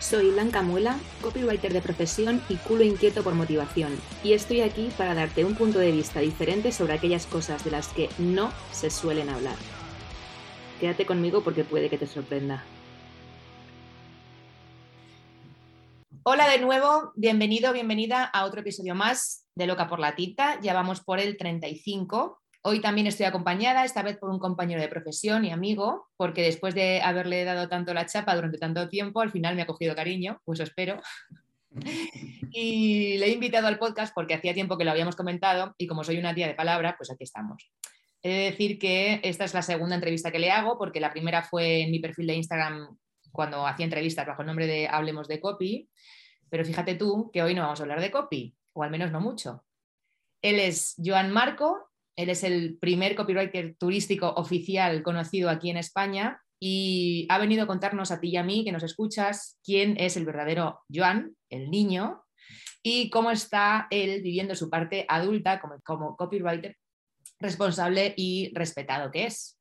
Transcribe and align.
Soy 0.00 0.30
Blanca 0.30 0.62
Muela, 0.62 0.98
copywriter 1.20 1.74
de 1.74 1.82
profesión 1.82 2.42
y 2.48 2.56
culo 2.56 2.82
inquieto 2.84 3.22
por 3.22 3.34
motivación, 3.34 4.00
y 4.24 4.32
estoy 4.32 4.62
aquí 4.62 4.90
para 4.96 5.14
darte 5.14 5.44
un 5.44 5.54
punto 5.54 5.78
de 5.78 5.92
vista 5.92 6.20
diferente 6.20 6.72
sobre 6.72 6.94
aquellas 6.94 7.26
cosas 7.26 7.64
de 7.64 7.70
las 7.70 7.88
que 7.88 8.08
no 8.18 8.50
se 8.72 8.88
suelen 8.88 9.28
hablar. 9.28 9.56
Quédate 10.80 11.04
conmigo 11.04 11.44
porque 11.44 11.64
puede 11.64 11.90
que 11.90 11.98
te 11.98 12.06
sorprenda. 12.06 12.64
Hola 16.22 16.48
de 16.48 16.60
nuevo, 16.60 17.12
bienvenido, 17.14 17.74
bienvenida 17.74 18.24
a 18.24 18.46
otro 18.46 18.62
episodio 18.62 18.94
más 18.94 19.46
de 19.54 19.66
Loca 19.66 19.86
por 19.86 20.00
la 20.00 20.16
Tita. 20.16 20.58
Ya 20.62 20.72
vamos 20.72 21.02
por 21.02 21.20
el 21.20 21.36
35 21.36 22.40
Hoy 22.62 22.80
también 22.80 23.06
estoy 23.06 23.24
acompañada, 23.24 23.84
esta 23.84 24.02
vez 24.02 24.18
por 24.18 24.28
un 24.28 24.38
compañero 24.38 24.82
de 24.82 24.88
profesión 24.88 25.46
y 25.46 25.50
amigo, 25.50 26.08
porque 26.18 26.42
después 26.42 26.74
de 26.74 27.00
haberle 27.00 27.44
dado 27.44 27.68
tanto 27.68 27.94
la 27.94 28.04
chapa 28.04 28.34
durante 28.34 28.58
tanto 28.58 28.86
tiempo, 28.90 29.22
al 29.22 29.30
final 29.30 29.56
me 29.56 29.62
ha 29.62 29.66
cogido 29.66 29.94
cariño, 29.94 30.42
pues 30.44 30.60
espero. 30.60 31.00
y 32.52 33.16
le 33.16 33.26
he 33.26 33.32
invitado 33.32 33.66
al 33.66 33.78
podcast 33.78 34.12
porque 34.14 34.34
hacía 34.34 34.52
tiempo 34.52 34.76
que 34.76 34.84
lo 34.84 34.90
habíamos 34.90 35.16
comentado 35.16 35.74
y 35.78 35.86
como 35.86 36.04
soy 36.04 36.18
una 36.18 36.34
tía 36.34 36.48
de 36.48 36.54
palabra, 36.54 36.96
pues 36.98 37.10
aquí 37.10 37.24
estamos. 37.24 37.70
He 38.22 38.28
de 38.28 38.50
decir 38.50 38.78
que 38.78 39.20
esta 39.22 39.44
es 39.44 39.54
la 39.54 39.62
segunda 39.62 39.94
entrevista 39.94 40.30
que 40.30 40.38
le 40.38 40.50
hago 40.50 40.76
porque 40.76 41.00
la 41.00 41.10
primera 41.10 41.42
fue 41.42 41.82
en 41.82 41.90
mi 41.90 41.98
perfil 41.98 42.26
de 42.26 42.34
Instagram 42.34 42.98
cuando 43.32 43.66
hacía 43.66 43.84
entrevistas 43.84 44.26
bajo 44.26 44.42
el 44.42 44.46
nombre 44.46 44.66
de 44.66 44.86
Hablemos 44.86 45.28
de 45.28 45.40
Copy, 45.40 45.88
pero 46.50 46.64
fíjate 46.66 46.94
tú 46.96 47.30
que 47.32 47.42
hoy 47.42 47.54
no 47.54 47.62
vamos 47.62 47.80
a 47.80 47.84
hablar 47.84 48.00
de 48.00 48.10
copy, 48.10 48.54
o 48.74 48.82
al 48.82 48.90
menos 48.90 49.10
no 49.12 49.20
mucho. 49.20 49.64
Él 50.42 50.58
es 50.58 50.96
Joan 51.02 51.30
Marco, 51.30 51.89
él 52.22 52.30
es 52.30 52.44
el 52.44 52.76
primer 52.78 53.14
copywriter 53.14 53.76
turístico 53.76 54.28
oficial 54.28 55.02
conocido 55.02 55.48
aquí 55.48 55.70
en 55.70 55.78
España 55.78 56.40
y 56.60 57.26
ha 57.30 57.38
venido 57.38 57.64
a 57.64 57.66
contarnos 57.66 58.10
a 58.10 58.20
ti 58.20 58.28
y 58.28 58.36
a 58.36 58.44
mí, 58.44 58.64
que 58.64 58.72
nos 58.72 58.82
escuchas, 58.82 59.58
quién 59.64 59.96
es 59.98 60.16
el 60.16 60.26
verdadero 60.26 60.80
Joan, 60.94 61.34
el 61.48 61.70
niño, 61.70 62.22
y 62.82 63.08
cómo 63.10 63.30
está 63.30 63.86
él 63.90 64.22
viviendo 64.22 64.54
su 64.54 64.68
parte 64.68 65.06
adulta 65.08 65.60
como, 65.60 65.80
como 65.80 66.16
copywriter 66.16 66.76
responsable 67.38 68.12
y 68.16 68.52
respetado 68.54 69.10
que 69.10 69.24
es. 69.24 69.58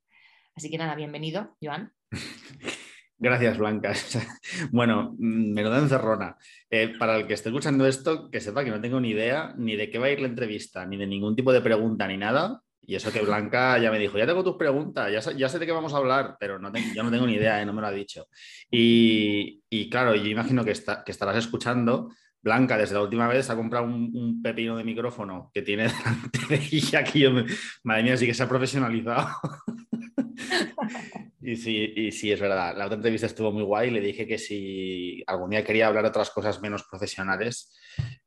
Así 0.56 0.70
que 0.70 0.78
nada, 0.78 0.96
bienvenido, 0.96 1.56
Joan. 1.62 1.94
Gracias, 3.22 3.58
Blanca. 3.58 3.94
bueno, 4.72 5.16
mm, 5.20 5.54
me 5.54 5.62
lo 5.62 5.70
da 5.70 5.80
encerrona. 5.80 6.38
Eh, 6.70 6.96
para 6.98 7.18
el 7.18 7.28
que 7.28 7.34
esté 7.34 7.50
escuchando 7.50 7.86
esto, 7.86 8.32
que 8.32 8.40
sepa 8.40 8.64
que 8.64 8.72
no 8.72 8.80
tengo 8.80 9.00
ni 9.02 9.10
idea 9.10 9.54
ni 9.58 9.76
de 9.76 9.90
qué 9.90 10.00
va 10.00 10.06
a 10.06 10.12
ir 10.12 10.22
la 10.22 10.28
entrevista, 10.28 10.86
ni 10.86 10.96
de 10.96 11.06
ningún 11.06 11.36
tipo 11.36 11.52
de 11.52 11.62
pregunta, 11.62 12.08
ni 12.08 12.16
nada. 12.16 12.62
Y 12.82 12.96
eso 12.96 13.12
que 13.12 13.22
Blanca 13.22 13.78
ya 13.78 13.92
me 13.92 14.00
dijo, 14.00 14.18
ya 14.18 14.26
tengo 14.26 14.44
tus 14.44 14.56
preguntas, 14.56 15.12
ya, 15.12 15.50
sé 15.50 15.60
de 15.60 15.66
qué 15.66 15.72
vamos 15.72 15.94
a 15.94 15.98
hablar, 15.98 16.38
pero 16.40 16.58
no 16.58 16.72
yo 16.96 17.04
no 17.04 17.12
tengo 17.12 17.28
ni 17.28 17.34
idea, 17.34 17.62
eh, 17.62 17.66
no 17.66 17.74
me 17.74 17.82
lo 17.82 17.88
ha 17.88 17.92
dicho. 17.92 18.26
Y, 18.72 19.90
claro, 19.92 20.16
yo 20.16 20.26
imagino 20.26 20.64
que, 20.64 20.74
que 21.06 21.12
estarás 21.12 21.38
escuchando. 21.38 22.10
Blanca, 22.42 22.78
desde 22.78 22.96
la 22.96 23.02
última 23.02 23.28
vez 23.28 23.50
ha 23.50 23.56
comprado 23.56 23.86
un, 23.86 24.42
pepino 24.42 24.78
de 24.78 24.86
micrófono 24.86 25.52
que 25.54 25.62
tiene 25.62 25.84
delante 25.90 26.40
de 26.48 26.56
ella, 26.72 27.04
que 27.04 27.46
madre 27.84 28.04
mía, 28.04 28.18
sí 28.18 28.26
que 28.26 28.34
se 28.34 28.44
ha 28.44 28.50
profesionalizado. 28.50 29.28
Y 31.42 31.56
sí, 31.56 31.94
y 31.96 32.12
sí, 32.12 32.32
es 32.32 32.40
verdad. 32.40 32.76
La 32.78 32.86
otra 32.86 32.98
entrevista 32.98 33.26
estuvo 33.26 33.52
muy 33.52 33.64
guay. 33.64 33.92
Le 33.92 34.02
dije 34.02 34.28
que 34.28 34.38
si 34.38 35.24
algún 35.26 35.50
día 35.52 35.64
quería 35.64 35.88
hablar 35.88 36.04
de 36.04 36.10
otras 36.10 36.32
cosas 36.32 36.62
menos 36.62 36.84
profesionales, 36.84 37.74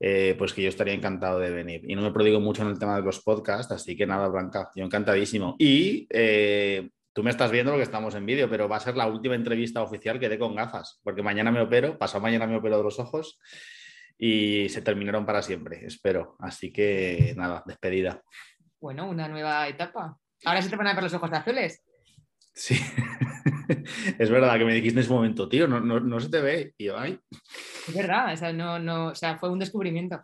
eh, 0.01 0.35
pues 0.39 0.55
que 0.55 0.63
yo 0.63 0.71
estaría 0.71 0.95
encantado 0.95 1.39
de 1.39 1.51
venir. 1.51 1.83
Y 1.87 1.95
no 1.95 2.03
me 2.03 2.11
prodigo 2.11 2.41
mucho 2.41 2.63
en 2.63 2.69
el 2.69 2.79
tema 2.79 2.97
de 2.97 3.03
los 3.03 3.21
podcasts, 3.23 3.71
así 3.71 3.97
que 3.97 4.07
nada, 4.07 4.29
Blanca, 4.29 4.71
yo 4.75 4.85
encantadísimo. 4.85 5.57
Y 5.59 6.07
eh, 6.11 6.91
tú 7.13 7.23
me 7.23 7.31
estás 7.31 7.51
viendo 7.51 7.73
lo 7.73 7.77
que 7.77 7.85
estamos 7.85 8.15
en 8.15 8.25
vídeo, 8.25 8.49
pero 8.49 8.69
va 8.69 8.77
a 8.77 8.81
ser 8.81 8.97
la 8.97 9.07
última 9.07 9.35
entrevista 9.35 9.83
oficial 9.83 10.19
que 10.19 10.31
dé 10.31 10.39
con 10.39 10.55
gafas, 10.55 10.99
porque 11.05 11.23
mañana 11.23 11.53
me 11.53 11.61
opero, 11.61 11.99
pasado 11.99 12.23
mañana 12.23 12.47
me 12.47 12.57
opero 12.57 12.79
de 12.79 12.85
los 12.85 12.99
ojos 12.99 13.39
y 14.19 14.69
se 14.71 14.83
terminaron 14.83 15.27
para 15.27 15.43
siempre, 15.43 15.85
espero. 15.85 16.37
Así 16.39 16.73
que 16.73 17.35
nada, 17.37 17.63
despedida. 17.67 18.23
Bueno, 18.81 19.09
una 19.09 19.29
nueva 19.29 19.69
etapa. 19.69 20.19
Ahora 20.45 20.63
sí 20.63 20.69
te 20.69 20.77
van 20.77 20.87
a 20.89 20.95
ver 20.95 21.05
los 21.05 21.15
ojos 21.15 21.33
azules. 21.33 21.83
Sí, 22.55 22.75
es 24.19 24.31
verdad 24.31 24.59
que 24.59 24.65
me 24.65 24.75
dijiste 24.75 24.99
en 24.99 25.05
ese 25.05 25.13
momento, 25.13 25.49
tío, 25.49 25.67
no, 25.67 25.81
no, 25.81 26.21
se 26.21 26.29
te 26.29 26.41
ve. 26.41 26.75
Y 26.77 26.87
yo, 26.87 26.99
ay. 26.99 27.19
Es 27.89 27.95
verdad, 27.95 28.35
o 28.43 28.53
no, 28.53 28.79
no, 28.79 29.07
o 29.09 29.15
sea, 29.15 29.39
fue 29.39 29.51
un 29.51 29.59
descubrimiento. 29.59 30.23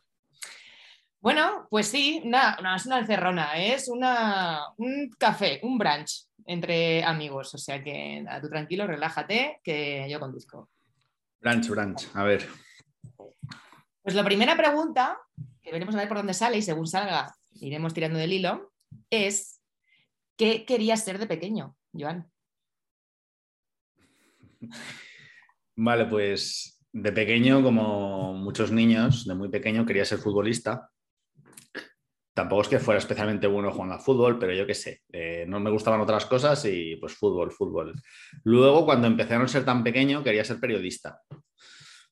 Bueno, 1.20 1.66
pues 1.70 1.88
sí, 1.88 2.22
nada, 2.24 2.58
no 2.62 2.74
es 2.74 2.86
una 2.86 3.00
encerrona, 3.00 3.56
es 3.56 3.88
una, 3.88 4.62
un 4.76 5.10
café, 5.18 5.58
un 5.62 5.76
brunch 5.76 6.26
entre 6.46 7.02
amigos. 7.02 7.54
O 7.54 7.58
sea 7.58 7.82
que 7.82 8.20
nada, 8.22 8.40
tú 8.40 8.48
tranquilo, 8.48 8.86
relájate, 8.86 9.60
que 9.64 10.06
yo 10.10 10.20
conduzco. 10.20 10.70
Brunch, 11.40 11.68
brunch, 11.68 12.08
a 12.14 12.22
ver. 12.22 12.48
Pues 14.02 14.14
la 14.14 14.24
primera 14.24 14.56
pregunta, 14.56 15.18
que 15.62 15.72
veremos 15.72 15.94
a 15.94 15.98
ver 15.98 16.08
por 16.08 16.18
dónde 16.18 16.34
sale 16.34 16.58
y 16.58 16.62
según 16.62 16.86
salga 16.86 17.34
iremos 17.60 17.92
tirando 17.92 18.18
del 18.18 18.32
hilo, 18.32 18.72
es 19.10 19.57
¿qué 20.38 20.64
querías 20.64 21.04
ser 21.04 21.18
de 21.18 21.26
pequeño? 21.26 21.76
Joan. 21.92 22.30
Vale, 25.76 26.06
pues 26.06 26.80
de 26.92 27.12
pequeño, 27.12 27.62
como 27.62 28.34
muchos 28.34 28.72
niños, 28.72 29.26
de 29.26 29.34
muy 29.34 29.48
pequeño 29.48 29.84
quería 29.84 30.04
ser 30.04 30.18
futbolista. 30.18 30.90
Tampoco 32.34 32.62
es 32.62 32.68
que 32.68 32.78
fuera 32.78 32.98
especialmente 32.98 33.48
bueno 33.48 33.72
jugando 33.72 33.94
al 33.94 34.00
fútbol, 34.00 34.38
pero 34.38 34.54
yo 34.54 34.66
qué 34.66 34.74
sé, 34.74 35.02
eh, 35.12 35.44
no 35.46 35.58
me 35.58 35.70
gustaban 35.70 36.00
otras 36.00 36.24
cosas 36.26 36.64
y 36.64 36.96
pues 36.96 37.14
fútbol, 37.14 37.50
fútbol. 37.50 37.94
Luego, 38.44 38.84
cuando 38.84 39.08
empecé 39.08 39.34
a 39.34 39.38
no 39.40 39.48
ser 39.48 39.64
tan 39.64 39.82
pequeño, 39.82 40.22
quería 40.22 40.44
ser 40.44 40.60
periodista. 40.60 41.20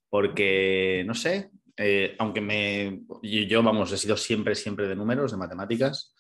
Porque, 0.09 1.05
no 1.07 1.15
sé, 1.15 1.51
eh, 1.77 2.17
aunque 2.19 2.41
me, 2.41 3.03
yo, 3.23 3.63
vamos, 3.63 3.93
he 3.93 3.97
sido 3.97 4.17
siempre, 4.17 4.55
siempre 4.55 4.89
de 4.89 4.97
números, 4.97 5.31
de 5.31 5.37
matemáticas, 5.37 6.15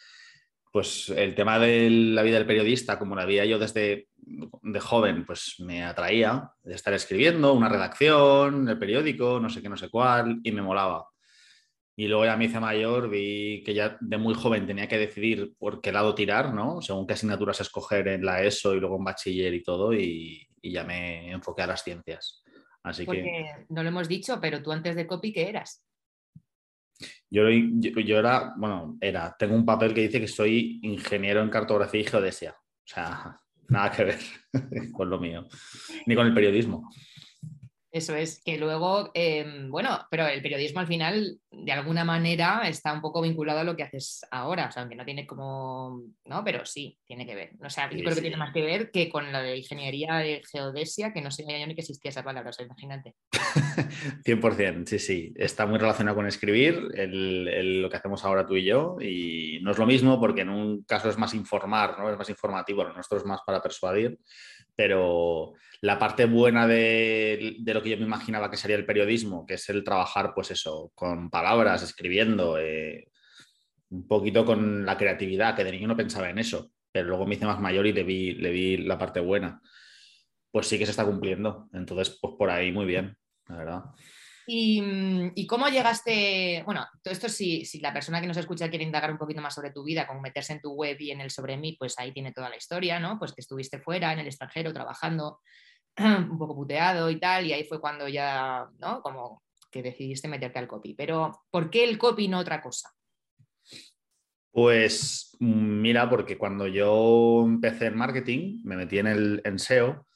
pues 0.76 1.08
el 1.08 1.34
tema 1.34 1.58
de 1.58 1.88
la 1.88 2.20
vida 2.20 2.36
del 2.36 2.44
periodista, 2.44 2.98
como 2.98 3.16
la 3.16 3.24
veía 3.24 3.46
yo 3.46 3.58
desde 3.58 4.08
de 4.18 4.78
joven, 4.78 5.24
pues 5.24 5.54
me 5.60 5.82
atraía 5.82 6.50
de 6.62 6.74
estar 6.74 6.92
escribiendo 6.92 7.54
una 7.54 7.70
redacción, 7.70 8.68
el 8.68 8.78
periódico, 8.78 9.40
no 9.40 9.48
sé 9.48 9.62
qué, 9.62 9.70
no 9.70 9.78
sé 9.78 9.88
cuál, 9.88 10.38
y 10.44 10.52
me 10.52 10.60
molaba. 10.60 11.08
Y 11.96 12.08
luego 12.08 12.26
ya 12.26 12.36
me 12.36 12.44
hice 12.44 12.60
mayor, 12.60 13.08
vi 13.08 13.62
que 13.64 13.72
ya 13.72 13.96
de 14.02 14.18
muy 14.18 14.34
joven 14.34 14.66
tenía 14.66 14.86
que 14.86 14.98
decidir 14.98 15.54
por 15.56 15.80
qué 15.80 15.92
lado 15.92 16.14
tirar, 16.14 16.52
¿no? 16.52 16.82
Según 16.82 17.06
qué 17.06 17.14
asignaturas 17.14 17.58
escoger 17.62 18.08
en 18.08 18.26
la 18.26 18.42
ESO 18.42 18.74
y 18.74 18.80
luego 18.80 18.98
en 18.98 19.04
bachiller 19.04 19.54
y 19.54 19.62
todo, 19.62 19.94
y, 19.94 20.46
ya 20.62 20.84
me 20.84 21.30
enfoqué 21.30 21.62
a 21.62 21.68
las 21.68 21.82
ciencias. 21.82 22.44
Así 22.82 23.06
que... 23.06 23.64
no 23.70 23.82
lo 23.82 23.88
hemos 23.88 24.08
dicho, 24.08 24.38
pero 24.42 24.62
tú 24.62 24.72
antes 24.72 24.94
de 24.94 25.06
copy, 25.06 25.32
¿qué 25.32 25.48
eras? 25.48 25.85
Yo, 27.30 27.48
yo, 27.48 28.18
era, 28.18 28.54
bueno, 28.56 28.96
era, 29.00 29.34
tengo 29.38 29.54
un 29.54 29.66
papel 29.66 29.92
que 29.92 30.02
dice 30.02 30.20
que 30.20 30.28
soy 30.28 30.80
ingeniero 30.82 31.42
en 31.42 31.50
cartografía 31.50 32.00
y 32.00 32.04
geodesia. 32.04 32.52
O 32.52 32.88
sea, 32.88 33.36
nada 33.68 33.90
que 33.90 34.04
ver 34.04 34.18
con 34.92 35.10
lo 35.10 35.18
mío, 35.18 35.46
ni 36.06 36.14
con 36.14 36.26
el 36.26 36.34
periodismo. 36.34 36.88
Eso 37.96 38.14
es, 38.14 38.42
que 38.44 38.58
luego, 38.58 39.10
em, 39.14 39.70
bueno, 39.70 40.06
pero 40.10 40.26
el 40.26 40.42
periodismo 40.42 40.80
al 40.80 40.86
final, 40.86 41.38
de 41.50 41.72
alguna 41.72 42.04
manera, 42.04 42.60
está 42.68 42.92
un 42.92 43.00
poco 43.00 43.22
vinculado 43.22 43.60
a 43.60 43.64
lo 43.64 43.74
que 43.74 43.84
haces 43.84 44.20
ahora, 44.30 44.66
o 44.66 44.70
sea, 44.70 44.82
aunque 44.82 44.96
no 44.96 45.06
tiene 45.06 45.26
como, 45.26 46.02
no, 46.26 46.44
pero 46.44 46.66
sí, 46.66 46.98
tiene 47.06 47.24
que 47.24 47.34
ver. 47.34 47.52
O 47.64 47.70
sea, 47.70 47.90
yo 47.90 48.02
creo 48.02 48.14
que 48.14 48.20
tiene 48.20 48.36
más 48.36 48.52
que 48.52 48.60
ver 48.60 48.90
que 48.90 49.08
con 49.08 49.32
la 49.32 49.40
de 49.40 49.56
ingeniería 49.56 50.16
de 50.16 50.42
geodesia, 50.52 51.14
que 51.14 51.22
no 51.22 51.30
sé 51.30 51.44
yo 51.48 51.66
ni 51.66 51.74
que 51.74 51.80
existía 51.80 52.10
esa 52.10 52.22
palabra, 52.22 52.50
o 52.50 52.52
sea, 52.52 52.66
imagínate. 52.66 53.14
100%, 54.26 54.84
sí, 54.84 54.98
sí, 54.98 55.32
está 55.34 55.64
muy 55.64 55.78
relacionado 55.78 56.16
con 56.16 56.26
escribir, 56.26 56.74
lo 56.74 57.88
que 57.88 57.96
hacemos 57.96 58.26
ahora 58.26 58.44
tú 58.44 58.56
y 58.56 58.64
yo, 58.64 58.98
y 59.00 59.58
no 59.62 59.70
es 59.70 59.78
lo 59.78 59.86
mismo 59.86 60.20
porque 60.20 60.42
en 60.42 60.50
un 60.50 60.82
caso 60.82 61.08
es 61.08 61.16
más 61.16 61.32
informar, 61.32 61.98
¿no? 61.98 62.10
Es 62.10 62.18
más 62.18 62.28
informativo, 62.28 62.86
en 62.86 62.92
nuestro 62.92 63.16
es 63.16 63.24
más 63.24 63.40
para 63.46 63.62
persuadir 63.62 64.18
pero 64.76 65.54
la 65.80 65.98
parte 65.98 66.26
buena 66.26 66.66
de, 66.66 67.56
lo 67.64 67.82
que 67.82 67.90
yo 67.90 67.96
me 67.96 68.04
imaginaba 68.04 68.50
que 68.50 68.56
sería 68.56 68.76
el 68.76 68.86
periodismo, 68.86 69.46
que 69.46 69.54
es 69.54 69.68
el 69.70 69.82
trabajar, 69.82 70.32
pues 70.34 70.50
eso, 70.50 70.92
con 70.94 71.30
palabras, 71.30 71.82
escribiendo, 71.82 72.58
eh, 72.58 73.08
un 73.90 74.06
poquito 74.06 74.44
con 74.44 74.84
la 74.84 74.96
creatividad, 74.98 75.56
que 75.56 75.64
de 75.64 75.72
niño 75.72 75.88
no 75.88 75.96
pensaba 75.96 76.28
en 76.30 76.38
eso, 76.38 76.72
pero 76.92 77.08
luego 77.08 77.26
me 77.26 77.36
hice 77.36 77.46
más 77.46 77.60
mayor 77.60 77.86
y 77.86 77.92
le 77.92 78.04
vi, 78.04 78.32
le 78.34 78.50
vi 78.50 78.76
la 78.78 78.98
parte 78.98 79.20
buena. 79.20 79.60
pues 80.50 80.66
sí 80.68 80.78
que 80.78 80.86
se 80.86 80.92
está 80.92 81.04
cumpliendo. 81.04 81.68
Entonces, 81.72 82.18
pues 82.20 82.34
por 82.38 82.50
ahí 82.50 82.72
muy 82.72 82.86
bien, 82.86 83.16
la 83.48 83.56
verdad. 83.56 83.82
Mm, 84.48 85.32
¿Y, 85.34 85.46
cómo 85.46 85.68
llegaste? 85.68 86.62
Bueno, 86.64 86.86
todo 87.02 87.12
esto 87.12 87.28
si, 87.28 87.64
la 87.80 87.92
persona 87.92 88.20
que 88.20 88.28
nos 88.28 88.36
escucha 88.36 88.68
quiere 88.68 88.84
indagar 88.84 89.10
un 89.10 89.18
poquito 89.18 89.40
más 89.40 89.54
sobre 89.54 89.72
tu 89.72 89.82
vida, 89.82 90.06
como 90.06 90.20
meterse 90.20 90.52
en 90.52 90.60
tu 90.60 90.72
web 90.72 90.96
y 91.00 91.10
en 91.10 91.20
el 91.20 91.30
sobre 91.30 91.56
mí, 91.56 91.76
pues 91.78 91.98
ahí 91.98 92.12
tiene 92.12 92.32
toda 92.32 92.48
la 92.48 92.56
historia, 92.56 93.00
¿no? 93.00 93.18
Pues 93.18 93.32
que 93.32 93.40
estuviste 93.40 93.78
fuera, 93.80 94.12
en 94.12 94.20
el 94.20 94.26
extranjero, 94.26 94.72
trabajando, 94.72 95.40
un 95.98 96.38
poco 96.38 96.54
puteado 96.54 97.10
y 97.10 97.18
tal, 97.18 97.46
y 97.46 97.52
ahí 97.52 97.64
fue 97.64 97.80
cuando 97.80 98.06
ya, 98.06 98.68
¿no? 98.78 99.02
Como 99.02 99.42
que 99.70 99.82
decidiste 99.82 100.28
meterte 100.28 100.60
al 100.60 100.68
copy. 100.68 100.94
Pero, 100.94 101.44
¿por 101.50 101.68
qué 101.68 101.84
el 101.84 101.98
copy 101.98 102.28
no 102.28 102.38
otra 102.38 102.62
cosa? 102.62 102.90
Pues 104.52 105.36
mira, 105.40 106.08
porque 106.08 106.38
cuando 106.38 106.66
yo 106.66 107.42
empecé 107.44 107.86
en 107.86 107.96
marketing, 107.96 108.60
me 108.64 108.76
metí 108.76 108.98
en 108.98 109.08
el 109.08 109.42
en 109.44 109.58
SEO, 109.58 110.06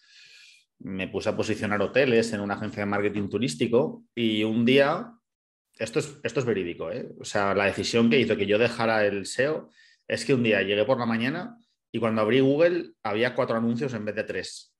me 0.81 1.09
puse 1.09 1.29
a 1.29 1.37
posicionar 1.37 1.81
hoteles 1.82 2.32
en 2.32 2.41
una 2.41 2.55
agencia 2.55 2.81
de 2.81 2.87
marketing 2.87 3.29
turístico 3.29 4.05
y 4.15 4.44
un 4.44 4.65
día, 4.65 5.12
esto 5.79 5.99
es, 5.99 6.19
esto 6.23 6.41
es 6.41 6.47
verídico, 6.47 6.91
¿eh? 6.91 7.09
o 7.21 7.25
sea, 7.25 7.55
la 7.55 7.67
decisión 7.67 8.11
que 8.11 8.19
hizo 8.19 8.37
que 8.37 8.47
yo 8.47 8.59
dejara 8.59 9.05
el 9.05 9.27
SEO 9.27 9.71
es 10.09 10.25
que 10.25 10.35
un 10.35 10.43
día 10.43 10.62
llegué 10.62 10.85
por 10.85 10.99
la 10.99 11.06
mañana 11.06 11.59
y 11.93 11.99
cuando 11.99 12.23
abrí 12.23 12.41
Google 12.41 12.93
había 13.03 13.35
cuatro 13.35 13.56
anuncios 13.56 13.94
en 13.94 14.05
vez 14.05 14.15
de 14.15 14.25
tres. 14.25 14.75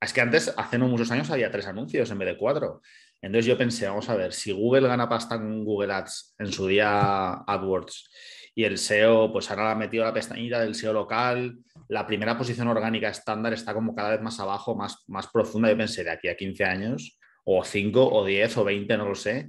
Es 0.00 0.12
que 0.12 0.20
antes, 0.20 0.52
hace 0.56 0.78
no 0.78 0.88
muchos 0.88 1.10
años, 1.10 1.30
había 1.30 1.50
tres 1.50 1.66
anuncios 1.66 2.10
en 2.10 2.18
vez 2.18 2.28
de 2.28 2.36
cuatro. 2.36 2.82
Entonces 3.22 3.46
yo 3.46 3.56
pensé, 3.56 3.86
vamos 3.86 4.08
a 4.10 4.16
ver, 4.16 4.34
si 4.34 4.52
Google 4.52 4.88
gana 4.88 5.08
pasta 5.08 5.36
en 5.36 5.64
Google 5.64 5.94
Ads 5.94 6.34
en 6.38 6.52
su 6.52 6.66
día 6.66 7.42
AdWords 7.46 8.10
y 8.54 8.64
el 8.64 8.76
SEO, 8.76 9.32
pues 9.32 9.50
ahora 9.50 9.70
ha 9.70 9.74
metido 9.74 10.04
la 10.04 10.12
pestañita 10.12 10.60
del 10.60 10.74
SEO 10.74 10.92
local, 10.92 11.58
la 11.88 12.06
primera 12.06 12.36
posición 12.36 12.68
orgánica 12.68 13.08
estándar 13.08 13.52
está 13.52 13.74
como 13.74 13.94
cada 13.94 14.10
vez 14.10 14.20
más 14.20 14.38
abajo, 14.40 14.74
más, 14.74 15.04
más 15.08 15.26
profunda. 15.28 15.70
Yo 15.70 15.76
pensé, 15.76 16.04
de 16.04 16.10
aquí 16.10 16.28
a 16.28 16.36
15 16.36 16.64
años, 16.64 17.18
o 17.44 17.64
5, 17.64 18.12
o 18.12 18.24
10, 18.24 18.56
o 18.58 18.64
20, 18.64 18.96
no 18.96 19.08
lo 19.08 19.14
sé, 19.14 19.48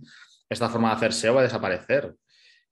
esta 0.50 0.70
forma 0.70 0.90
de 0.90 0.96
hacer 0.96 1.14
SEO 1.14 1.36
va 1.36 1.42
a 1.42 1.44
desaparecer. 1.44 2.14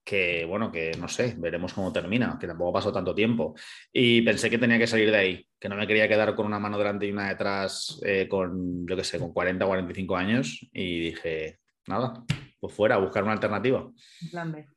Que 0.06 0.44
bueno, 0.44 0.70
que 0.70 0.92
no 1.00 1.08
sé, 1.08 1.34
veremos 1.38 1.74
cómo 1.74 1.94
termina, 1.94 2.38
que 2.38 2.46
tampoco 2.46 2.74
pasó 2.74 2.92
tanto 2.92 3.16
tiempo. 3.16 3.56
Y 3.92 4.22
pensé 4.22 4.50
que 4.50 4.58
tenía 4.58 4.78
que 4.78 4.86
salir 4.86 5.10
de 5.10 5.18
ahí, 5.18 5.48
que 5.58 5.70
no 5.70 5.78
me 5.78 5.88
quería 5.88 6.10
quedar 6.10 6.36
con 6.36 6.46
una 6.46 6.60
mano 6.60 6.78
delante 6.78 7.06
y 7.06 7.12
una 7.12 7.30
detrás, 7.30 8.02
eh, 8.06 8.28
con, 8.28 8.86
yo 8.86 8.98
qué 8.98 9.04
sé, 9.06 9.18
con 9.18 9.32
40 9.32 9.64
o 9.64 9.70
45 9.70 10.16
años. 10.18 10.68
Y 10.74 11.00
dije, 11.00 11.60
nada, 11.88 12.26
pues 12.60 12.74
fuera, 12.74 12.96
a 12.96 13.00
buscar 13.00 13.24
una 13.24 13.32
alternativa. 13.32 13.90
Plan 14.30 14.52
B. 14.52 14.68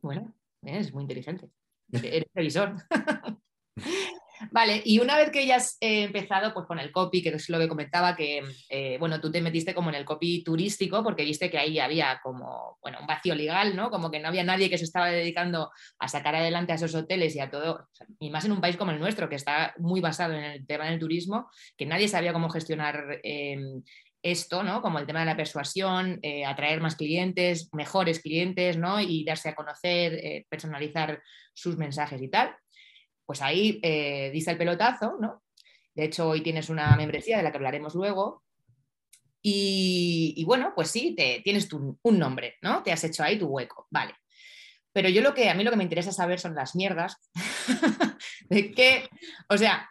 Bueno, 0.00 0.34
es 0.62 0.94
muy 0.94 1.02
inteligente. 1.02 1.50
Eres 1.92 2.24
revisor. 2.34 2.74
Vale, 4.50 4.82
y 4.84 5.00
una 5.00 5.16
vez 5.16 5.30
que 5.30 5.46
ya 5.46 5.56
has 5.56 5.76
eh, 5.80 6.04
empezado 6.04 6.54
pues, 6.54 6.66
con 6.66 6.78
el 6.78 6.92
copy, 6.92 7.22
que 7.22 7.30
es 7.30 7.48
lo 7.48 7.58
que 7.58 7.68
comentaba, 7.68 8.14
que 8.14 8.42
eh, 8.68 8.96
bueno, 8.98 9.20
tú 9.20 9.30
te 9.30 9.40
metiste 9.40 9.74
como 9.74 9.90
en 9.90 9.96
el 9.96 10.04
copy 10.04 10.42
turístico 10.44 11.02
porque 11.02 11.24
viste 11.24 11.50
que 11.50 11.58
ahí 11.58 11.78
había 11.78 12.20
como 12.22 12.78
bueno, 12.80 12.98
un 13.00 13.06
vacío 13.06 13.34
legal, 13.34 13.74
¿no? 13.74 13.90
Como 13.90 14.10
que 14.10 14.20
no 14.20 14.28
había 14.28 14.44
nadie 14.44 14.70
que 14.70 14.78
se 14.78 14.84
estaba 14.84 15.08
dedicando 15.08 15.70
a 15.98 16.08
sacar 16.08 16.36
adelante 16.36 16.72
a 16.72 16.76
esos 16.76 16.94
hoteles 16.94 17.34
y 17.34 17.40
a 17.40 17.50
todo, 17.50 17.88
y 18.20 18.30
más 18.30 18.44
en 18.44 18.52
un 18.52 18.60
país 18.60 18.76
como 18.76 18.92
el 18.92 19.00
nuestro, 19.00 19.28
que 19.28 19.36
está 19.36 19.74
muy 19.78 20.00
basado 20.00 20.34
en 20.34 20.44
el 20.44 20.66
tema 20.66 20.86
del 20.86 20.98
turismo, 20.98 21.50
que 21.76 21.86
nadie 21.86 22.08
sabía 22.08 22.32
cómo 22.32 22.48
gestionar 22.50 23.20
em, 23.22 23.82
esto, 24.22 24.62
¿no? 24.62 24.82
Como 24.82 24.98
el 24.98 25.06
tema 25.06 25.20
de 25.20 25.26
la 25.26 25.36
persuasión, 25.36 26.18
eh, 26.22 26.44
atraer 26.44 26.80
más 26.80 26.96
clientes, 26.96 27.70
mejores 27.72 28.20
clientes, 28.20 28.76
¿no? 28.76 29.00
Y 29.00 29.24
darse 29.24 29.48
a 29.50 29.54
conocer, 29.54 30.44
personalizar 30.48 31.22
sus 31.54 31.76
mensajes 31.76 32.20
y 32.22 32.28
tal 32.28 32.54
pues 33.28 33.42
ahí 33.42 33.78
eh, 33.82 34.30
diste 34.32 34.52
el 34.52 34.56
pelotazo, 34.56 35.18
¿no? 35.20 35.42
De 35.94 36.04
hecho, 36.04 36.30
hoy 36.30 36.40
tienes 36.40 36.70
una 36.70 36.96
membresía 36.96 37.36
de 37.36 37.42
la 37.42 37.50
que 37.50 37.58
hablaremos 37.58 37.94
luego. 37.94 38.42
Y, 39.42 40.42
bueno, 40.46 40.72
pues 40.74 40.90
sí, 40.90 41.14
te, 41.14 41.42
tienes 41.44 41.68
un 41.70 42.18
nombre, 42.18 42.56
¿no? 42.62 42.82
Te 42.82 42.90
has 42.90 43.04
hecho 43.04 43.22
ahí 43.22 43.38
tu 43.38 43.48
hueco, 43.48 43.86
vale. 43.90 44.14
Pero 44.94 45.10
yo 45.10 45.20
lo 45.20 45.34
que 45.34 45.50
a 45.50 45.54
mí 45.54 45.62
lo 45.62 45.70
que 45.70 45.76
me 45.76 45.82
interesa 45.82 46.10
saber 46.10 46.40
son 46.40 46.54
las 46.54 46.74
mierdas 46.74 47.18
de 48.48 48.70
qué, 48.72 49.10
o 49.50 49.58
sea, 49.58 49.90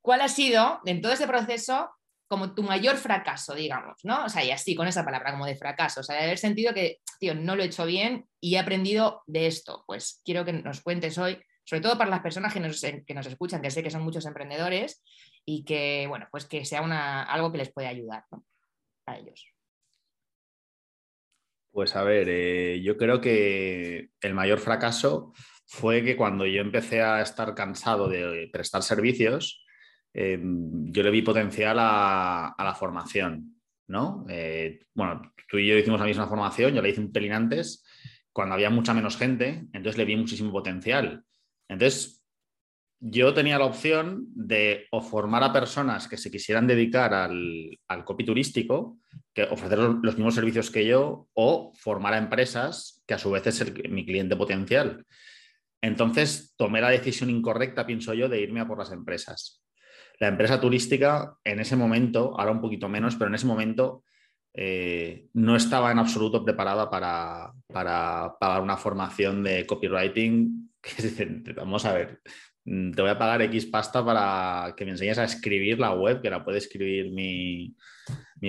¿cuál 0.00 0.22
ha 0.22 0.28
sido 0.28 0.80
en 0.84 1.00
todo 1.00 1.12
ese 1.12 1.28
proceso 1.28 1.90
como 2.26 2.54
tu 2.54 2.64
mayor 2.64 2.96
fracaso, 2.96 3.54
digamos, 3.54 4.00
¿no? 4.02 4.24
O 4.24 4.28
sea, 4.28 4.42
y 4.42 4.50
así 4.50 4.74
con 4.74 4.88
esa 4.88 5.04
palabra 5.04 5.30
como 5.30 5.46
de 5.46 5.54
fracaso, 5.54 6.00
o 6.00 6.02
sea, 6.02 6.16
de 6.16 6.24
haber 6.24 6.38
sentido 6.38 6.74
que, 6.74 6.98
tío, 7.20 7.36
no 7.36 7.54
lo 7.54 7.62
he 7.62 7.66
hecho 7.66 7.86
bien 7.86 8.26
y 8.40 8.56
he 8.56 8.58
aprendido 8.58 9.22
de 9.28 9.46
esto. 9.46 9.84
Pues 9.86 10.20
quiero 10.24 10.44
que 10.44 10.52
nos 10.52 10.80
cuentes 10.80 11.16
hoy 11.18 11.38
sobre 11.64 11.80
todo 11.80 11.98
para 11.98 12.10
las 12.10 12.20
personas 12.20 12.52
que 12.52 12.60
nos, 12.60 12.80
que 12.80 13.14
nos 13.14 13.26
escuchan, 13.26 13.62
que 13.62 13.70
sé 13.70 13.82
que 13.82 13.90
son 13.90 14.02
muchos 14.02 14.26
emprendedores 14.26 15.02
y 15.44 15.64
que, 15.64 16.06
bueno, 16.08 16.28
pues 16.30 16.46
que 16.46 16.64
sea 16.64 16.82
una, 16.82 17.22
algo 17.22 17.50
que 17.50 17.58
les 17.58 17.72
puede 17.72 17.88
ayudar 17.88 18.24
a 19.06 19.16
ellos. 19.16 19.46
Pues 21.70 21.96
a 21.96 22.04
ver, 22.04 22.28
eh, 22.28 22.80
yo 22.82 22.96
creo 22.96 23.20
que 23.20 24.10
el 24.20 24.34
mayor 24.34 24.60
fracaso 24.60 25.32
fue 25.66 26.04
que 26.04 26.16
cuando 26.16 26.46
yo 26.46 26.60
empecé 26.60 27.02
a 27.02 27.20
estar 27.20 27.52
cansado 27.54 28.08
de 28.08 28.48
prestar 28.52 28.82
servicios, 28.82 29.64
eh, 30.12 30.38
yo 30.40 31.02
le 31.02 31.10
vi 31.10 31.22
potencial 31.22 31.76
a, 31.80 32.54
la 32.56 32.74
formación, 32.74 33.60
¿no? 33.88 34.24
Eh, 34.28 34.84
bueno, 34.94 35.34
tú 35.48 35.58
y 35.58 35.66
yo 35.66 35.76
hicimos 35.76 35.98
la 35.98 36.06
misma 36.06 36.28
formación, 36.28 36.72
yo 36.72 36.80
la 36.80 36.88
hice 36.88 37.00
un 37.00 37.10
pelín 37.12 37.32
antes, 37.32 37.84
cuando 38.32 38.54
había 38.54 38.70
mucha 38.70 38.94
menos 38.94 39.16
gente, 39.16 39.66
entonces 39.72 39.98
le 39.98 40.04
vi 40.04 40.14
muchísimo 40.14 40.52
potencial. 40.52 41.24
Entonces, 41.68 42.24
yo 43.06 43.34
tenía 43.34 43.58
la 43.58 43.66
opción 43.66 44.28
de 44.34 44.86
o 44.90 45.02
formar 45.02 45.42
a 45.42 45.52
personas 45.52 46.08
que 46.08 46.16
se 46.16 46.30
quisieran 46.30 46.66
dedicar 46.66 47.12
al, 47.12 47.78
copy 48.04 48.24
turístico, 48.24 48.98
que 49.34 49.42
ofrecer 49.42 49.78
los 49.78 50.16
mismos 50.16 50.34
servicios 50.34 50.70
que 50.70 50.86
yo, 50.86 51.28
o 51.34 51.72
formar 51.74 52.14
a 52.14 52.18
empresas 52.18 53.02
que 53.06 53.12
a 53.12 53.18
su 53.18 53.30
vez 53.30 53.46
es 53.46 53.90
mi 53.90 54.06
cliente 54.06 54.36
potencial. 54.36 55.04
Entonces 55.82 56.54
tomé 56.56 56.80
la 56.80 56.88
decisión 56.88 57.28
incorrecta, 57.28 57.84
pienso 57.84 58.14
yo, 58.14 58.28
de 58.28 58.40
irme 58.40 58.60
a 58.60 58.66
por 58.66 58.78
las 58.78 58.90
empresas. 58.90 59.62
La 60.18 60.28
empresa 60.28 60.58
turística 60.58 61.36
en 61.44 61.60
ese 61.60 61.76
momento, 61.76 62.38
ahora 62.38 62.52
un 62.52 62.62
poquito 62.62 62.88
menos, 62.88 63.16
pero 63.16 63.28
en 63.28 63.34
ese 63.34 63.46
momento 63.46 64.02
eh, 64.54 65.26
no 65.34 65.56
estaba 65.56 65.92
en 65.92 65.98
absoluto 65.98 66.42
preparada 66.42 66.88
para, 66.88 67.52
para 67.66 68.34
pagar 68.40 68.62
una 68.62 68.78
formación 68.78 69.42
de 69.42 69.66
copywriting 69.66 70.70
que 70.84 71.02
dicen, 71.02 71.42
vamos 71.56 71.84
a 71.84 71.92
ver, 71.92 72.20
mm, 72.64 72.92
te 72.92 73.02
voy 73.02 73.10
a 73.10 73.18
pagar 73.18 73.42
X 73.42 73.66
pasta 73.66 74.04
para 74.04 74.74
que 74.76 74.84
me 74.84 74.92
enseñes 74.92 75.18
a 75.18 75.24
escribir 75.24 75.78
la 75.78 75.94
web, 75.94 76.20
que 76.20 76.30
la 76.30 76.44
puede 76.44 76.58
escribir 76.58 77.10
mi, 77.10 77.74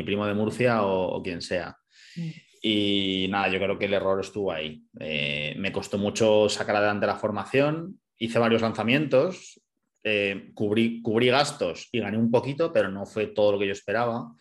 primo 0.04 0.26
de 0.26 0.34
Murcia 0.34 0.84
o, 0.84 1.22
quien 1.24 1.42
sea. 1.42 1.77
Mm. 2.15 2.30
Y 2.62 3.27
nada, 3.30 3.50
yo 3.50 3.60
creo 3.60 3.77
que 3.77 3.86
el 3.86 3.94
error 3.94 4.20
estuvo 4.20 4.51
ahí. 4.51 4.84
Eh, 5.00 5.56
me 5.58 5.72
costó 5.72 5.98
mucho 5.98 6.50
sacar 6.50 6.75
adelante 6.75 7.06
la 7.06 7.15
formación, 7.15 8.00
hice 8.18 8.39
varios 8.39 8.62
lanzamientos, 8.62 9.62
eh, 10.04 10.51
cubrí, 10.54 11.01
cubrí 11.01 11.27
gastos 11.27 11.89
y 11.92 12.00
gané 12.00 12.18
un 12.18 12.32
poquito, 12.32 12.74
pero 12.74 12.89
no 12.89 13.06
fue 13.06 13.27
todo 13.27 13.54
lo 13.54 13.60
que 13.60 13.68
yo 13.68 13.72
esperaba 13.72 14.32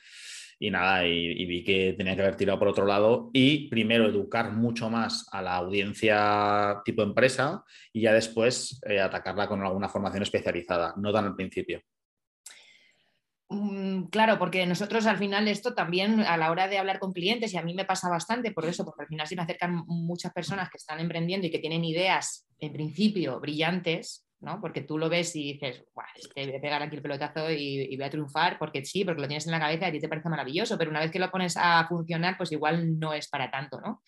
y 0.59 0.71
nada, 0.71 1.07
y, 1.07 1.45
vi 1.45 1.65
que 1.65 1.95
tenía 1.97 2.15
que 2.15 2.23
haber 2.23 2.37
tirado 2.37 2.59
por 2.59 2.69
otro 2.69 2.87
lado 2.87 3.31
y 3.33 3.69
primero 3.69 4.07
educar 4.07 4.53
mucho 4.53 4.91
más 4.91 5.27
a 5.33 5.43
la 5.43 5.57
audiencia 5.57 6.81
tipo 6.85 7.03
empresa 7.03 7.65
y 7.93 8.03
ya 8.03 8.13
después 8.13 8.81
eh, 8.87 9.01
atacarla 9.01 9.49
con 9.49 9.63
alguna 9.63 9.89
formación 9.89 10.23
especializada, 10.23 10.95
no 10.97 11.13
tan 11.13 11.27
al 11.27 11.37
principio. 11.37 11.83
Mm, 13.51 14.05
claro, 14.07 14.39
porque 14.39 14.67
nosotros 14.67 15.07
al 15.07 15.19
final 15.19 15.47
esto 15.49 15.75
también 15.75 16.21
a 16.21 16.37
la 16.37 16.51
hora 16.51 16.67
de 16.67 16.79
hablar 16.79 16.99
con 16.99 17.13
clientes, 17.13 17.53
y 17.53 17.59
a 17.59 17.63
mí 17.63 17.75
me 17.75 17.85
pasa 17.85 18.09
bastante 18.09 18.53
por 18.53 18.65
eso, 18.65 18.85
porque 18.85 19.03
al 19.03 19.09
final 19.09 19.27
sí 19.27 19.37
me 19.37 19.43
acercan 19.43 19.85
muchas 19.87 20.33
personas 20.33 20.71
que 20.71 20.79
están 20.79 20.99
emprendiendo 21.01 21.47
y 21.47 21.51
que 21.51 21.59
tienen 21.59 21.85
ideas 21.85 22.47
en 22.59 22.73
principio 22.73 23.41
brillantes, 23.41 24.27
porque 24.61 24.83
tú 24.83 24.99
lo 24.99 25.09
ves 25.09 25.35
y 25.37 25.55
dices, 25.55 25.85
voy 25.95 26.55
a 26.55 26.61
pegar 26.61 26.83
aquí 26.83 26.97
el 26.97 27.03
pelotazo 27.03 27.51
y, 27.51 27.97
voy 27.97 28.07
a 28.07 28.11
triunfar, 28.11 28.59
porque 28.59 28.85
sí, 28.85 29.05
porque 29.05 29.23
lo 29.23 29.29
tienes 29.29 29.47
en 29.47 29.53
la 29.53 29.61
cabeza 29.61 29.87
y 29.87 29.89
a 29.89 29.93
ti 29.93 30.01
te 30.01 30.09
parece 30.09 30.29
maravilloso, 30.29 30.77
pero 30.77 30.91
una 30.91 31.01
vez 31.01 31.11
que 31.11 31.19
lo 31.19 31.31
pones 31.31 31.57
a 31.57 31.87
funcionar, 31.89 32.37
pues 32.37 32.53
igual 32.53 32.99
no 32.99 33.15
es 33.15 33.29
para 33.29 33.51
tanto, 33.51 33.81
¿no? 33.81 34.03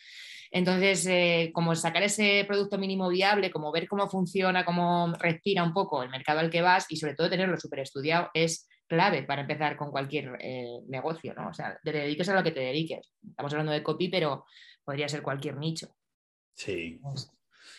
Entonces, 0.50 1.06
eh, 1.06 1.50
como 1.52 1.74
sacar 1.74 2.02
ese 2.02 2.44
producto 2.46 2.78
mínimo 2.78 3.08
viable, 3.08 3.50
como 3.50 3.72
ver 3.72 3.88
cómo 3.88 4.08
funciona, 4.08 4.64
cómo 4.64 5.12
respira 5.18 5.62
un 5.62 5.72
poco 5.72 6.02
el 6.02 6.10
mercado 6.10 6.40
al 6.40 6.50
que 6.50 6.62
vas 6.62 6.86
y 6.88 6.96
sobre 6.96 7.14
todo 7.14 7.30
tenerlo 7.30 7.58
súper 7.58 7.80
estudiado 7.80 8.30
es 8.32 8.68
clave 8.86 9.24
para 9.24 9.42
empezar 9.42 9.76
con 9.76 9.90
cualquier 9.90 10.36
eh, 10.40 10.78
negocio, 10.88 11.34
¿no? 11.34 11.48
O 11.48 11.54
sea, 11.54 11.78
te 11.82 11.92
dediques 11.92 12.28
a 12.28 12.34
lo 12.34 12.44
que 12.44 12.52
te 12.52 12.60
dediques. 12.60 13.12
Estamos 13.28 13.52
hablando 13.52 13.72
de 13.72 13.82
copy, 13.82 14.08
pero 14.08 14.44
podría 14.84 15.08
ser 15.08 15.22
cualquier 15.22 15.56
nicho. 15.56 15.88
Sí. 16.54 17.00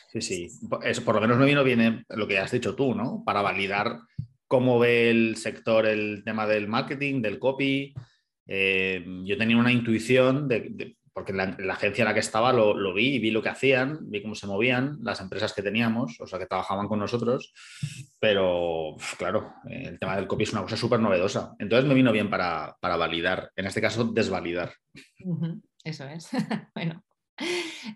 Sí, 0.08 0.22
sí. 0.22 0.48
Por 0.70 1.16
lo 1.16 1.22
menos 1.22 1.38
me 1.38 1.46
vino 1.46 1.64
bien 1.64 2.06
lo 2.10 2.28
que 2.28 2.40
has 2.40 2.52
dicho 2.52 2.76
tú, 2.76 2.96
¿no? 2.96 3.24
Para 3.26 3.42
validar 3.42 4.00
cómo 4.48 4.80
ve 4.80 5.10
el 5.10 5.36
sector 5.36 5.86
el 5.86 6.24
tema 6.24 6.48
del 6.48 6.68
marketing, 6.68 7.22
del 7.22 7.40
copy. 7.40 7.94
Eh, 8.48 9.06
yo 9.26 9.38
tenía 9.38 9.58
una 9.58 9.72
intuición 9.72 10.48
de, 10.48 10.96
porque 11.18 11.34
la, 11.34 11.56
la, 11.58 11.74
agencia 11.74 12.04
en 12.04 12.10
la 12.10 12.14
que 12.14 12.20
estaba 12.20 12.54
lo, 12.54 12.78
lo, 12.78 12.94
vi 12.94 13.16
y 13.16 13.20
vi 13.20 13.32
lo 13.32 13.42
que 13.42 13.50
hacían, 13.50 14.00
vi 14.02 14.22
cómo 14.22 14.36
se 14.36 14.46
movían 14.46 15.00
las 15.02 15.20
empresas 15.20 15.52
que 15.52 15.64
teníamos, 15.64 16.22
o 16.22 16.28
sea, 16.28 16.38
que 16.38 16.46
trabajaban 16.46 16.88
con 16.88 17.00
nosotros, 17.00 17.54
pero 18.20 18.96
claro, 19.18 19.52
el 19.68 19.98
tema 19.98 20.16
del 20.16 20.28
copy 20.28 20.44
es 20.44 20.54
una 20.54 20.62
cosa 20.62 20.78
súper 20.78 21.00
novedosa. 21.00 21.56
Entonces 21.58 21.90
me 21.90 21.96
vino 21.96 22.12
bien 22.12 22.30
para, 22.30 22.78
para, 22.80 22.98
validar, 22.98 23.52
en 23.56 23.66
este 23.66 23.82
caso 23.82 24.04
desvalidar. 24.04 24.74
Eso 25.84 26.08
es. 26.08 26.30
bueno. 26.76 27.04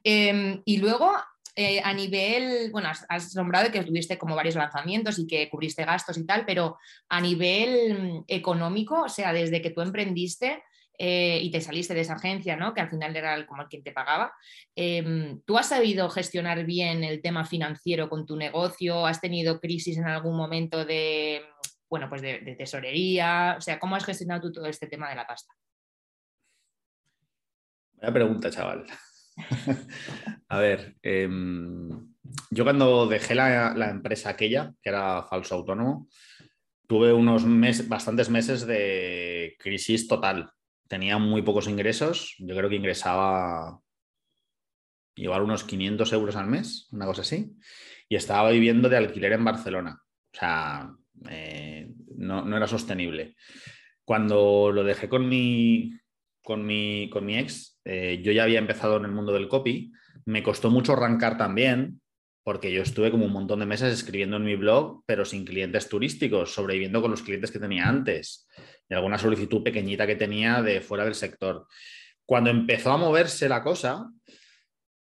Eh, 0.03 0.59
y 0.65 0.77
luego, 0.77 1.13
eh, 1.55 1.81
a 1.83 1.93
nivel, 1.93 2.71
bueno, 2.71 2.89
has, 2.89 3.05
has, 3.09 3.35
nombrado 3.35 3.71
que 3.71 3.83
tuviste 3.83 4.17
como 4.17 4.35
varios 4.35 4.55
lanzamientos 4.55 5.19
y 5.19 5.27
que 5.27 5.49
cubriste 5.49 5.85
gastos 5.85 6.17
y 6.17 6.25
tal, 6.25 6.45
pero 6.45 6.77
a 7.09 7.19
nivel 7.21 8.23
económico, 8.27 9.03
o 9.03 9.09
sea, 9.09 9.33
desde 9.33 9.61
que 9.61 9.71
tú 9.71 9.81
emprendiste, 9.81 10.63
eh, 11.03 11.39
y 11.41 11.49
te 11.49 11.61
saliste 11.61 11.95
de 11.95 12.01
esa 12.01 12.13
agencia, 12.13 12.55
¿no? 12.55 12.75
que 12.75 12.81
al 12.81 12.89
final 12.89 13.15
era 13.15 13.43
como 13.47 13.63
el 13.63 13.67
quien 13.67 13.81
te 13.81 13.91
pagaba. 13.91 14.35
Eh, 14.75 15.35
¿Tú 15.45 15.57
has 15.57 15.69
sabido 15.69 16.07
gestionar 16.11 16.63
bien 16.63 17.03
el 17.03 17.23
tema 17.23 17.43
financiero 17.43 18.07
con 18.07 18.27
tu 18.27 18.35
negocio? 18.35 19.07
¿Has 19.07 19.19
tenido 19.19 19.59
crisis 19.59 19.97
en 19.97 20.05
algún 20.05 20.37
momento 20.37 20.85
de, 20.85 21.41
bueno, 21.89 22.07
pues 22.07 22.21
de, 22.21 22.41
de 22.41 22.55
tesorería? 22.55 23.55
O 23.57 23.61
sea, 23.61 23.79
¿cómo 23.79 23.95
has 23.95 24.05
gestionado 24.05 24.41
tú 24.41 24.51
todo 24.51 24.67
este 24.67 24.85
tema 24.85 25.09
de 25.09 25.15
la 25.15 25.25
pasta? 25.25 25.51
Buena 27.95 28.13
pregunta, 28.13 28.51
chaval. 28.51 28.85
A 30.47 30.59
ver, 30.59 30.95
eh, 31.03 31.29
yo 32.49 32.63
cuando 32.63 33.07
dejé 33.07 33.35
la, 33.35 33.73
la, 33.75 33.89
empresa 33.89 34.29
aquella, 34.29 34.73
que 34.81 34.89
era 34.89 35.23
falso 35.23 35.55
autónomo, 35.55 36.07
tuve 36.87 37.13
unos 37.13 37.45
meses, 37.45 37.87
bastantes 37.87 38.29
meses 38.29 38.65
de 38.65 39.55
crisis 39.59 40.07
total 40.07 40.51
tenía 40.91 41.17
muy 41.17 41.41
pocos 41.41 41.69
ingresos, 41.69 42.35
yo 42.37 42.53
creo 42.53 42.69
que 42.69 42.75
ingresaba 42.75 43.79
igual 45.15 45.43
unos 45.43 45.63
500 45.63 46.11
euros 46.11 46.35
al 46.35 46.47
mes, 46.47 46.89
una 46.91 47.05
cosa 47.05 47.21
así, 47.21 47.53
y 48.09 48.17
estaba 48.17 48.51
viviendo 48.51 48.89
de 48.89 48.97
alquiler 48.97 49.31
en 49.31 49.45
Barcelona. 49.45 50.01
O 50.03 50.37
sea, 50.37 50.93
eh, 51.29 51.89
no, 52.17 52.43
no, 52.43 52.57
era 52.57 52.67
sostenible. 52.67 53.37
Cuando 54.03 54.69
lo 54.73 54.83
dejé 54.83 55.07
con 55.07 55.29
mi, 55.29 55.93
con 56.43 56.65
mi, 56.65 57.09
con 57.09 57.25
mi 57.25 57.37
ex, 57.37 57.70
eh, 57.85 58.21
yo 58.23 58.31
ya 58.31 58.43
había 58.43 58.59
empezado 58.59 58.97
en 58.97 59.05
el 59.05 59.11
mundo 59.11 59.33
del 59.33 59.47
copy, 59.47 59.91
me 60.25 60.43
costó 60.43 60.69
mucho 60.69 60.93
arrancar 60.93 61.37
también, 61.37 62.01
porque 62.43 62.71
yo 62.71 62.81
estuve 62.81 63.11
como 63.11 63.25
un 63.25 63.33
montón 63.33 63.59
de 63.59 63.65
meses 63.65 63.93
escribiendo 63.93 64.37
en 64.37 64.43
mi 64.43 64.55
blog, 64.55 65.03
pero 65.05 65.25
sin 65.25 65.45
clientes 65.45 65.87
turísticos, 65.89 66.53
sobreviviendo 66.53 67.01
con 67.01 67.11
los 67.11 67.21
clientes 67.21 67.51
que 67.51 67.59
tenía 67.59 67.87
antes 67.87 68.47
y 68.89 68.93
alguna 68.93 69.17
solicitud 69.17 69.63
pequeñita 69.63 70.07
que 70.07 70.15
tenía 70.15 70.61
de 70.61 70.81
fuera 70.81 71.05
del 71.05 71.15
sector. 71.15 71.67
Cuando 72.25 72.49
empezó 72.49 72.91
a 72.91 72.97
moverse 72.97 73.47
la 73.47 73.63
cosa, 73.63 74.09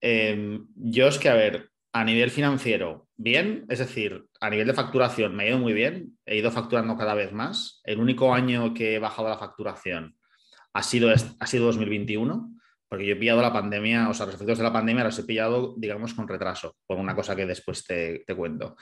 eh, 0.01 0.59
yo 0.75 1.07
es 1.07 1.17
que, 1.17 1.29
a 1.29 1.35
ver, 1.35 1.71
a 1.93 2.03
nivel 2.03 2.31
financiero, 2.31 3.07
bien, 3.17 3.65
es 3.69 3.79
decir, 3.79 4.25
a 4.39 4.49
nivel 4.49 4.67
de 4.67 4.73
facturación 4.73 5.35
me 5.35 5.43
ha 5.43 5.49
ido 5.49 5.59
muy 5.59 5.73
bien, 5.73 6.17
he 6.25 6.37
ido 6.37 6.51
facturando 6.51 6.95
cada 6.95 7.15
vez 7.15 7.33
más. 7.33 7.81
El 7.83 7.99
único 7.99 8.33
año 8.33 8.73
que 8.73 8.95
he 8.95 8.99
bajado 8.99 9.29
la 9.29 9.37
facturación 9.37 10.15
ha 10.73 10.83
sido, 10.83 11.09
ha 11.11 11.47
sido 11.47 11.65
2021, 11.65 12.60
porque 12.91 13.05
yo 13.05 13.13
he 13.13 13.15
pillado 13.15 13.41
la 13.41 13.53
pandemia, 13.53 14.09
o 14.09 14.13
sea, 14.13 14.25
los 14.25 14.35
efectos 14.35 14.57
de 14.57 14.65
la 14.65 14.73
pandemia 14.73 15.05
los 15.05 15.17
he 15.17 15.23
pillado, 15.23 15.75
digamos, 15.77 16.13
con 16.13 16.27
retraso, 16.27 16.75
por 16.85 16.97
una 16.97 17.15
cosa 17.15 17.37
que 17.37 17.45
después 17.45 17.85
te, 17.85 18.25
cuento. 18.35 18.75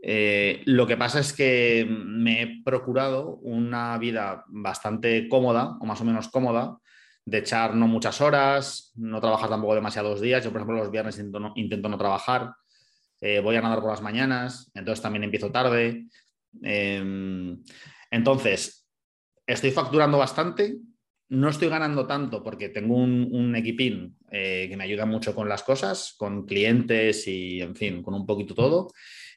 Eh, 0.00 0.62
lo 0.66 0.86
que 0.86 0.96
pasa 0.96 1.18
es 1.18 1.32
que 1.32 1.84
me 1.90 2.42
he 2.42 2.62
procurado 2.64 3.38
una 3.38 3.98
vida 3.98 4.44
bastante 4.46 5.28
cómoda, 5.28 5.76
o 5.80 5.84
más 5.84 6.00
o 6.00 6.04
menos 6.04 6.28
cómoda, 6.28 6.78
de 7.24 7.38
echar 7.38 7.74
no 7.74 7.88
muchas 7.88 8.20
horas, 8.20 8.92
no 8.94 9.20
trabajar 9.20 9.48
tampoco 9.48 9.74
demasiados 9.74 10.20
días. 10.20 10.44
Yo, 10.44 10.52
por 10.52 10.60
ejemplo, 10.60 10.78
los 10.78 10.92
viernes 10.92 11.18
intento 11.18 11.88
no, 11.88 11.98
trabajar, 11.98 12.54
eh, 13.20 13.40
voy 13.40 13.56
a 13.56 13.62
nadar 13.62 13.80
por 13.80 13.90
las 13.90 14.00
mañanas, 14.00 14.70
entonces 14.74 15.02
también 15.02 15.24
empiezo 15.24 15.50
tarde. 15.50 16.06
Eh, 16.62 17.56
entonces, 18.12 18.88
estoy 19.44 19.72
facturando 19.72 20.18
bastante, 20.18 20.76
no 21.30 21.48
estoy 21.48 21.68
ganando 21.68 22.06
tanto 22.06 22.42
porque 22.42 22.68
tengo 22.68 22.96
un, 22.96 23.28
un 23.32 23.56
equipín 23.56 24.16
eh, 24.30 24.66
que 24.68 24.76
me 24.76 24.84
ayuda 24.84 25.06
mucho 25.06 25.34
con 25.34 25.48
las 25.48 25.62
cosas, 25.62 26.14
con 26.18 26.44
clientes 26.44 27.26
y, 27.26 27.60
en 27.62 27.74
fin, 27.74 28.02
con 28.02 28.14
un 28.14 28.26
poquito 28.26 28.54
todo 28.54 28.88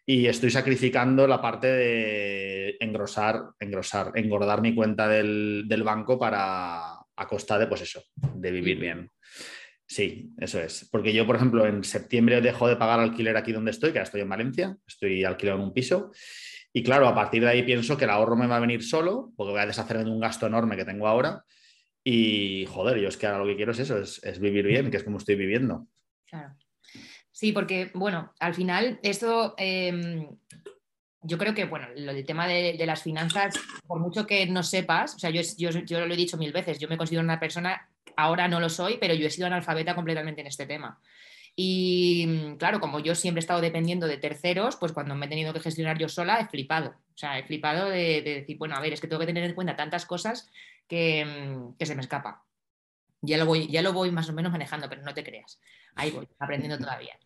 y 0.06 0.26
estoy 0.26 0.52
sacrificando 0.52 1.28
la 1.28 1.42
parte 1.42 1.68
de 1.68 2.78
engrosar, 2.80 3.42
engrosar, 3.60 4.12
engordar 4.16 4.62
mi 4.62 4.76
cuenta 4.76 5.08
del, 5.08 5.64
del, 5.66 5.84
banco 5.84 6.20
para 6.20 6.94
a 7.16 7.28
costa 7.28 7.58
de, 7.58 7.68
pues 7.68 7.82
eso, 7.82 8.04
de 8.16 8.52
vivir 8.52 8.80
bien. 8.80 9.12
Sí, 9.86 10.32
eso 10.40 10.60
es. 10.60 10.90
Porque 10.92 11.14
yo, 11.14 11.26
por 11.26 11.36
ejemplo, 11.36 11.66
en 11.66 11.84
septiembre 11.84 12.42
dejo 12.42 12.68
de 12.68 12.76
pagar 12.76 13.00
alquiler 13.00 13.38
aquí 13.38 13.52
donde 13.52 13.72
estoy, 13.72 13.92
que 13.92 14.00
ahora 14.00 14.06
estoy 14.06 14.22
en 14.22 14.30
Valencia, 14.30 14.78
estoy 14.86 15.24
alquilado 15.24 15.60
en 15.60 15.66
un 15.66 15.74
piso. 15.74 16.12
Y 16.74 16.84
claro, 16.84 17.08
a 17.08 17.16
partir 17.16 17.44
de 17.44 17.50
ahí 17.50 17.64
pienso 17.64 17.96
que 17.96 18.06
el 18.06 18.10
ahorro 18.10 18.36
me 18.36 18.48
va 18.48 18.58
a 18.58 18.62
venir 18.62 18.84
solo, 18.84 19.32
porque 19.38 19.52
voy 19.52 19.62
a 19.62 19.68
deshacerme 19.68 20.04
de 20.04 20.10
un 20.10 20.20
gasto 20.20 20.48
enorme 20.48 20.76
que 20.76 20.86
tengo 20.86 21.08
ahora. 21.08 21.44
Y 22.04 22.66
joder, 22.66 23.00
yo 23.00 23.08
es 23.08 23.18
que 23.18 23.28
ahora 23.28 23.40
lo 23.40 23.46
que 23.46 23.56
quiero 23.56 23.72
es 23.72 23.80
eso, 23.80 23.98
es, 23.98 24.40
vivir 24.40 24.66
bien, 24.66 24.92
que 24.92 24.98
es 24.98 25.04
como 25.04 25.18
estoy 25.18 25.36
viviendo. 25.36 25.88
Claro. 26.26 26.54
Sí, 27.32 27.52
porque, 27.52 27.92
bueno, 27.94 28.34
al 28.40 28.54
final 28.54 29.00
esto, 29.02 29.56
eh, 29.58 30.28
yo 31.22 31.38
creo 31.38 31.54
que, 31.54 31.66
bueno, 31.66 31.88
lo 31.96 32.14
del 32.14 32.26
tema 32.26 32.48
de, 32.48 32.78
las 32.86 33.02
finanzas, 33.02 33.56
por 33.88 34.00
mucho 34.00 34.28
que 34.28 34.46
no 34.46 34.64
sepas, 34.64 35.16
o 35.16 35.20
sea, 35.20 35.30
yo, 35.30 35.42
yo, 35.58 35.70
yo, 35.70 36.06
lo 36.06 36.14
he 36.14 36.18
dicho 36.18 36.38
mil 36.38 36.52
veces, 36.52 36.78
yo 36.78 36.88
me 36.90 36.98
considero 36.98 37.24
una 37.24 37.40
persona, 37.40 37.90
ahora 38.18 38.48
no 38.48 38.60
lo 38.60 38.70
soy, 38.70 38.98
pero 39.00 39.14
yo 39.14 39.26
he 39.26 39.32
sido 39.32 39.48
analfabeta 39.48 39.96
completamente 39.96 40.42
en 40.42 40.48
este 40.48 40.66
tema. 40.66 41.00
Y 41.56 42.56
claro, 42.58 42.80
como 42.80 43.00
yo 43.00 43.14
siempre 43.14 43.40
he 43.40 43.44
estado 43.44 43.62
dependiendo 43.62 44.08
de 44.08 44.18
terceros, 44.18 44.76
pues 44.76 44.92
cuando 44.92 45.16
me 45.16 45.28
he 45.28 45.30
tenido 45.30 45.54
que 45.54 45.60
gestionar 45.60 46.00
yo 46.00 46.10
sola, 46.10 46.40
he 46.40 46.48
flipado. 46.48 46.90
O 46.90 47.18
sea, 47.18 47.38
he 47.38 47.44
flipado 47.44 47.90
de 47.90 48.22
decir, 48.24 48.58
bueno, 48.58 48.76
a 48.76 48.82
ver, 48.82 48.94
es 48.94 49.02
que 49.02 49.08
tengo 49.08 49.20
que 49.20 49.28
tener 49.28 49.44
en 49.44 49.54
cuenta 49.54 49.76
tantas 49.76 50.06
cosas 50.06 50.50
que, 50.88 51.26
que 51.78 51.86
se 51.86 51.96
me 51.96 52.02
escapa. 52.02 52.46
Ya 53.22 53.38
lo, 53.38 53.46
voy, 53.46 53.68
ya 53.68 53.82
lo 53.82 53.94
voy 53.94 54.12
más 54.12 54.30
o 54.30 54.34
menos 54.34 54.52
manejando, 54.52 54.90
pero 54.90 55.02
no 55.02 55.14
te 55.14 55.24
creas. 55.24 55.60
Ahí 55.96 56.12
voy, 56.12 56.28
aprendiendo 56.40 56.78
todavía. 56.78 57.18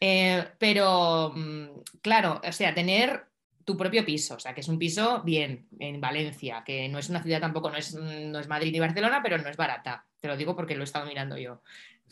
Eh, 0.00 0.48
pero, 0.58 1.32
mm, 1.34 1.82
claro, 2.00 2.40
o 2.42 2.52
sea, 2.52 2.74
tener 2.74 3.26
tu 3.64 3.76
propio 3.76 4.04
piso, 4.04 4.34
o 4.34 4.40
sea, 4.40 4.54
que 4.54 4.62
es 4.62 4.68
un 4.68 4.78
piso 4.78 5.22
bien 5.22 5.68
en 5.78 6.00
Valencia, 6.00 6.62
que 6.64 6.88
no 6.88 6.98
es 6.98 7.08
una 7.08 7.22
ciudad 7.22 7.40
tampoco, 7.40 7.70
no 7.70 7.76
es, 7.76 7.94
no 7.94 8.38
es 8.38 8.48
Madrid 8.48 8.72
ni 8.72 8.80
Barcelona, 8.80 9.20
pero 9.22 9.38
no 9.38 9.48
es 9.48 9.56
barata. 9.56 10.06
Te 10.20 10.28
lo 10.28 10.36
digo 10.36 10.56
porque 10.56 10.74
lo 10.74 10.80
he 10.80 10.84
estado 10.84 11.06
mirando 11.06 11.36
yo 11.36 11.62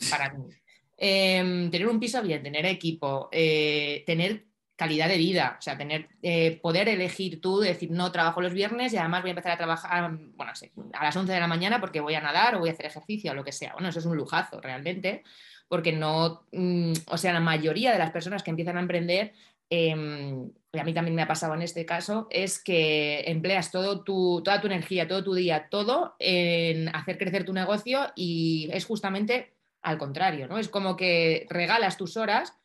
para 0.09 0.33
mí. 0.33 0.45
Eh, 0.97 1.67
tener 1.71 1.87
un 1.87 1.99
piso 1.99 2.21
bien, 2.21 2.43
tener 2.43 2.65
equipo, 2.65 3.27
eh, 3.31 4.03
tener 4.05 4.45
calidad 4.81 5.07
de 5.07 5.17
vida, 5.17 5.57
o 5.59 5.61
sea, 5.61 5.77
tener, 5.77 6.09
eh, 6.23 6.59
poder 6.59 6.89
elegir 6.89 7.39
tú, 7.39 7.59
decir, 7.59 7.91
no, 7.91 8.11
trabajo 8.11 8.41
los 8.41 8.51
viernes 8.51 8.91
y 8.91 8.97
además 8.97 9.21
voy 9.21 9.29
a 9.29 9.33
empezar 9.33 9.51
a 9.51 9.57
trabajar, 9.57 10.09
bueno, 10.35 10.53
a 10.93 11.03
las 11.03 11.15
11 11.15 11.31
de 11.31 11.39
la 11.39 11.45
mañana 11.45 11.79
porque 11.79 11.99
voy 11.99 12.15
a 12.15 12.19
nadar 12.21 12.55
o 12.55 12.59
voy 12.61 12.69
a 12.69 12.71
hacer 12.71 12.87
ejercicio 12.87 13.31
o 13.31 13.35
lo 13.35 13.43
que 13.43 13.51
sea. 13.51 13.73
Bueno, 13.73 13.89
eso 13.89 13.99
es 13.99 14.07
un 14.07 14.17
lujazo 14.17 14.59
realmente, 14.59 15.21
porque 15.67 15.91
no, 15.91 16.47
mm, 16.51 16.93
o 17.05 17.17
sea, 17.19 17.31
la 17.31 17.39
mayoría 17.39 17.91
de 17.91 17.99
las 17.99 18.09
personas 18.09 18.41
que 18.41 18.49
empiezan 18.49 18.77
a 18.77 18.79
emprender, 18.79 19.33
eh, 19.69 19.95
y 20.73 20.79
a 20.79 20.83
mí 20.83 20.93
también 20.95 21.13
me 21.13 21.21
ha 21.21 21.27
pasado 21.27 21.53
en 21.53 21.61
este 21.61 21.85
caso, 21.85 22.25
es 22.31 22.57
que 22.57 23.21
empleas 23.27 23.69
todo 23.69 24.03
tu, 24.03 24.41
toda 24.43 24.61
tu 24.61 24.65
energía, 24.65 25.07
todo 25.07 25.23
tu 25.23 25.35
día, 25.35 25.67
todo 25.69 26.15
en 26.17 26.89
hacer 26.95 27.19
crecer 27.19 27.45
tu 27.45 27.53
negocio 27.53 28.11
y 28.15 28.67
es 28.73 28.85
justamente 28.85 29.53
al 29.83 29.99
contrario, 29.99 30.47
¿no? 30.47 30.57
Es 30.57 30.69
como 30.69 30.95
que 30.95 31.45
regalas 31.51 31.97
tus 31.97 32.17
horas 32.17 32.57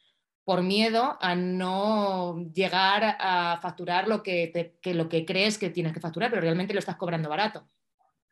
por 0.47 0.63
miedo 0.63 1.19
a 1.21 1.35
no 1.35 2.37
llegar 2.55 3.17
a 3.19 3.59
facturar 3.61 4.07
lo 4.07 4.23
que, 4.23 4.47
te, 4.47 4.79
que, 4.81 4.95
lo 4.95 5.09
que 5.09 5.27
crees 5.27 5.59
que 5.59 5.71
tienes 5.71 5.93
que 5.93 5.99
facturar, 5.99 6.31
pero 6.31 6.41
realmente 6.41 6.73
lo 6.73 6.79
estás 6.79 6.95
cobrando 6.95 7.29
barato. 7.29 7.69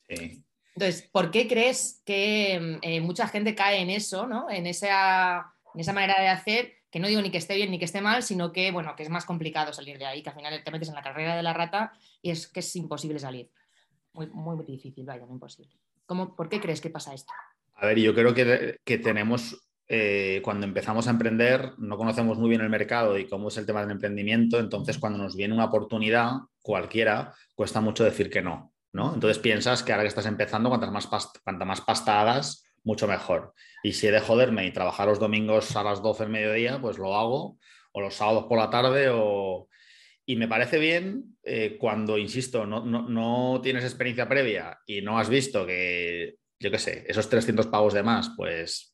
Sí. 0.09 0.45
Entonces, 0.77 1.09
¿por 1.11 1.33
qué 1.33 1.49
crees 1.49 2.03
que 2.07 2.79
eh, 2.83 3.01
mucha 3.01 3.27
gente 3.27 3.57
cae 3.57 3.81
en 3.81 3.91
eso, 3.91 4.29
¿no? 4.29 4.49
en, 4.49 4.69
esa, 4.69 5.55
en 5.75 5.81
esa 5.81 5.93
manera 5.93 6.21
de 6.21 6.29
hacer? 6.29 6.75
Que 6.89 7.01
no 7.01 7.09
digo 7.09 7.21
ni 7.21 7.33
que 7.33 7.39
esté 7.39 7.57
bien 7.57 7.73
ni 7.73 7.81
que 7.81 7.85
esté 7.85 8.01
mal, 8.01 8.23
sino 8.23 8.53
que, 8.53 8.71
bueno, 8.71 8.95
que 8.95 9.03
es 9.03 9.11
más 9.11 9.25
complicado 9.25 9.73
salir 9.73 9.99
de 9.99 10.07
ahí, 10.07 10.23
que 10.23 10.31
al 10.31 10.37
final 10.37 10.63
te 10.63 10.71
metes 10.71 10.91
en 10.91 10.95
la 10.95 11.03
carrera 11.03 11.35
de 11.35 11.43
la 11.43 11.53
rata 11.53 11.95
y 12.23 12.31
es 12.31 12.47
que 12.47 12.61
es 12.61 12.77
imposible 12.77 13.19
salir. 13.19 13.51
Muy, 14.13 14.29
muy 14.29 14.65
difícil, 14.65 15.05
vaya, 15.05 15.27
muy 15.27 15.35
imposible. 15.35 15.75
¿Cómo, 16.07 16.37
¿Por 16.37 16.49
qué 16.49 16.61
crees 16.61 16.81
que 16.81 16.91
pasa 16.91 17.13
esto? 17.13 17.33
A 17.75 17.87
ver, 17.87 17.99
yo 17.99 18.15
creo 18.15 18.33
que, 18.35 18.79
que 18.85 18.99
tenemos 18.99 19.61
eh, 19.89 20.41
cuando 20.43 20.67
empezamos 20.67 21.07
a 21.07 21.11
emprender 21.11 21.73
no 21.79 21.97
conocemos 21.97 22.39
muy 22.39 22.49
bien 22.49 22.63
el 22.63 22.71
mercado 22.71 23.19
y 23.19 23.27
cómo 23.27 23.49
es 23.49 23.57
el 23.57 23.67
tema 23.67 23.83
del 23.83 23.91
emprendimiento, 23.91 24.59
entonces 24.59 24.99
cuando 24.99 25.19
nos 25.19 25.37
viene 25.37 25.55
una 25.55 25.67
oportunidad 25.67 26.33
cualquiera, 26.63 27.35
cuesta 27.55 27.81
mucho 27.81 28.05
decir 28.05 28.31
que 28.31 28.43
no, 28.43 28.73
¿no? 28.93 29.13
Entonces 29.15 29.39
piensas 29.39 29.83
que 29.83 29.93
ahora 29.93 30.05
que 30.05 30.09
estás 30.09 30.27
empezando, 30.27 30.71
cuantas 30.71 30.91
más, 30.91 31.07
past 31.07 31.37
más 31.47 31.81
pasta 31.83 32.41
mucho 32.83 33.07
mejor. 33.07 33.55
Y 33.83 33.93
si 33.93 34.07
he 34.07 34.13
de 34.13 34.21
joderme 34.21 34.67
y 34.67 34.73
trabajar 34.73 35.09
los 35.09 35.19
domingos 35.19 35.75
a 35.77 35.83
las 35.83 36.03
12 36.03 36.25
del 36.25 36.33
mediodía, 36.33 36.79
pues 36.81 36.99
lo 36.99 37.17
hago, 37.17 37.59
o 37.93 38.01
los 38.01 38.15
sábados 38.15 38.45
por 38.45 38.59
la 38.59 38.71
tarde, 38.71 39.09
o... 39.11 39.69
Y 40.27 40.37
me 40.37 40.49
parece 40.49 40.79
bien 40.79 41.37
eh, 41.43 41.77
cuando, 41.79 42.17
insisto, 42.17 42.67
no, 42.67 42.85
no, 42.85 43.09
no 43.09 43.61
tienes 43.63 43.85
experiencia 43.85 44.29
previa 44.29 44.79
y 44.87 45.03
no 45.03 45.19
has 45.19 45.29
visto 45.29 45.67
que 45.67 46.37
yo 46.59 46.71
qué 46.71 46.79
sé, 46.79 47.05
esos 47.07 47.29
300 47.29 47.67
pavos 47.67 47.93
de 47.93 48.03
más, 48.03 48.31
pues 48.37 48.94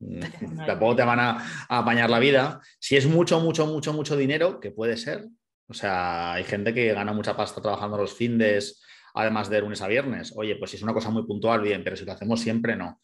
tampoco 0.66 0.96
te 0.96 1.04
van 1.04 1.20
a, 1.20 1.66
apañar 1.68 2.10
la 2.10 2.18
vida. 2.18 2.60
Si 2.78 2.96
es 2.96 3.06
mucho, 3.06 3.40
mucho, 3.40 3.66
mucho, 3.66 3.92
mucho 3.92 4.16
dinero, 4.16 4.60
que 4.60 4.70
puede 4.70 4.96
ser. 4.96 5.26
O 5.68 5.74
sea, 5.74 6.34
hay 6.34 6.44
gente 6.44 6.72
que 6.72 6.92
gana 6.92 7.12
mucha 7.12 7.36
pasta 7.36 7.60
trabajando 7.60 7.96
los 7.96 8.14
findes, 8.14 8.82
además 9.14 9.50
de 9.50 9.60
lunes 9.60 9.82
a 9.82 9.88
viernes. 9.88 10.32
Oye, 10.36 10.56
pues 10.56 10.70
si 10.70 10.76
es 10.76 10.82
una 10.82 10.92
cosa 10.94 11.10
muy 11.10 11.24
puntual, 11.26 11.60
bien, 11.60 11.82
pero 11.82 11.96
si 11.96 12.04
lo 12.04 12.12
hacemos 12.12 12.40
siempre, 12.40 12.76
no. 12.76 13.00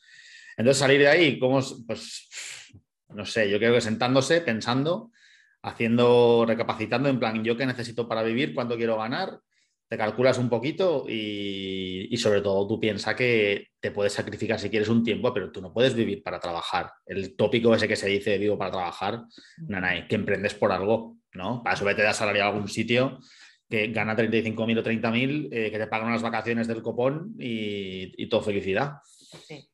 Entonces, 0.57 0.79
salir 0.79 1.01
de 1.01 1.09
ahí, 1.09 1.39
¿cómo? 1.39 1.61
Pues, 1.87 2.29
no 3.09 3.25
sé, 3.25 3.51
yo 3.51 3.59
creo 3.59 3.75
que 3.75 3.81
sentándose, 3.81 4.41
pensando, 4.41 5.11
haciendo, 5.63 6.45
recapacitando 6.47 7.09
en 7.09 7.19
plan, 7.19 7.43
¿yo 7.43 7.57
qué 7.57 7.67
necesito 7.67 8.09
para 8.09 8.23
vivir? 8.23 8.55
¿Cuánto 8.55 8.77
quiero 8.77 8.97
ganar? 8.99 9.41
Te 9.93 9.99
calculas 9.99 10.39
un 10.39 10.49
poquito 10.49 11.05
y, 11.07 12.17
sobre 12.17 12.41
todo 12.41 12.67
tú 12.67 12.81
piensas 12.81 13.15
que 13.15 13.73
te 13.79 13.91
puedes 13.91 14.15
sacrificar 14.15 14.59
si 14.59 14.71
quieres 14.71 14.89
un 14.89 15.05
tiempo, 15.05 15.35
pero 15.35 15.53
tú 15.53 15.61
no 15.61 15.71
puedes 15.71 15.93
vivir 15.93 16.23
para 16.23 16.41
trabajar. 16.41 16.91
El 17.05 17.37
tópico 17.37 17.75
ese 17.75 17.87
que 17.87 17.97
se 17.97 18.09
dice 18.09 18.39
vivo 18.39 18.57
para 18.57 18.71
trabajar, 18.71 19.25
nanay, 19.59 20.09
que 20.09 20.15
emprendes 20.15 20.55
por 20.55 20.73
algo, 20.73 21.19
¿no? 21.35 21.63
Para 21.63 21.75
eso 21.75 21.85
vete 21.85 22.07
a 22.07 22.15
salario 22.15 22.43
a 22.43 22.47
algún 22.47 22.69
sitio 22.69 23.19
que 23.69 23.89
gana 23.89 24.17
35.000 24.17 24.79
o 24.79 24.83
30.000, 24.83 25.49
eh, 25.53 25.71
que 25.71 25.79
te 25.79 25.87
pagan 25.89 26.11
las 26.11 26.23
vacaciones 26.23 26.67
del 26.67 26.81
copón 26.81 27.35
y, 27.39 28.15
y 28.17 28.31
todo 28.31 28.41
felicidad. 28.41 28.95
Sí. 29.47 29.69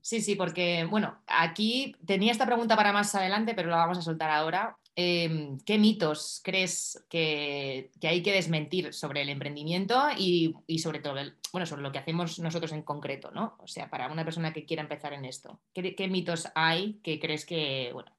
Sí, 0.00 0.22
sí, 0.22 0.36
porque, 0.36 0.86
bueno, 0.88 1.22
aquí 1.26 1.94
tenía 2.06 2.32
esta 2.32 2.46
pregunta 2.46 2.76
para 2.76 2.94
más 2.94 3.14
adelante, 3.14 3.52
pero 3.54 3.68
la 3.68 3.76
vamos 3.76 3.98
a 3.98 4.02
soltar 4.02 4.30
ahora. 4.30 4.78
Em, 5.00 5.60
¿Qué 5.60 5.78
mitos 5.78 6.40
crees 6.42 7.06
que, 7.08 7.92
hay 8.02 8.20
que 8.20 8.32
desmentir 8.32 8.92
sobre 8.92 9.22
el 9.22 9.28
emprendimiento 9.28 9.96
y, 10.18 10.56
sobre 10.80 10.98
todo, 10.98 11.14
bueno, 11.52 11.66
sobre 11.66 11.82
lo 11.82 11.92
que 11.92 12.00
hacemos 12.00 12.40
nosotros 12.40 12.72
en 12.72 12.82
concreto, 12.82 13.30
¿no? 13.30 13.56
O 13.60 13.68
sea, 13.68 13.88
para 13.90 14.10
una 14.10 14.24
persona 14.24 14.52
que 14.52 14.64
quiera 14.66 14.82
empezar 14.82 15.12
en 15.12 15.24
esto, 15.24 15.62
¿qué, 15.72 16.08
mitos 16.08 16.48
hay 16.56 16.98
que 17.04 17.20
crees 17.20 17.46
que, 17.46 17.90
bueno, 17.92 18.10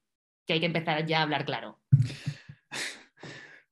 que 0.46 0.54
hay 0.54 0.60
que 0.60 0.66
empezar 0.66 1.04
ya 1.04 1.18
a 1.18 1.22
hablar 1.24 1.44
claro? 1.44 1.80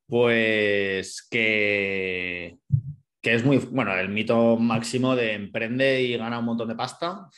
Pues 0.06 1.26
que, 1.30 2.58
que 3.22 3.34
es 3.34 3.42
muy, 3.42 3.56
bueno, 3.56 3.96
el 3.96 4.10
mito 4.10 4.58
máximo 4.58 5.16
de 5.16 5.32
emprende 5.32 6.02
y 6.02 6.14
gana 6.18 6.40
un 6.40 6.44
montón 6.44 6.68
de 6.68 6.74
pasta. 6.74 7.30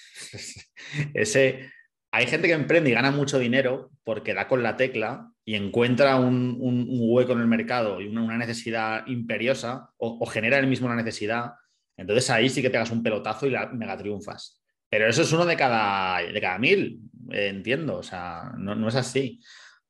Ese, 1.15 1.71
hay 2.11 2.27
gente 2.27 2.49
que 2.49 2.55
emprende 2.55 2.91
y 2.91 2.95
gana 2.95 3.13
mucho 3.13 3.39
dinero 3.39 3.93
porque 4.03 4.35
da 4.35 4.49
con 4.49 4.65
la 4.65 4.77
tecla 4.77 5.31
y 5.51 5.57
encuentra 5.57 6.15
un, 6.15 6.87
hueco 6.89 7.33
en 7.33 7.41
el 7.41 7.49
mercado 7.49 8.01
y 8.01 8.07
una, 8.07 8.39
necesidad 8.39 9.05
imperiosa 9.09 9.91
o, 9.97 10.25
genera 10.25 10.61
él 10.61 10.69
mismo 10.69 10.87
una 10.87 10.95
necesidad, 10.95 11.55
entonces 11.97 12.31
ahí 12.31 12.49
sí 12.49 12.63
que 12.63 12.71
te 12.71 12.77
hagas 12.77 12.93
un 12.93 13.03
pelotazo 13.03 13.49
y 13.49 13.51
la 13.51 13.67
mega 13.67 13.97
triunfas. 13.97 14.63
Pero 14.89 15.09
eso 15.09 15.23
es 15.23 15.33
uno 15.33 15.45
de 15.45 15.57
cada, 15.57 16.23
de 16.23 16.41
cada 16.41 16.57
mil, 16.57 17.01
eh, 17.33 17.49
entiendo, 17.49 17.97
o 17.97 18.03
sea, 18.05 18.53
no, 18.59 18.87
es 18.87 18.95
así. 18.95 19.41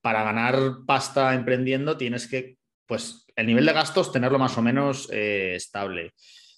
Para 0.01 0.25
ganar 0.25 0.57
pasta 0.87 1.35
emprendiendo 1.35 1.99
tienes 1.99 2.27
que, 2.27 2.57
pues, 2.87 3.27
el 3.37 3.47
nivel 3.47 3.67
de 3.67 3.75
gastos 3.75 4.13
tenerlo 4.13 4.39
más 4.39 4.57
o 4.57 4.63
menos 4.63 5.11
eh, 5.13 5.57
estable. 5.57 6.15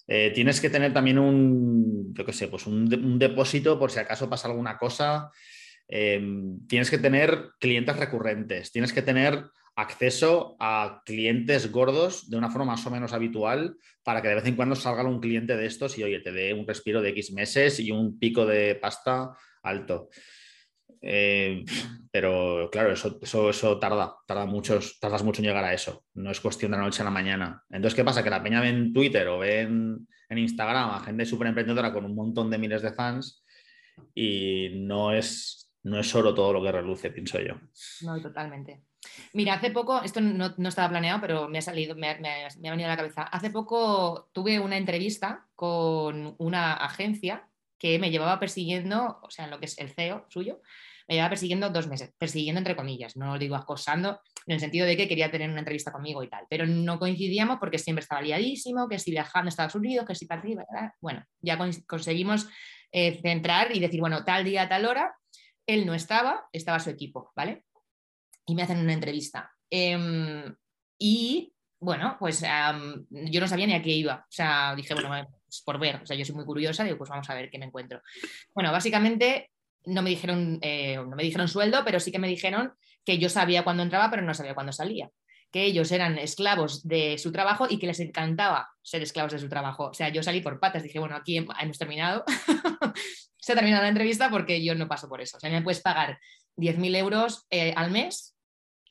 Eh, 0.07 0.31
tienes 0.33 0.61
que 0.61 0.71
tener 0.71 0.93
también 0.93 1.19
un, 1.19 2.15
yo 2.15 2.25
qué 2.25 2.33
sé, 2.33 2.47
pues 2.47 2.69
un, 2.69 3.19
depósito 3.19 3.81
por 3.81 3.91
si 3.91 3.99
acaso 3.99 4.31
pasa 4.31 4.47
alguna 4.47 4.79
cosa. 4.79 5.29
Em, 5.95 6.67
tienes 6.69 6.91
que 6.91 6.97
tener 6.97 7.51
clientes 7.61 7.95
recurrentes, 7.95 8.73
tienes 8.73 8.95
que 8.95 9.03
tener 9.03 9.45
acceso 9.77 10.57
a 10.59 11.03
clientes 11.05 11.71
gordos 11.71 12.31
de 12.31 12.39
una 12.39 12.49
forma 12.49 12.73
más 12.73 12.87
o 12.87 12.91
menos 12.91 13.13
habitual 13.13 13.77
para 14.03 14.23
que 14.23 14.29
de 14.29 14.37
vez 14.37 14.47
en 14.47 14.57
cuando 14.57 14.75
salga 14.75 15.05
un 15.05 15.21
cliente 15.21 15.55
de 15.55 15.67
estos 15.67 15.99
y 15.99 16.03
oye, 16.03 16.21
te 16.21 16.33
dé 16.33 16.55
un 16.55 16.67
respiro 16.67 17.03
de 17.03 17.11
X 17.11 17.35
meses 17.35 17.79
y 17.79 17.91
un 17.91 18.19
pico 18.19 18.47
de 18.47 18.75
pasta 18.77 19.37
alto. 19.63 20.09
Eh, 21.03 21.63
pero 22.11 22.71
claro, 22.73 22.93
eso, 22.93 23.21
eso, 23.21 23.79
tarda, 23.79 24.15
tarda 24.27 24.47
muchos, 24.47 24.99
tardas 24.99 25.23
mucho 25.23 25.43
en 25.43 25.49
llegar 25.49 25.65
a 25.65 25.75
eso. 25.75 26.07
No 26.15 26.31
es 26.31 26.41
cuestión 26.41 26.71
de 26.71 26.79
la 26.79 26.85
noche 26.85 27.03
a 27.03 27.05
la 27.05 27.11
mañana. 27.11 27.63
Entonces, 27.69 27.95
¿qué 27.95 28.05
pasa? 28.05 28.25
Que 28.25 28.31
la 28.31 28.43
peña 28.43 28.63
ve 28.63 28.71
en 28.71 28.95
Twitter 28.95 29.29
o 29.29 29.41
ve 29.41 29.61
en, 29.61 30.09
en 30.31 30.39
Instagram 30.39 30.89
a 30.89 31.01
gente 31.01 31.27
súper 31.27 31.49
emprendedora 31.49 31.93
con 31.93 32.07
un 32.07 32.15
montón 32.15 32.49
de 32.49 32.57
miles 32.57 32.81
de 32.81 32.95
fans 32.95 33.43
y 34.15 34.71
no 34.75 35.13
es, 35.13 35.62
no 35.85 35.99
es 35.99 36.09
solo 36.09 36.35
todo 36.35 36.53
lo 36.53 36.63
que 36.63 36.73
reluce, 36.73 37.11
pienso 37.11 37.41
yo. 37.41 37.55
No, 38.03 38.21
totalmente. 38.21 38.85
Mira, 39.33 39.55
hace 39.55 39.71
poco, 39.71 40.03
esto 40.03 40.21
no, 40.21 40.55
estaba 40.69 40.91
planeado, 40.91 41.21
pero 41.21 41.49
me 41.49 41.59
ha 41.59 41.63
salido, 41.63 41.97
me, 41.97 42.09
ha 42.09 42.71
venido 42.71 42.87
a 42.87 42.93
la 42.93 42.97
cabeza. 42.97 43.23
Hace 43.23 43.51
poco 43.51 44.29
tuve 44.33 44.61
una 44.61 44.77
entrevista 44.77 45.47
con 45.57 46.37
una 46.39 46.75
agencia 46.75 47.49
que 47.79 47.99
me 47.99 48.11
llevaba 48.11 48.39
persiguiendo, 48.39 49.19
o 49.23 49.31
sea, 49.31 49.47
en 49.47 49.51
lo 49.51 49.59
que 49.59 49.67
es 49.67 49.77
el 49.79 49.91
CEO 49.91 50.27
suyo, 50.29 50.61
me 51.09 51.17
llevaba 51.17 51.31
persiguiendo 51.31 51.69
dos 51.71 51.89
meses, 51.89 52.15
persiguiendo 52.17 52.61
entre 52.61 52.77
comillas, 52.77 53.17
no 53.17 53.33
lo 53.33 53.39
digo 53.39 53.57
acosando, 53.57 54.21
en 54.47 54.55
el 54.55 54.61
sentido 54.61 54.87
de 54.87 54.97
que 54.97 55.09
quería 55.09 55.33
tener 55.33 55.51
una 55.51 55.59
entrevista 55.59 55.91
conmigo 55.91 56.23
y 56.23 56.29
tal, 56.29 56.47
pero 56.49 56.65
no 56.65 57.01
coincidíamos 57.01 57.59
porque 57.59 57.79
siempre 57.79 58.05
estaba 58.05 58.23
liadísimo, 58.23 58.89
que 58.89 59.01
si 59.01 59.11
viajando 59.11 59.49
a 59.49 59.51
Estados 59.51 59.75
Unidos, 59.75 60.07
que 60.07 60.15
si 60.15 60.27
para 60.27 60.45
bueno, 61.01 61.25
ya 61.41 61.59
conseguimos 61.87 62.49
eh, 62.93 63.21
centrar 63.21 63.75
y 63.75 63.81
decir, 63.81 64.01
bueno, 64.01 64.25
tal 64.25 64.45
día, 64.45 64.69
tal 64.69 64.87
hora, 64.87 65.17
él 65.67 65.87
no 65.87 65.95
estaba, 65.95 66.49
estaba 66.53 66.81
su 66.81 66.91
equipo, 66.91 67.33
¿vale? 67.37 67.65
Y 68.47 68.55
me 68.55 68.63
hacen 68.63 68.79
una 68.79 68.93
entrevista. 68.93 69.53
Em, 69.71 70.55
y 70.99 71.53
bueno, 71.81 72.17
pues 72.19 72.45
yo 73.11 73.41
no 73.41 73.49
sabía 73.49 73.67
ni 73.67 73.75
a 73.75 73.83
qué 73.83 73.91
iba. 73.91 74.25
O 74.29 74.33
sea, 74.33 74.75
dije, 74.77 74.95
bueno, 74.95 75.29
pues 75.45 75.63
por 75.65 75.79
ver, 75.79 75.97
o 75.97 76.07
sea, 76.07 76.17
yo 76.17 76.25
soy 76.25 76.35
muy 76.35 76.45
curiosa, 76.45 76.85
digo, 76.85 76.99
pues 76.99 77.11
vamos 77.11 77.29
a 77.29 77.35
ver 77.35 77.51
qué 77.51 77.59
me 77.59 77.67
encuentro. 77.67 78.01
Bueno, 78.55 78.71
básicamente 78.71 79.51
no 79.87 80.03
me 80.03 80.11
dijeron, 80.11 80.59
eh, 80.63 80.97
no 80.97 81.17
me 81.17 81.25
dijeron 81.25 81.49
sueldo, 81.49 81.83
pero 81.85 81.99
sí 81.99 82.13
que 82.13 82.19
me 82.19 82.29
dijeron 82.29 82.73
que 83.05 83.19
yo 83.19 83.29
sabía 83.29 83.65
cuándo 83.65 83.83
entraba, 83.83 84.11
pero 84.11 84.23
no 84.23 84.35
sabía 84.35 84.55
cuándo 84.55 84.73
salía. 84.73 85.11
Que 85.53 85.65
ellos 85.65 85.93
eran 85.93 86.19
esclavos 86.19 86.87
de 86.89 87.19
su 87.19 87.31
trabajo 87.31 87.67
y 87.69 87.79
que 87.79 87.87
les 87.87 88.01
encantaba 88.01 88.71
ser 88.83 89.03
esclavos 89.03 89.33
de 89.33 89.39
su 89.39 89.49
trabajo. 89.49 89.87
O 89.87 89.95
sea, 89.95 90.09
yo 90.09 90.23
salí 90.23 90.41
por 90.41 90.59
patas, 90.59 90.83
dije, 90.83 90.99
bueno, 90.99 91.15
aquí 91.15 91.37
hemos 91.37 91.79
terminado. 91.79 92.25
se 93.37 93.53
ha 93.53 93.55
terminado 93.55 93.83
la 93.83 93.89
entrevista 93.89 94.31
porque 94.31 94.65
yo 94.65 94.75
no 94.75 94.89
paso 94.89 95.09
por 95.09 95.21
eso. 95.21 95.37
O 95.37 95.41
sea, 95.41 95.51
me 95.51 95.63
puedes 95.63 95.81
pagar 95.81 96.19
10.000 96.57 96.97
euros 96.97 97.47
eh, 97.51 97.75
al 97.77 97.91
mes, 97.91 98.32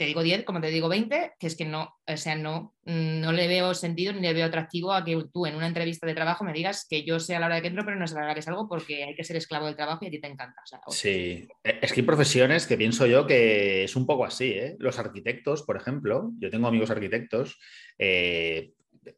te 0.01 0.07
digo 0.07 0.23
10, 0.23 0.45
como 0.45 0.59
te 0.59 0.71
digo 0.71 0.89
20, 0.89 1.33
que 1.37 1.45
es 1.45 1.55
que 1.55 1.63
no, 1.63 1.93
o 2.07 2.17
sea, 2.17 2.35
no, 2.35 2.73
no 2.85 3.31
le 3.31 3.47
veo 3.47 3.75
sentido 3.75 4.11
ni 4.13 4.21
le 4.21 4.33
veo 4.33 4.47
atractivo 4.47 4.93
a 4.93 5.05
que 5.05 5.25
tú 5.31 5.45
en 5.45 5.53
una 5.53 5.67
entrevista 5.67 6.07
de 6.07 6.15
trabajo 6.15 6.43
me 6.43 6.53
digas 6.53 6.87
que 6.89 7.03
yo 7.03 7.19
sé 7.19 7.35
a 7.35 7.39
la 7.39 7.45
hora 7.45 7.55
de 7.57 7.61
que 7.61 7.67
entro, 7.67 7.85
pero 7.85 7.99
no 7.99 8.07
sé 8.07 8.15
a 8.15 8.21
la 8.21 8.25
hora 8.25 8.33
que 8.33 8.41
salgo 8.41 8.67
porque 8.67 9.03
hay 9.03 9.13
que 9.13 9.23
ser 9.23 9.35
esclavo 9.35 9.67
del 9.67 9.75
trabajo 9.75 10.03
y 10.03 10.07
a 10.07 10.09
ti 10.09 10.19
te 10.19 10.25
encanta. 10.25 10.59
sí, 10.87 11.47
e, 11.63 11.79
es 11.83 11.93
que 11.93 11.99
hay 11.99 12.05
profesiones 12.07 12.65
que 12.65 12.77
pienso 12.77 13.05
yo 13.05 13.27
que 13.27 13.83
es 13.83 13.95
un 13.95 14.07
poco 14.07 14.25
así. 14.25 14.53
¿eh? 14.53 14.75
Los 14.79 14.97
arquitectos, 14.97 15.61
por 15.61 15.77
ejemplo, 15.77 16.31
yo 16.39 16.49
tengo 16.49 16.67
amigos 16.67 16.89
arquitectos, 16.89 17.59
eh, 17.99 18.71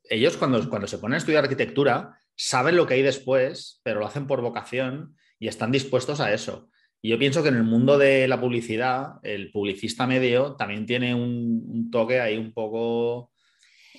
ellos 0.09 0.35
cuando, 0.35 0.69
cuando 0.69 0.89
se 0.89 0.97
ponen 0.97 1.13
a 1.13 1.19
estudiar 1.19 1.45
arquitectura 1.45 2.17
saben 2.35 2.75
lo 2.75 2.85
que 2.85 2.95
hay 2.95 3.03
después, 3.03 3.79
pero 3.83 4.01
lo 4.01 4.05
hacen 4.05 4.27
por 4.27 4.41
vocación 4.41 5.15
y 5.39 5.47
están 5.47 5.71
dispuestos 5.71 6.19
a 6.19 6.33
eso. 6.33 6.67
Y 7.05 7.09
yo 7.09 7.19
pienso 7.19 7.43
que 7.43 7.49
en 7.49 7.57
el 7.57 7.63
mundo 7.63 7.97
de 7.97 8.29
la 8.29 8.39
publicidad, 8.39 9.15
el 9.23 9.51
publicista 9.51 10.07
medio 10.07 10.55
también 10.55 10.85
tiene 10.85 11.13
un, 11.13 11.89
toque 11.91 12.21
ahí 12.21 12.37
un 12.37 12.53
poco... 12.53 13.33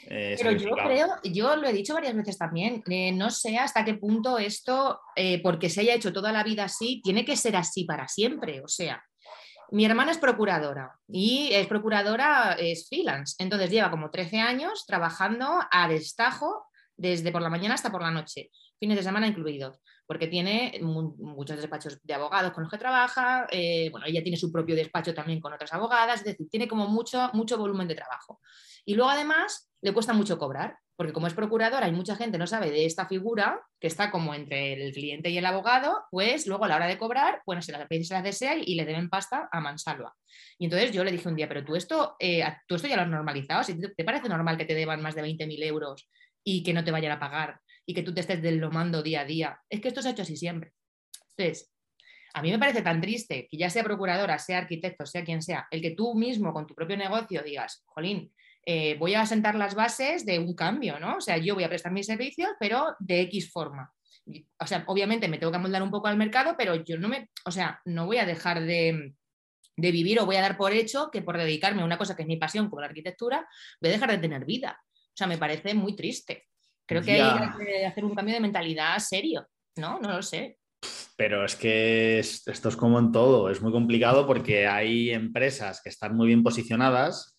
Eh, 0.08 0.36
Pero 0.38 0.52
yo 0.52 0.70
creo, 0.70 1.08
yo 1.22 1.54
lo 1.56 1.68
he 1.68 1.72
dicho 1.74 1.92
varias 1.92 2.16
veces 2.16 2.38
también, 2.38 2.82
eh, 2.88 3.12
no 3.12 3.30
sé 3.30 3.58
hasta 3.58 3.84
qué 3.84 3.94
punto 3.94 4.38
esto, 4.38 5.00
eh, 5.16 5.42
porque 5.42 5.68
se 5.68 5.82
haya 5.82 5.94
hecho 5.94 6.14
toda 6.14 6.32
la 6.32 6.42
vida 6.42 6.64
así, 6.64 7.02
tiene 7.04 7.26
que 7.26 7.36
ser 7.36 7.56
así 7.56 7.84
para 7.84 8.08
siempre. 8.08 8.62
O 8.62 8.68
sea, 8.68 9.04
mi 9.70 9.84
hermana 9.84 10.10
es 10.10 10.18
procuradora 10.18 10.94
y 11.06 11.50
es 11.52 11.66
procuradora, 11.66 12.56
es 12.58 12.88
freelance, 12.88 13.34
entonces 13.38 13.70
lleva 13.70 13.90
como 13.90 14.10
13 14.10 14.40
años 14.40 14.86
trabajando 14.86 15.58
a 15.70 15.88
destajo 15.88 16.64
desde 16.96 17.32
por 17.32 17.42
la 17.42 17.50
mañana 17.50 17.74
hasta 17.74 17.92
por 17.92 18.00
la 18.00 18.10
noche, 18.10 18.50
fines 18.78 18.96
de 18.96 19.02
semana 19.02 19.26
incluidos 19.26 19.78
porque 20.06 20.26
tiene 20.26 20.78
muchos 20.82 21.56
despachos 21.56 21.98
de 22.02 22.14
abogados 22.14 22.52
con 22.52 22.64
los 22.64 22.70
que 22.70 22.78
trabaja, 22.78 23.46
eh, 23.50 23.88
bueno, 23.90 24.06
ella 24.06 24.22
tiene 24.22 24.36
su 24.36 24.52
propio 24.52 24.76
despacho 24.76 25.14
también 25.14 25.40
con 25.40 25.52
otras 25.52 25.72
abogadas, 25.72 26.20
es 26.20 26.26
decir, 26.26 26.48
tiene 26.50 26.68
como 26.68 26.88
mucho, 26.88 27.30
mucho 27.32 27.56
volumen 27.56 27.88
de 27.88 27.94
trabajo. 27.94 28.40
Y 28.84 28.94
luego 28.94 29.10
además 29.10 29.70
le 29.80 29.92
cuesta 29.92 30.12
mucho 30.12 30.38
cobrar, 30.38 30.76
porque 30.96 31.12
como 31.12 31.26
es 31.26 31.34
procuradora 31.34 31.88
y 31.88 31.92
mucha 31.92 32.16
gente 32.16 32.38
no 32.38 32.46
sabe 32.46 32.70
de 32.70 32.84
esta 32.84 33.06
figura, 33.06 33.60
que 33.80 33.86
está 33.86 34.10
como 34.10 34.34
entre 34.34 34.74
el 34.74 34.92
cliente 34.92 35.30
y 35.30 35.38
el 35.38 35.46
abogado, 35.46 36.04
pues 36.10 36.46
luego 36.46 36.64
a 36.64 36.68
la 36.68 36.76
hora 36.76 36.86
de 36.86 36.98
cobrar, 36.98 37.42
bueno, 37.46 37.62
se 37.62 37.72
la 37.72 37.86
se 37.88 38.14
la 38.14 38.22
desea 38.22 38.56
y 38.56 38.74
le 38.74 38.84
deben 38.84 39.08
pasta 39.08 39.48
a 39.50 39.60
mansalva. 39.60 40.14
Y 40.58 40.66
entonces 40.66 40.92
yo 40.92 41.02
le 41.02 41.12
dije 41.12 41.28
un 41.28 41.36
día, 41.36 41.48
pero 41.48 41.64
tú 41.64 41.76
esto, 41.76 42.16
eh, 42.18 42.44
tú 42.66 42.76
esto 42.76 42.88
ya 42.88 42.96
lo 42.96 43.02
has 43.02 43.08
normalizado, 43.08 43.62
te 43.96 44.04
parece 44.04 44.28
normal 44.28 44.56
que 44.56 44.66
te 44.66 44.74
deban 44.74 45.02
más 45.02 45.14
de 45.14 45.22
20.000 45.22 45.62
euros 45.64 46.08
y 46.44 46.62
que 46.62 46.74
no 46.74 46.84
te 46.84 46.90
vayan 46.90 47.12
a 47.12 47.18
pagar 47.18 47.60
y 47.86 47.94
que 47.94 48.02
tú 48.02 48.14
te 48.14 48.20
estés 48.20 48.42
deslomando 48.42 49.02
día 49.02 49.20
a 49.20 49.24
día. 49.24 49.60
Es 49.68 49.80
que 49.80 49.88
esto 49.88 50.02
se 50.02 50.08
ha 50.08 50.12
hecho 50.12 50.22
así 50.22 50.36
siempre. 50.36 50.72
Entonces, 51.36 51.72
a 52.32 52.42
mí 52.42 52.50
me 52.50 52.58
parece 52.58 52.82
tan 52.82 53.00
triste 53.00 53.46
que 53.50 53.56
ya 53.56 53.70
sea 53.70 53.84
procuradora, 53.84 54.38
sea 54.38 54.58
arquitecto, 54.58 55.06
sea 55.06 55.24
quien 55.24 55.42
sea, 55.42 55.68
el 55.70 55.80
que 55.80 55.92
tú 55.92 56.14
mismo 56.14 56.52
con 56.52 56.66
tu 56.66 56.74
propio 56.74 56.96
negocio 56.96 57.42
digas, 57.42 57.82
jolín, 57.86 58.32
eh, 58.66 58.96
voy 58.98 59.14
a 59.14 59.26
sentar 59.26 59.54
las 59.54 59.74
bases 59.74 60.24
de 60.24 60.38
un 60.38 60.54
cambio, 60.54 60.98
¿no? 60.98 61.16
O 61.18 61.20
sea, 61.20 61.36
yo 61.36 61.54
voy 61.54 61.64
a 61.64 61.68
prestar 61.68 61.92
mis 61.92 62.06
servicios, 62.06 62.50
pero 62.58 62.96
de 62.98 63.20
X 63.22 63.52
forma. 63.52 63.92
o 64.58 64.66
sea, 64.66 64.84
obviamente 64.86 65.28
me 65.28 65.38
tengo 65.38 65.52
que 65.52 65.58
amoldar 65.58 65.82
un 65.82 65.90
poco 65.90 66.08
al 66.08 66.16
mercado, 66.16 66.54
pero 66.56 66.74
yo 66.76 66.98
no 66.98 67.08
me, 67.08 67.28
o 67.44 67.50
sea, 67.50 67.80
no 67.84 68.06
voy 68.06 68.16
a 68.16 68.26
dejar 68.26 68.62
de, 68.62 69.14
de 69.76 69.90
vivir 69.92 70.18
o 70.18 70.26
voy 70.26 70.36
a 70.36 70.40
dar 70.40 70.56
por 70.56 70.72
hecho 70.72 71.10
que 71.12 71.22
por 71.22 71.36
dedicarme 71.36 71.82
a 71.82 71.84
una 71.84 71.98
cosa 71.98 72.16
que 72.16 72.22
es 72.22 72.28
mi 72.28 72.36
pasión, 72.36 72.68
como 72.70 72.80
la 72.80 72.88
arquitectura, 72.88 73.46
voy 73.80 73.90
a 73.90 73.92
dejar 73.92 74.10
de 74.10 74.18
tener 74.18 74.44
vida. 74.44 74.80
O 74.92 75.16
sea, 75.16 75.26
me 75.26 75.38
parece 75.38 75.74
muy 75.74 75.94
triste. 75.94 76.48
Creo 76.86 77.02
que 77.02 77.20
hay 77.20 77.50
que 77.58 77.86
hacer 77.86 78.04
un 78.04 78.14
cambio 78.14 78.34
de 78.34 78.40
mentalidad 78.40 78.98
serio, 78.98 79.46
¿no? 79.76 79.98
No 80.00 80.12
lo 80.16 80.22
sé. 80.22 80.58
Pero 81.16 81.44
es 81.44 81.56
que 81.56 82.18
esto 82.18 82.68
es 82.68 82.76
como 82.76 82.98
en 82.98 83.12
todo, 83.12 83.48
es 83.48 83.62
muy 83.62 83.72
complicado 83.72 84.26
porque 84.26 84.66
hay 84.66 85.10
empresas 85.10 85.80
que 85.82 85.88
están 85.88 86.16
muy 86.16 86.26
bien 86.26 86.42
posicionadas 86.42 87.34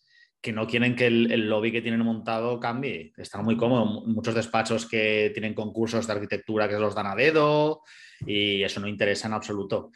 que 0.46 0.54
no 0.54 0.68
quieren 0.68 0.96
que 0.96 1.08
el, 1.08 1.50
lobby 1.50 1.72
que 1.72 1.82
tienen 1.82 2.06
montado 2.06 2.60
cambie. 2.60 3.14
Están 3.18 3.44
muy 3.44 3.58
cómodos. 3.58 4.06
Muchos 4.06 4.36
despachos 4.36 4.88
que 4.88 5.32
tienen 5.34 5.56
concursos 5.56 6.06
de 6.06 6.14
arquitectura 6.14 6.68
que 6.68 6.76
se 6.76 6.80
los 6.80 6.94
dan 6.94 7.08
a 7.08 7.16
dedo 7.16 7.82
y 8.28 8.62
eso 8.62 8.80
no 8.80 8.88
interesa 8.88 9.28
en 9.28 9.34
absoluto. 9.34 9.90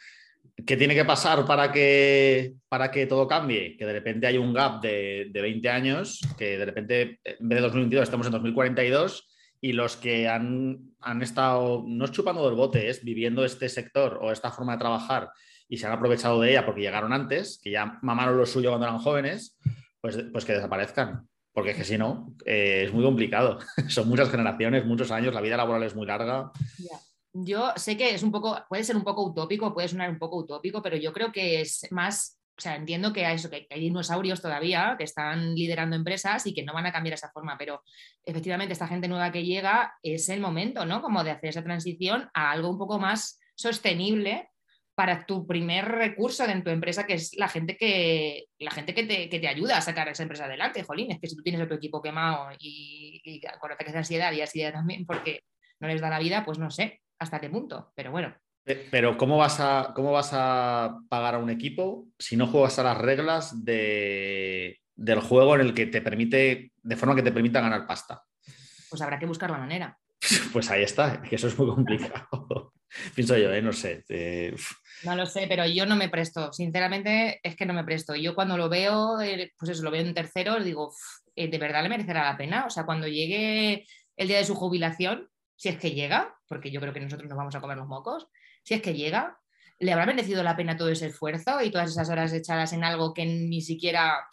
¿Qué 0.66 0.76
tiene 0.76 0.96
que 0.96 1.04
pasar 1.04 1.46
para 1.46 1.70
que, 1.70 2.54
para 2.68 2.90
que 2.90 3.06
todo 3.06 3.28
cambie? 3.28 3.76
Que 3.76 3.86
de 3.86 3.92
repente 3.92 4.26
hay 4.26 4.38
un 4.38 4.52
gap 4.52 4.80
de, 4.80 5.28
de 5.30 5.40
20 5.40 5.68
años, 5.68 6.20
que 6.36 6.58
de 6.58 6.64
repente 6.64 7.20
en 7.22 7.48
vez 7.48 7.58
de 7.58 7.62
2022 7.62 8.02
estamos 8.02 8.26
en 8.26 8.32
2042 8.32 9.28
y 9.60 9.72
los 9.72 9.96
que 9.96 10.28
han, 10.28 10.94
han, 11.00 11.22
estado, 11.22 11.84
no 11.86 12.04
es 12.04 12.12
chupando 12.12 12.46
del 12.46 12.56
bote, 12.56 12.88
es 12.88 13.04
viviendo 13.04 13.44
este 13.44 13.68
sector 13.68 14.18
o 14.22 14.32
esta 14.32 14.50
forma 14.50 14.72
de 14.72 14.78
trabajar 14.78 15.30
y 15.68 15.76
se 15.76 15.86
han 15.86 15.92
aprovechado 15.92 16.40
de 16.40 16.50
ella 16.50 16.66
porque 16.66 16.80
llegaron 16.80 17.12
antes, 17.12 17.60
que 17.62 17.70
ya 17.70 17.98
mamaron 18.02 18.36
lo 18.36 18.44
suyo 18.44 18.70
cuando 18.70 18.86
eran 18.86 18.98
jóvenes, 18.98 19.56
pues, 20.00 20.18
pues 20.32 20.44
que 20.44 20.54
desaparezcan. 20.54 21.28
Porque 21.52 21.70
es 21.70 21.76
que 21.76 21.84
si 21.84 21.98
no, 21.98 22.34
eh, 22.44 22.84
es 22.86 22.92
muy 22.92 23.04
complicado. 23.04 23.58
Son 23.88 24.08
muchas 24.08 24.30
generaciones, 24.30 24.84
muchos 24.84 25.10
años, 25.10 25.34
la 25.34 25.40
vida 25.40 25.56
laboral 25.56 25.82
es 25.84 25.94
muy 25.94 26.06
larga. 26.06 26.50
Yo 27.32 27.72
sé 27.76 27.96
que 27.96 28.14
es 28.14 28.22
un 28.22 28.32
poco, 28.32 28.58
puede 28.68 28.82
ser 28.82 28.96
un 28.96 29.04
poco 29.04 29.24
utópico, 29.24 29.72
puede 29.72 29.88
sonar 29.88 30.10
un 30.10 30.18
poco 30.18 30.38
utópico, 30.38 30.82
pero 30.82 30.96
yo 30.96 31.12
creo 31.12 31.30
que 31.30 31.60
es 31.60 31.86
más 31.90 32.39
o 32.60 32.62
sea, 32.62 32.76
entiendo 32.76 33.14
que 33.14 33.24
hay, 33.24 33.38
dinosaurios 33.70 34.42
todavía 34.42 34.96
que 34.98 35.04
están 35.04 35.54
liderando 35.54 35.96
empresas 35.96 36.46
y 36.46 36.52
que 36.52 36.62
no 36.62 36.74
van 36.74 36.84
a 36.84 36.92
cambiar 36.92 37.14
esa 37.14 37.30
forma, 37.30 37.56
pero 37.56 37.82
efectivamente 38.22 38.74
esta 38.74 38.86
gente 38.86 39.08
nueva 39.08 39.32
que 39.32 39.46
llega 39.46 39.94
es 40.02 40.28
el 40.28 40.40
momento, 40.40 40.84
¿no? 40.84 41.00
Como 41.00 41.24
de 41.24 41.30
hacer 41.30 41.48
esa 41.48 41.64
transición 41.64 42.28
a 42.34 42.50
algo 42.50 42.68
un 42.68 42.76
poco 42.76 42.98
más 42.98 43.40
sostenible 43.54 44.50
para 44.94 45.24
tu 45.24 45.46
primer 45.46 45.86
recurso 45.86 46.44
en 46.44 46.62
tu 46.62 46.68
empresa, 46.68 47.06
que 47.06 47.14
es 47.14 47.34
la 47.38 47.48
gente 47.48 47.78
que, 47.78 48.44
la 48.58 48.72
gente 48.72 48.92
que 48.92 49.04
te, 49.04 49.30
que 49.30 49.40
te 49.40 49.48
ayuda 49.48 49.78
a 49.78 49.80
sacar 49.80 50.06
esa 50.08 50.24
empresa 50.24 50.44
adelante, 50.44 50.82
jolín, 50.82 51.12
es 51.12 51.18
que 51.18 51.28
si 51.28 51.36
tú 51.36 51.42
tienes 51.42 51.62
a 51.62 51.66
tu 51.66 51.72
equipo 51.72 52.02
quemado 52.02 52.50
y, 52.58 53.22
y 53.24 53.40
con 53.58 53.72
ataques 53.72 53.94
de 53.94 54.00
ansiedad 54.00 54.32
y 54.32 54.42
ansiedad 54.42 54.74
también 54.74 55.06
porque 55.06 55.44
no 55.78 55.88
les 55.88 56.02
da 56.02 56.10
la 56.10 56.18
vida, 56.18 56.44
pues 56.44 56.58
no 56.58 56.70
sé 56.70 57.00
hasta 57.18 57.40
qué 57.40 57.48
punto, 57.48 57.90
pero 57.96 58.10
bueno, 58.10 58.36
pero 58.64 59.16
¿cómo 59.16 59.36
vas, 59.38 59.58
a, 59.60 59.92
¿cómo 59.94 60.12
vas 60.12 60.30
a 60.32 60.98
pagar 61.08 61.34
a 61.34 61.38
un 61.38 61.50
equipo 61.50 62.06
si 62.18 62.36
no 62.36 62.46
juegas 62.46 62.78
a 62.78 62.84
las 62.84 62.98
reglas 62.98 63.64
del 63.64 65.20
juego 65.20 65.54
en 65.54 65.60
el 65.62 65.74
que 65.74 65.86
te 65.86 66.02
permite, 66.02 66.72
de 66.82 66.96
forma 66.96 67.14
que 67.14 67.22
te 67.22 67.32
permita 67.32 67.60
ganar 67.60 67.86
pasta? 67.86 68.22
Pues 68.88 69.02
habrá 69.02 69.18
que 69.18 69.26
buscar 69.26 69.50
la 69.50 69.58
manera. 69.58 69.98
Pues 70.52 70.70
ahí 70.70 70.82
está, 70.82 71.22
que 71.22 71.36
eso 71.36 71.46
es 71.46 71.58
muy 71.58 71.68
complicado. 71.68 72.74
Pienso 73.14 73.36
yo, 73.36 73.52
¿eh? 73.52 73.62
no 73.62 73.72
sé. 73.72 74.04
No 75.04 75.14
lo 75.14 75.24
sé, 75.26 75.46
pero 75.48 75.64
yo 75.66 75.86
no 75.86 75.96
me 75.96 76.08
presto. 76.08 76.52
Sinceramente, 76.52 77.40
es 77.42 77.56
que 77.56 77.66
no 77.66 77.72
me 77.72 77.84
presto. 77.84 78.14
Yo 78.14 78.34
cuando 78.34 78.56
lo 78.56 78.68
veo, 78.68 79.20
eh, 79.20 79.52
pues 79.56 79.70
eso, 79.70 79.82
lo 79.82 79.90
veo 79.90 80.02
en 80.02 80.12
tercero, 80.12 80.62
digo, 80.62 80.92
eh, 81.36 81.48
¿de 81.48 81.58
verdad 81.58 81.82
le 81.82 81.88
merecerá 81.88 82.24
la 82.24 82.36
pena? 82.36 82.66
O 82.66 82.70
sea, 82.70 82.84
cuando 82.84 83.06
llegue 83.06 83.86
el 84.16 84.28
día 84.28 84.38
de 84.38 84.44
su 84.44 84.54
jubilación, 84.54 85.28
si 85.56 85.68
es 85.68 85.78
que 85.78 85.92
llega, 85.92 86.34
porque 86.48 86.70
yo 86.70 86.80
creo 86.80 86.92
que 86.92 87.00
nosotros 87.00 87.28
nos 87.28 87.38
vamos 87.38 87.54
a 87.54 87.60
comer 87.60 87.76
los 87.76 87.86
mocos, 87.86 88.28
si 88.70 88.74
es 88.74 88.82
que 88.82 88.94
llega, 88.94 89.36
¿le 89.80 89.92
habrá 89.92 90.06
merecido 90.06 90.44
la 90.44 90.56
pena 90.56 90.76
todo 90.76 90.90
ese 90.90 91.06
esfuerzo 91.06 91.60
y 91.60 91.72
todas 91.72 91.90
esas 91.90 92.08
horas 92.08 92.32
echadas 92.32 92.72
en 92.72 92.84
algo 92.84 93.12
que 93.12 93.26
ni 93.26 93.60
siquiera 93.62 94.28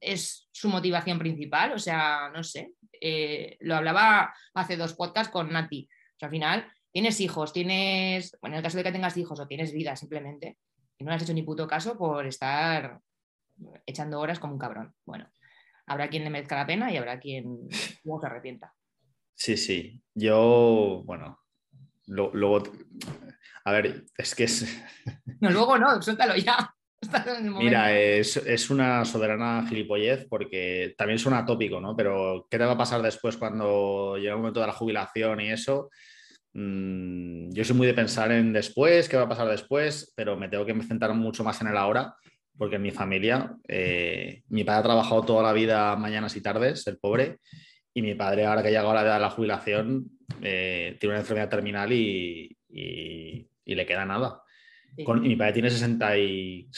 es 0.00 0.48
su 0.50 0.70
motivación 0.70 1.18
principal? 1.18 1.72
O 1.72 1.78
sea, 1.78 2.30
no 2.32 2.42
sé. 2.42 2.72
Eh, 2.98 3.58
lo 3.60 3.76
hablaba 3.76 4.32
hace 4.54 4.78
dos 4.78 4.94
podcasts 4.94 5.30
con 5.30 5.52
Nati. 5.52 5.86
O 5.86 6.18
sea, 6.18 6.28
al 6.28 6.30
final, 6.30 6.72
tienes 6.90 7.20
hijos, 7.20 7.52
tienes, 7.52 8.38
bueno, 8.40 8.54
en 8.54 8.60
el 8.60 8.62
caso 8.62 8.78
de 8.78 8.84
que 8.84 8.92
tengas 8.92 9.18
hijos 9.18 9.38
o 9.38 9.46
tienes 9.46 9.70
vida 9.70 9.96
simplemente, 9.96 10.56
y 10.96 11.04
no 11.04 11.10
le 11.10 11.16
has 11.16 11.22
hecho 11.24 11.34
ni 11.34 11.42
puto 11.42 11.66
caso 11.66 11.98
por 11.98 12.26
estar 12.26 13.00
echando 13.84 14.18
horas 14.18 14.38
como 14.38 14.54
un 14.54 14.58
cabrón. 14.58 14.94
Bueno, 15.04 15.30
habrá 15.84 16.08
quien 16.08 16.24
le 16.24 16.30
merezca 16.30 16.56
la 16.56 16.66
pena 16.66 16.90
y 16.90 16.96
habrá 16.96 17.20
quien 17.20 17.68
se 17.70 17.98
arrepienta. 18.22 18.74
Sí, 19.34 19.58
sí. 19.58 20.02
Yo, 20.14 21.02
bueno, 21.04 21.38
luego 22.06 22.62
a 23.68 23.72
ver, 23.72 24.04
es 24.16 24.34
que 24.34 24.44
es. 24.44 24.66
No, 25.40 25.50
luego 25.50 25.78
no, 25.78 26.02
suéltalo 26.02 26.34
ya. 26.36 26.74
Mira, 27.58 27.96
es, 27.96 28.70
una 28.70 29.04
soberana 29.04 29.64
gilipollez 29.68 30.26
porque 30.28 30.94
también 30.98 31.18
suena 31.18 31.46
tópico, 31.46 31.80
¿no? 31.80 31.94
Pero 31.94 32.48
¿qué 32.50 32.58
te 32.58 32.64
va 32.64 32.72
a 32.72 32.78
pasar 32.78 33.00
después 33.02 33.36
cuando 33.36 34.16
llega 34.16 34.32
el 34.32 34.38
momento 34.38 34.60
de 34.60 34.66
la 34.66 34.72
jubilación 34.72 35.40
y 35.40 35.50
eso? 35.52 35.90
Mm, 36.54 37.50
yo 37.52 37.64
soy 37.64 37.76
muy 37.76 37.86
de 37.86 37.94
pensar 37.94 38.32
en 38.32 38.52
después, 38.52 39.08
qué 39.08 39.16
va 39.16 39.24
a 39.24 39.28
pasar 39.28 39.48
después, 39.48 40.12
pero 40.16 40.36
me 40.36 40.48
tengo 40.48 40.66
que 40.66 40.74
centrar 40.82 41.14
mucho 41.14 41.44
más 41.44 41.60
en 41.60 41.68
el 41.68 41.76
ahora 41.76 42.16
porque 42.58 42.76
en 42.76 42.82
mi 42.82 42.90
familia, 42.90 43.54
eh, 43.68 44.42
mi 44.48 44.64
padre 44.64 44.80
ha 44.80 44.82
trabajado 44.82 45.22
toda 45.22 45.42
la 45.44 45.52
vida 45.52 45.94
mañanas 45.94 46.36
y 46.36 46.42
tardes, 46.42 46.86
el 46.88 46.98
pobre, 46.98 47.38
y 47.94 48.02
mi 48.02 48.16
padre 48.16 48.44
ahora 48.44 48.62
que 48.62 48.68
ha 48.68 48.72
llegado 48.72 48.92
la 48.92 49.02
edad 49.02 49.14
de 49.14 49.20
la 49.20 49.30
jubilación 49.30 50.10
eh, 50.42 50.96
tiene 50.98 51.14
una 51.14 51.20
enfermedad 51.20 51.48
terminal 51.48 51.92
y, 51.92 52.56
y 52.68 53.48
le 53.74 53.86
queda 53.86 54.04
nada. 54.04 54.42
Con, 55.04 55.24
y 55.24 55.28
mi 55.28 55.36
padre 55.36 55.52
tiene 55.52 55.70
60 55.70 56.18
y, 56.18 56.68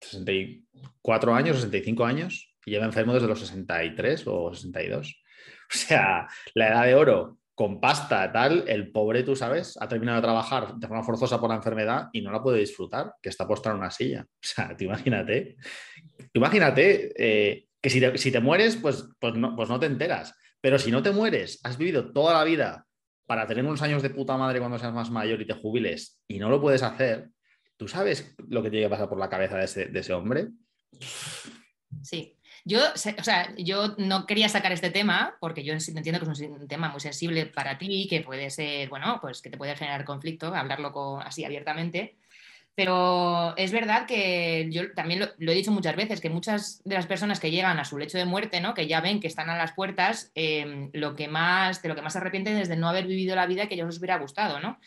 64 0.00 1.34
años, 1.34 1.56
65 1.56 2.04
años, 2.04 2.54
y 2.64 2.72
lleva 2.72 2.84
enfermo 2.84 3.14
desde 3.14 3.28
los 3.28 3.40
63 3.40 4.24
o 4.26 4.52
62. 4.52 5.22
O 5.68 5.76
sea, 5.76 6.28
la 6.54 6.68
edad 6.68 6.86
de 6.86 6.94
oro 6.94 7.38
con 7.52 7.80
pasta, 7.80 8.30
tal, 8.30 8.64
el 8.68 8.92
pobre, 8.92 9.24
tú 9.24 9.34
sabes, 9.34 9.76
ha 9.80 9.88
terminado 9.88 10.16
de 10.16 10.22
trabajar 10.22 10.76
de 10.76 10.86
forma 10.86 11.02
forzosa 11.02 11.40
por 11.40 11.48
la 11.50 11.56
enfermedad 11.56 12.08
y 12.12 12.20
no 12.20 12.30
la 12.30 12.40
puede 12.40 12.60
disfrutar, 12.60 13.14
que 13.20 13.30
está 13.30 13.48
postrado 13.48 13.76
en 13.76 13.82
una 13.82 13.90
silla. 13.90 14.24
O 14.34 14.46
sea, 14.46 14.76
te 14.76 14.84
imagínate, 14.84 15.56
imagínate 16.34 17.12
eh, 17.16 17.66
que 17.80 17.90
si 17.90 17.98
te, 17.98 18.16
si 18.16 18.30
te, 18.30 18.38
mueres, 18.38 18.76
pues, 18.76 19.08
pues, 19.18 19.34
no, 19.34 19.56
pues 19.56 19.68
no 19.68 19.80
te 19.80 19.86
enteras. 19.86 20.34
Pero 20.60 20.78
si 20.78 20.92
no 20.92 21.02
te 21.02 21.10
mueres, 21.10 21.58
has 21.64 21.78
vivido 21.78 22.12
toda 22.12 22.34
la 22.34 22.44
vida 22.44 22.85
para 23.26 23.46
tener 23.46 23.64
unos 23.64 23.82
años 23.82 24.02
de 24.02 24.10
puta 24.10 24.36
madre 24.36 24.60
cuando 24.60 24.78
seas 24.78 24.92
más 24.92 25.10
mayor 25.10 25.40
y 25.42 25.46
te 25.46 25.54
jubiles 25.54 26.20
y 26.28 26.38
no 26.38 26.48
lo 26.48 26.60
puedes 26.60 26.82
hacer, 26.82 27.30
¿tú 27.76 27.88
sabes 27.88 28.34
lo 28.48 28.62
que 28.62 28.70
tiene 28.70 28.86
que 28.86 28.90
pasar 28.90 29.08
por 29.08 29.18
la 29.18 29.28
cabeza 29.28 29.56
de 29.56 29.98
ese, 29.98 30.12
hombre? 30.12 30.48
Sí. 32.02 32.32
Yo, 32.64 32.80
o 32.80 32.96
sea, 33.22 33.54
yo 33.56 33.94
no 33.96 34.26
quería 34.26 34.48
sacar 34.48 34.72
este 34.72 34.90
tema 34.90 35.36
porque 35.40 35.62
yo 35.62 35.72
entiendo 35.72 36.18
que 36.18 36.32
es 36.32 36.40
un 36.40 36.66
tema 36.66 36.88
muy 36.88 37.00
sensible 37.00 37.46
para 37.46 37.78
ti, 37.78 38.08
que 38.10 38.22
puede 38.22 38.50
ser, 38.50 38.88
bueno, 38.88 39.18
pues 39.20 39.40
que 39.40 39.50
te 39.50 39.56
puede 39.56 39.76
generar 39.76 40.04
conflicto, 40.04 40.52
hablarlo 40.52 41.20
así 41.20 41.44
abiertamente. 41.44 42.18
Pero 42.76 43.56
es 43.56 43.72
verdad 43.72 44.06
que 44.06 44.68
yo 44.70 44.92
también 44.92 45.30
lo, 45.38 45.52
he 45.52 45.54
dicho 45.54 45.72
muchas 45.72 45.96
veces, 45.96 46.20
que 46.20 46.28
muchas 46.28 46.82
de 46.84 46.94
las 46.94 47.06
personas 47.06 47.40
que 47.40 47.50
llegan 47.50 47.78
a 47.78 47.86
su 47.86 47.96
lecho 47.96 48.18
de 48.18 48.26
muerte, 48.26 48.60
¿no? 48.60 48.74
que 48.74 48.86
ya 48.86 49.00
ven 49.00 49.18
que 49.18 49.26
están 49.26 49.48
a 49.48 49.56
las 49.56 49.72
puertas, 49.72 50.30
em, 50.34 50.90
lo 50.92 51.16
que 51.16 51.26
más, 51.26 51.80
de 51.80 51.88
lo 51.88 51.94
que 51.94 52.02
más 52.02 52.12
se 52.12 52.18
arrepienten 52.18 52.58
es 52.58 52.68
de 52.68 52.76
no 52.76 52.90
haber 52.90 53.06
vivido 53.06 53.34
la 53.34 53.46
vida 53.46 53.66
que 53.66 53.76
ellos 53.76 53.86
les 53.86 53.98
hubiera 53.98 54.18
gustado. 54.18 54.60
¿no? 54.60 54.78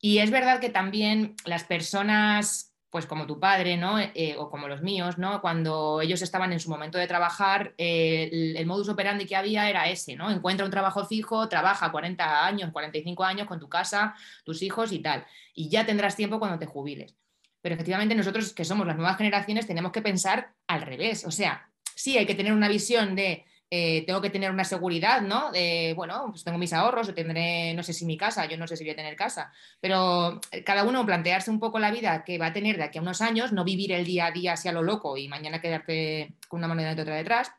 Y 0.00 0.18
es 0.18 0.30
verdad 0.30 0.60
que 0.60 0.70
también 0.70 1.34
las 1.44 1.64
personas 1.64 2.70
pues 2.88 3.06
como 3.06 3.26
tu 3.26 3.40
padre, 3.40 3.76
¿no? 3.76 3.98
Eh, 3.98 4.36
o 4.38 4.48
como 4.48 4.68
los 4.68 4.80
míos, 4.80 5.18
¿no? 5.18 5.40
Cuando 5.40 6.00
ellos 6.00 6.22
estaban 6.22 6.52
en 6.52 6.60
su 6.60 6.70
momento 6.70 6.96
de 6.96 7.08
trabajar, 7.08 7.74
eh, 7.76 8.28
el, 8.30 8.56
el, 8.56 8.66
modus 8.66 8.88
operandi 8.88 9.26
que 9.26 9.34
había 9.34 9.68
era 9.68 9.88
ese, 9.88 10.14
¿no? 10.14 10.30
Encuentra 10.30 10.64
un 10.64 10.70
trabajo 10.70 11.04
fijo, 11.04 11.48
trabaja 11.48 11.90
40 11.90 12.46
años, 12.46 12.70
45 12.70 13.24
años 13.24 13.48
con 13.48 13.58
tu 13.58 13.68
casa, 13.68 14.14
tus 14.44 14.62
hijos 14.62 14.92
y 14.92 15.00
tal. 15.00 15.26
Y 15.54 15.68
ya 15.70 15.84
tendrás 15.84 16.14
tiempo 16.14 16.38
cuando 16.38 16.60
te 16.60 16.66
jubiles. 16.66 17.16
Pero 17.64 17.76
efectivamente 17.76 18.14
nosotros 18.14 18.52
que 18.52 18.62
somos 18.62 18.86
las 18.86 18.96
nuevas 18.96 19.16
generaciones 19.16 19.66
tenemos 19.66 19.90
que 19.90 20.02
pensar 20.02 20.52
al 20.66 20.82
revés. 20.82 21.24
O 21.24 21.30
sea, 21.30 21.70
sí 21.94 22.18
hay 22.18 22.26
que 22.26 22.34
tener 22.34 22.52
una 22.52 22.68
visión 22.68 23.16
de 23.16 23.46
eh, 23.70 24.04
tengo 24.06 24.20
que 24.20 24.28
tener 24.28 24.50
una 24.50 24.64
seguridad, 24.64 25.22
¿no? 25.22 25.50
De, 25.50 25.94
bueno, 25.96 26.26
pues 26.28 26.44
tengo 26.44 26.58
mis 26.58 26.74
ahorros, 26.74 27.08
o 27.08 27.14
tendré, 27.14 27.72
no 27.72 27.82
sé 27.82 27.94
si 27.94 28.04
mi 28.04 28.18
casa, 28.18 28.44
yo 28.44 28.58
no 28.58 28.66
sé 28.66 28.76
si 28.76 28.84
voy 28.84 28.90
a 28.90 28.96
tener 28.96 29.16
casa, 29.16 29.50
pero 29.80 30.42
eh, 30.52 30.62
cada 30.62 30.84
uno 30.84 31.06
plantearse 31.06 31.50
un 31.50 31.58
poco 31.58 31.78
la 31.78 31.90
vida 31.90 32.22
que 32.22 32.36
va 32.36 32.48
a 32.48 32.52
tener 32.52 32.76
de 32.76 32.82
aquí 32.82 32.98
a 32.98 33.00
unos 33.00 33.22
años, 33.22 33.50
no 33.50 33.64
vivir 33.64 33.92
el 33.92 34.04
día 34.04 34.26
a 34.26 34.30
día 34.30 34.52
así 34.52 34.68
a 34.68 34.72
lo 34.72 34.82
loco 34.82 35.16
y 35.16 35.28
mañana 35.28 35.62
quedarte 35.62 36.34
con 36.48 36.58
una 36.58 36.68
mano 36.68 36.82
delante 36.82 37.00
y 37.00 37.04
otra 37.04 37.16
detrás, 37.16 37.50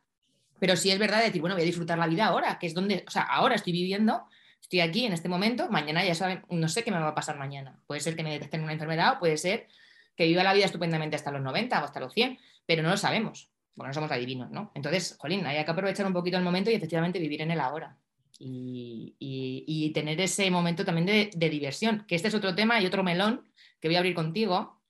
pero 0.59 0.75
sí 0.75 0.91
es 0.91 0.99
verdad 0.99 1.23
decir, 1.23 1.41
bueno, 1.41 1.55
voy 1.55 1.63
a 1.63 1.65
disfrutar 1.65 1.97
la 1.97 2.05
vida 2.05 2.27
ahora, 2.27 2.59
que 2.59 2.67
es 2.67 2.75
donde, 2.75 3.03
o 3.07 3.09
sea, 3.09 3.23
ahora 3.23 3.55
estoy 3.55 3.73
viviendo, 3.73 4.27
estoy 4.61 4.81
aquí 4.81 5.07
en 5.07 5.13
este 5.13 5.29
momento, 5.29 5.67
mañana 5.71 6.05
ya 6.05 6.13
saben, 6.13 6.43
no 6.47 6.69
sé 6.69 6.83
qué 6.83 6.91
me 6.91 6.99
va 6.99 7.09
a 7.09 7.15
pasar 7.15 7.39
mañana. 7.39 7.79
Puede 7.87 8.01
ser 8.01 8.15
que 8.15 8.23
me 8.23 8.31
detecten 8.31 8.61
una 8.63 8.73
enfermedad, 8.73 9.13
o 9.15 9.19
puede 9.19 9.37
ser 9.37 9.67
que 10.15 10.25
viva 10.25 10.43
la 10.43 10.53
vida 10.53 10.65
estupendamente 10.65 11.15
hasta 11.15 11.31
los 11.31 11.41
90 11.41 11.81
o 11.81 11.85
hasta 11.85 11.99
los 11.99 12.13
100, 12.13 12.37
pero 12.65 12.83
no 12.83 12.89
lo 12.89 12.97
sabemos, 12.97 13.49
porque 13.75 13.87
no 13.89 13.93
somos 13.93 14.11
adivinos, 14.11 14.49
¿no? 14.51 14.71
Entonces, 14.75 15.15
jolín, 15.19 15.45
hay 15.45 15.63
que 15.63 15.71
aprovechar 15.71 16.05
un 16.05 16.13
poquito 16.13 16.37
el 16.37 16.43
momento 16.43 16.71
y 16.71 16.75
efectivamente 16.75 17.19
vivir 17.19 17.41
en 17.41 17.51
el 17.51 17.59
ahora. 17.59 17.97
Y, 18.37 19.15
y, 19.17 19.89
tener 19.91 20.19
ese 20.19 20.51
momento 20.51 20.83
también 20.83 21.31
de, 21.33 21.49
diversión, 21.49 22.03
que 22.05 22.15
este 22.15 22.27
es 22.27 22.33
otro 22.33 22.53
tema 22.53 22.81
y 22.81 22.85
otro 22.85 23.01
melón 23.01 23.49
que 23.79 23.87
voy 23.87 23.95
a 23.95 23.99
abrir 23.99 24.13
contigo, 24.13 24.81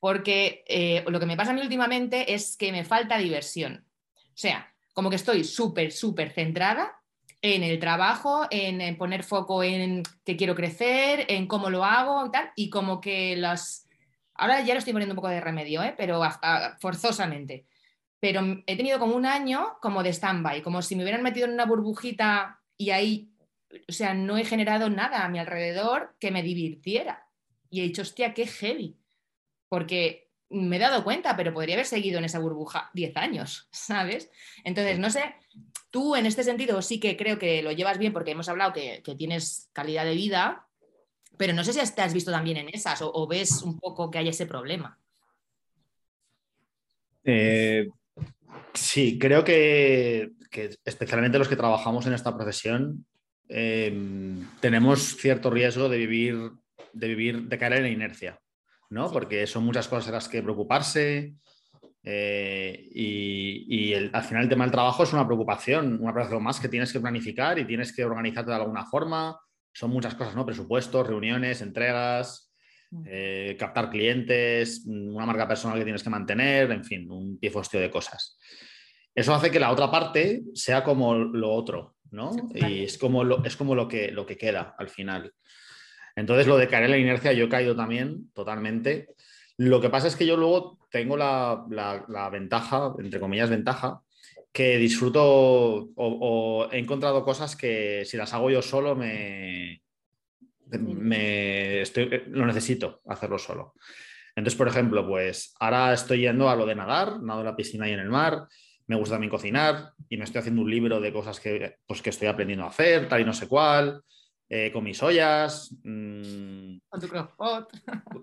porque 0.00 0.64
eh, 0.68 1.02
lo 1.08 1.18
que 1.18 1.24
me 1.24 1.36
pasa 1.36 1.52
a 1.52 1.54
mí 1.54 1.62
últimamente 1.62 2.34
es 2.34 2.58
que 2.58 2.72
me 2.72 2.84
falta 2.84 3.16
diversión. 3.16 3.86
O 4.14 4.36
sea, 4.36 4.74
como 4.92 5.08
que 5.08 5.16
estoy 5.16 5.44
súper, 5.44 5.92
súper 5.92 6.30
centrada 6.30 7.00
en 7.44 7.62
el 7.62 7.78
trabajo, 7.78 8.46
en, 8.50 8.96
poner 8.96 9.22
foco 9.22 9.62
en 9.62 10.02
que 10.24 10.36
quiero 10.36 10.54
crecer, 10.54 11.26
en 11.28 11.46
cómo 11.46 11.68
lo 11.68 11.84
hago 11.84 12.26
y 12.26 12.30
tal, 12.30 12.50
y 12.56 12.70
como 12.70 13.02
que 13.02 13.36
las... 13.36 13.83
Ahora 14.34 14.60
ya 14.60 14.74
lo 14.74 14.78
estoy 14.78 14.92
poniendo 14.92 15.12
un 15.12 15.16
poco 15.16 15.28
de 15.28 15.40
remedio, 15.40 15.82
¿eh? 15.82 15.94
pero 15.96 16.20
forzosamente. 16.80 17.66
Pero 18.20 18.62
he 18.66 18.76
tenido 18.76 18.98
como 18.98 19.16
un 19.16 19.26
año 19.26 19.76
como 19.80 20.02
de 20.02 20.12
stand-by, 20.12 20.62
como 20.62 20.82
si 20.82 20.96
me 20.96 21.02
hubieran 21.02 21.22
metido 21.22 21.46
en 21.46 21.52
una 21.52 21.66
burbujita 21.66 22.60
y 22.76 22.90
ahí, 22.90 23.30
o 23.88 23.92
sea, 23.92 24.14
no 24.14 24.38
he 24.38 24.44
generado 24.44 24.88
nada 24.90 25.24
a 25.24 25.28
mi 25.28 25.38
alrededor 25.38 26.16
que 26.18 26.30
me 26.30 26.42
divirtiera. 26.42 27.28
Y 27.70 27.80
he 27.80 27.84
dicho, 27.84 28.02
hostia, 28.02 28.34
qué 28.34 28.46
heavy. 28.46 28.96
Porque 29.68 30.30
me 30.48 30.76
he 30.76 30.78
dado 30.78 31.04
cuenta, 31.04 31.36
pero 31.36 31.52
podría 31.52 31.74
haber 31.74 31.86
seguido 31.86 32.18
en 32.18 32.24
esa 32.24 32.38
burbuja 32.38 32.90
10 32.94 33.16
años, 33.16 33.68
¿sabes? 33.72 34.30
Entonces, 34.64 34.98
no 34.98 35.10
sé, 35.10 35.34
Tú 35.94 36.16
en 36.16 36.26
este 36.26 36.42
sentido 36.42 36.82
sí 36.82 36.98
que 36.98 37.16
creo 37.16 37.38
que 37.38 37.62
lo 37.62 37.70
llevas 37.70 37.98
bien 37.98 38.12
porque 38.12 38.32
hemos 38.32 38.48
hablado 38.48 38.72
que, 38.72 39.00
tienes 39.16 39.70
calidad 39.72 40.04
de 40.04 40.16
vida, 40.16 40.66
pero 41.36 41.52
no 41.52 41.64
sé 41.64 41.72
si 41.72 41.94
te 41.94 42.02
has 42.02 42.14
visto 42.14 42.30
también 42.30 42.56
en 42.56 42.68
esas 42.68 43.00
o, 43.02 43.26
ves 43.26 43.62
un 43.62 43.78
poco 43.78 44.10
que 44.10 44.18
hay 44.18 44.28
ese 44.28 44.46
problema. 44.46 44.98
Eh, 47.24 47.88
sí, 48.74 49.18
creo 49.18 49.44
que, 49.44 50.32
especialmente 50.84 51.38
los 51.38 51.48
que 51.48 51.56
trabajamos 51.56 52.06
en 52.06 52.12
esta 52.12 52.34
profesión 52.36 53.06
em, 53.48 54.46
tenemos 54.60 55.16
cierto 55.16 55.50
riesgo 55.50 55.88
de 55.88 55.98
vivir, 55.98 56.52
de 56.92 57.08
vivir, 57.08 57.42
de 57.48 57.58
caer 57.58 57.74
en 57.74 57.82
la 57.82 57.88
inercia, 57.88 58.40
¿no? 58.90 59.10
Porque 59.10 59.46
son 59.46 59.64
muchas 59.64 59.88
cosas 59.88 60.08
en 60.08 60.14
las 60.14 60.28
que 60.28 60.42
preocuparse, 60.42 61.34
eh, 62.06 62.86
y, 62.92 63.94
al 63.94 64.22
final 64.22 64.42
el 64.42 64.48
tema 64.48 64.64
del 64.64 64.72
trabajo 64.72 65.04
es 65.04 65.12
una 65.14 65.24
preocupación, 65.24 65.98
una 66.00 66.12
preocupación 66.12 66.42
más 66.42 66.60
que 66.60 66.68
tienes 66.68 66.92
que 66.92 67.00
planificar 67.00 67.58
y 67.58 67.66
tienes 67.66 67.94
que 67.94 68.04
organizarte 68.04 68.50
de 68.50 68.56
alguna 68.56 68.84
forma. 68.84 69.40
Son 69.74 69.90
muchas 69.90 70.14
cosas, 70.14 70.34
¿no? 70.34 70.46
Presupuestos, 70.46 71.06
reuniones, 71.06 71.60
entregas, 71.60 72.50
mm. 72.90 73.02
eh, 73.06 73.56
captar 73.58 73.90
clientes, 73.90 74.84
una 74.86 75.26
marca 75.26 75.46
personal 75.46 75.78
que 75.78 75.84
tienes 75.84 76.02
que 76.02 76.10
mantener, 76.10 76.70
en 76.70 76.84
fin, 76.84 77.10
un 77.10 77.38
pifostio 77.38 77.80
de 77.80 77.90
cosas. 77.90 78.38
Eso 79.14 79.34
hace 79.34 79.50
que 79.50 79.60
la 79.60 79.70
otra 79.70 79.90
parte 79.90 80.42
sea 80.54 80.82
como 80.82 81.14
lo 81.14 81.52
otro, 81.52 81.96
¿no? 82.10 82.30
Y 82.54 82.84
es 82.84 82.96
como 82.96 83.22
lo, 83.22 83.44
es 83.44 83.56
como 83.56 83.74
lo, 83.74 83.86
que, 83.86 84.10
lo 84.10 84.24
que 84.24 84.36
queda 84.36 84.74
al 84.78 84.88
final. 84.88 85.32
Entonces, 86.16 86.46
lo 86.46 86.56
de 86.56 86.68
caer 86.68 86.84
en 86.84 86.90
la 86.92 86.98
inercia, 86.98 87.32
yo 87.32 87.46
he 87.46 87.48
caído 87.48 87.76
también 87.76 88.30
totalmente. 88.32 89.08
Lo 89.56 89.80
que 89.80 89.90
pasa 89.90 90.08
es 90.08 90.16
que 90.16 90.26
yo 90.26 90.36
luego 90.36 90.78
tengo 90.90 91.16
la, 91.16 92.28
ventaja, 92.30 92.92
entre 92.98 93.20
comillas, 93.20 93.50
ventaja, 93.50 94.00
que 94.54 94.78
disfruto 94.78 95.90
o, 95.96 96.68
he 96.70 96.78
encontrado 96.78 97.24
cosas 97.24 97.56
que 97.56 98.04
si 98.06 98.16
las 98.16 98.32
hago 98.34 98.50
yo 98.50 98.62
solo 98.62 98.94
me, 98.94 99.82
me 100.68 101.80
estoy, 101.80 102.22
lo 102.28 102.46
necesito 102.46 103.02
hacerlo 103.08 103.36
solo. 103.36 103.74
Entonces, 104.36 104.56
por 104.56 104.68
ejemplo, 104.68 105.04
pues 105.08 105.54
ahora 105.58 105.92
estoy 105.92 106.20
yendo 106.20 106.48
a 106.48 106.54
lo 106.54 106.66
de 106.66 106.76
nadar, 106.76 107.20
nado 107.20 107.40
en 107.40 107.46
la 107.46 107.56
piscina 107.56 107.88
y 107.88 107.92
en 107.94 107.98
el 107.98 108.08
mar, 108.08 108.46
me 108.86 108.94
gusta 108.94 109.16
también 109.16 109.30
cocinar 109.30 109.90
y 110.08 110.16
me 110.16 110.24
estoy 110.24 110.38
haciendo 110.38 110.62
un 110.62 110.70
libro 110.70 111.00
de 111.00 111.12
cosas 111.12 111.40
que, 111.40 111.78
pues, 111.84 112.00
que 112.00 112.10
estoy 112.10 112.28
aprendiendo 112.28 112.64
a 112.64 112.68
hacer, 112.68 113.08
tal 113.08 113.22
y 113.22 113.24
no 113.24 113.32
sé 113.32 113.48
cuál. 113.48 114.02
Eh, 114.48 114.70
con 114.72 114.84
mis 114.84 115.02
ollas. 115.02 115.74
Mm, 115.82 116.76
con 116.88 117.00
tu 117.00 117.08
crockpot. 117.08 117.70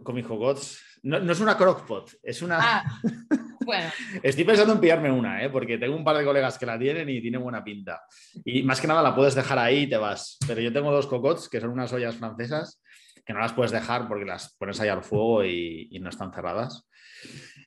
Con 0.02 0.16
mis 0.16 0.26
cocots. 0.26 0.82
No, 1.04 1.20
no, 1.20 1.34
es 1.34 1.40
una 1.42 1.58
crockpot, 1.58 2.20
es 2.24 2.42
una. 2.42 2.58
Ah, 2.62 3.02
Estoy 4.24 4.44
pensando 4.44 4.74
en 4.74 4.80
pillarme 4.80 5.12
una, 5.12 5.44
¿eh? 5.44 5.50
porque 5.50 5.78
tengo 5.78 5.96
un 5.96 6.04
par 6.04 6.18
de 6.18 6.24
colegas 6.24 6.58
que 6.58 6.66
la 6.66 6.78
tienen 6.78 7.10
y 7.10 7.22
tiene 7.22 7.38
buena 7.38 7.64
pinta. 7.64 8.02
Y 8.44 8.64
más 8.64 8.82
que 8.82 8.88
nada 8.88 9.02
la 9.02 9.16
puedes 9.16 9.36
dejar 9.36 9.60
ahí 9.60 9.84
y 9.84 9.88
te 9.88 9.98
vas. 9.98 10.38
Pero 10.48 10.62
yo 10.62 10.74
tengo 10.74 10.92
dos 10.92 11.08
cocots 11.08 11.50
que 11.50 11.60
son 11.60 11.72
unas 11.72 11.92
ollas 11.94 12.16
francesas 12.16 12.82
que 13.26 13.34
no 13.34 13.40
las 13.40 13.54
puedes 13.54 13.72
dejar 13.72 14.08
porque 14.08 14.26
las 14.26 14.56
pones 14.56 14.80
ahí 14.80 14.90
al 14.90 15.04
fuego 15.04 15.46
y, 15.46 15.98
no 16.02 16.10
están 16.10 16.34
cerradas. 16.34 16.88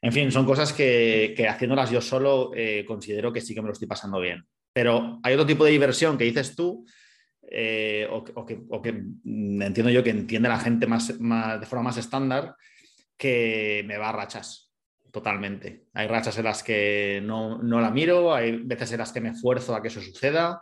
En 0.02 0.12
fin, 0.12 0.30
son 0.32 0.44
cosas 0.44 0.72
que, 0.72 1.34
haciéndolas 1.48 1.90
yo 1.90 2.00
solo 2.00 2.50
eh, 2.54 2.84
considero 2.86 3.32
que 3.32 3.40
sí 3.40 3.54
que 3.54 3.62
me 3.62 3.68
lo 3.68 3.72
estoy 3.72 3.88
pasando 3.88 4.20
bien. 4.20 4.44
Pero 4.72 5.20
hay 5.22 5.34
otro 5.34 5.46
tipo 5.46 5.64
de 5.64 5.70
diversión 5.70 6.18
que 6.18 6.24
dices 6.24 6.56
tú, 6.56 6.84
eh, 7.48 8.08
o, 8.10 8.44
que, 8.44 8.54
entiendo 9.24 9.90
yo 9.90 10.02
que 10.02 10.10
entiende 10.10 10.48
la 10.48 10.58
gente 10.58 10.86
más, 10.86 11.08
de 11.08 11.66
forma 11.66 11.84
más 11.84 11.96
estándar, 11.96 12.56
que 13.16 13.84
me 13.86 13.96
va 13.96 14.08
a 14.08 14.12
rachas 14.12 14.63
totalmente. 15.14 15.84
Hay 15.92 16.08
rachas 16.08 16.36
en 16.38 16.44
las 16.44 16.64
que 16.64 17.20
no, 17.22 17.62
la 17.62 17.92
miro, 17.92 18.34
hay 18.34 18.56
veces 18.56 18.90
en 18.90 18.98
las 18.98 19.12
que 19.12 19.20
me 19.20 19.28
esfuerzo 19.28 19.72
a 19.72 19.80
que 19.80 19.86
eso 19.86 20.00
suceda, 20.00 20.60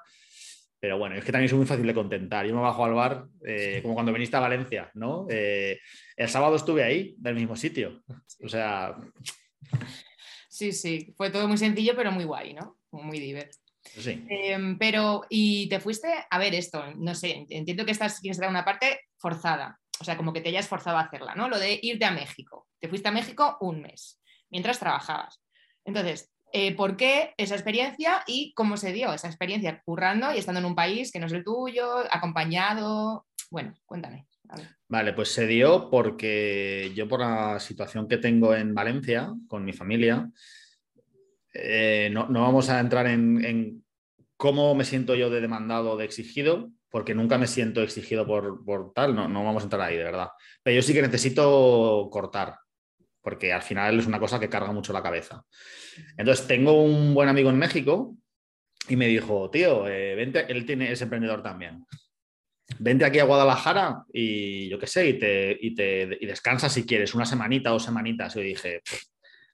pero 0.79 0.99
bueno, 0.99 1.17
es 1.17 1.25
que 1.25 1.33
también 1.33 1.49
soy 1.49 1.57
muy 1.57 1.67
fácil 1.67 1.87
de 1.87 1.95
contentar. 1.95 2.47
Yo 2.47 2.55
me 2.55 2.61
bajo 2.61 2.85
al 2.85 2.93
bar 2.93 3.25
eh, 3.47 3.79
como 3.81 3.95
cuando 3.95 4.13
viniste 4.13 4.37
a 4.37 4.41
Valencia, 4.41 4.91
¿no? 4.93 5.27
Eh, 5.31 5.81
el 6.15 6.29
sábado 6.29 6.57
estuve 6.57 6.85
ahí, 6.85 7.15
del 7.17 7.37
mismo 7.37 7.57
sitio. 7.57 8.03
O 8.45 8.49
sea... 8.49 8.95
Sí, 10.51 10.73
sí, 10.73 11.15
fue 11.17 11.31
todo 11.31 11.49
muy 11.49 11.57
sencillo, 11.57 11.95
pero 11.97 12.13
muy 12.13 12.25
guay, 12.25 12.53
¿no? 12.53 12.77
Muy 12.91 13.21
divertido. 13.21 13.63
Sí. 13.83 14.23
Em, 14.29 14.77
pero, 14.77 15.23
y 15.31 15.67
te 15.71 15.81
fuiste 15.81 16.09
a 16.29 16.39
ver 16.39 16.55
esto, 16.55 16.85
no 16.97 17.15
sé, 17.15 17.47
entiendo 17.49 17.87
que 17.87 17.93
estás, 17.93 18.21
quieres 18.21 18.39
dar 18.39 18.51
una 18.51 18.67
parte 18.67 19.01
forzada, 19.17 19.81
o 19.99 20.05
sea, 20.05 20.19
como 20.19 20.35
que 20.35 20.43
te 20.43 20.51
hayas 20.51 20.69
forzado 20.69 20.99
a 20.99 21.03
hacerla, 21.03 21.35
¿no? 21.35 21.49
Lo 21.49 21.59
de 21.59 21.79
irte 21.81 22.05
a 22.05 22.11
México. 22.11 22.69
Te 22.79 22.89
fuiste 22.89 23.09
a 23.09 23.13
México 23.13 23.57
un 23.61 23.81
mes, 23.81 24.22
mientras 24.53 24.79
trabajabas. 24.79 25.43
Entonces, 25.85 26.31
eh, 26.53 26.77
¿por 26.77 26.97
qué 26.97 27.35
esa 27.39 27.55
experiencia 27.55 28.23
y 28.27 28.53
cómo 28.55 28.77
se 28.77 28.93
dio 28.93 29.13
esa 29.13 29.27
experiencia 29.27 29.83
currando 29.85 30.33
y 30.33 30.39
estando 30.39 30.61
en 30.61 30.67
un 30.67 30.77
país 30.77 31.11
que 31.11 31.19
no 31.19 31.27
es 31.27 31.33
el 31.33 31.43
tuyo, 31.43 32.05
acompañado? 32.11 33.27
Bueno, 33.51 33.75
cuéntame. 33.87 34.27
Vale, 34.89 35.15
pues 35.15 35.33
se 35.33 35.47
dio 35.47 35.89
porque 35.91 36.93
yo 36.95 37.09
por 37.09 37.21
la 37.21 37.59
situación 37.59 38.07
que 38.07 38.19
tengo 38.19 38.55
en 38.55 38.75
Valencia 38.75 39.33
con 39.49 39.65
mi 39.65 39.73
familia, 39.73 40.31
eh, 41.55 42.11
no, 42.13 42.29
vamos 42.29 42.69
a 42.69 42.79
entrar 42.79 43.07
en, 43.07 43.83
cómo 44.37 44.75
me 44.75 44.85
siento 44.85 45.15
yo 45.15 45.31
de 45.31 45.41
demandado 45.41 45.93
o 45.93 45.97
de 45.97 46.05
exigido, 46.05 46.71
porque 46.91 47.15
nunca 47.15 47.39
me 47.39 47.47
siento 47.47 47.83
exigido 47.83 48.27
por, 48.27 48.93
tal, 48.93 49.15
no, 49.15 49.29
no 49.29 49.45
vamos 49.45 49.63
a 49.63 49.67
entrar 49.67 49.81
ahí, 49.83 49.97
de 49.97 50.05
verdad. 50.05 50.29
Pero 50.63 50.77
yo 50.77 50.83
sí 50.83 50.93
que 50.93 51.01
necesito 51.01 52.09
cortar, 52.11 52.57
porque 53.23 53.53
al 53.53 53.63
final 53.63 53.99
es 53.99 54.07
una 54.07 54.19
cosa 54.19 54.39
que 54.41 54.49
carga 54.49 54.73
mucho 54.73 54.93
la 54.93 55.03
cabeza. 55.03 55.45
Entonces, 56.17 56.47
tengo 56.47 56.83
un 56.83 57.15
buen 57.15 57.29
amigo 57.29 57.51
en 57.51 57.59
México 57.59 58.17
y 58.89 58.97
me 58.97 59.07
dijo, 59.07 59.49
tío, 59.51 59.89
eh, 59.89 60.15
vente, 60.15 60.45
él 60.51 60.67
tiene, 60.67 60.91
es 60.91 61.01
emprendedor 61.01 61.43
también. 61.43 61.87
Vente 62.79 63.05
aquí 63.05 63.19
a 63.19 63.25
Guadalajara 63.25 64.05
y 64.13 64.69
yo 64.69 64.79
qué 64.79 64.87
sé, 64.87 65.09
y, 65.09 65.19
te, 65.19 65.57
y, 65.61 65.75
te, 65.75 66.19
y 66.21 66.27
descansa 66.27 66.69
si 66.69 66.85
quieres, 66.85 67.15
una 67.15 67.25
semanita 67.25 67.73
o 67.73 67.79
semanitas. 67.79 68.35
Y 68.35 68.39
yo 68.41 68.45
dije, 68.45 68.83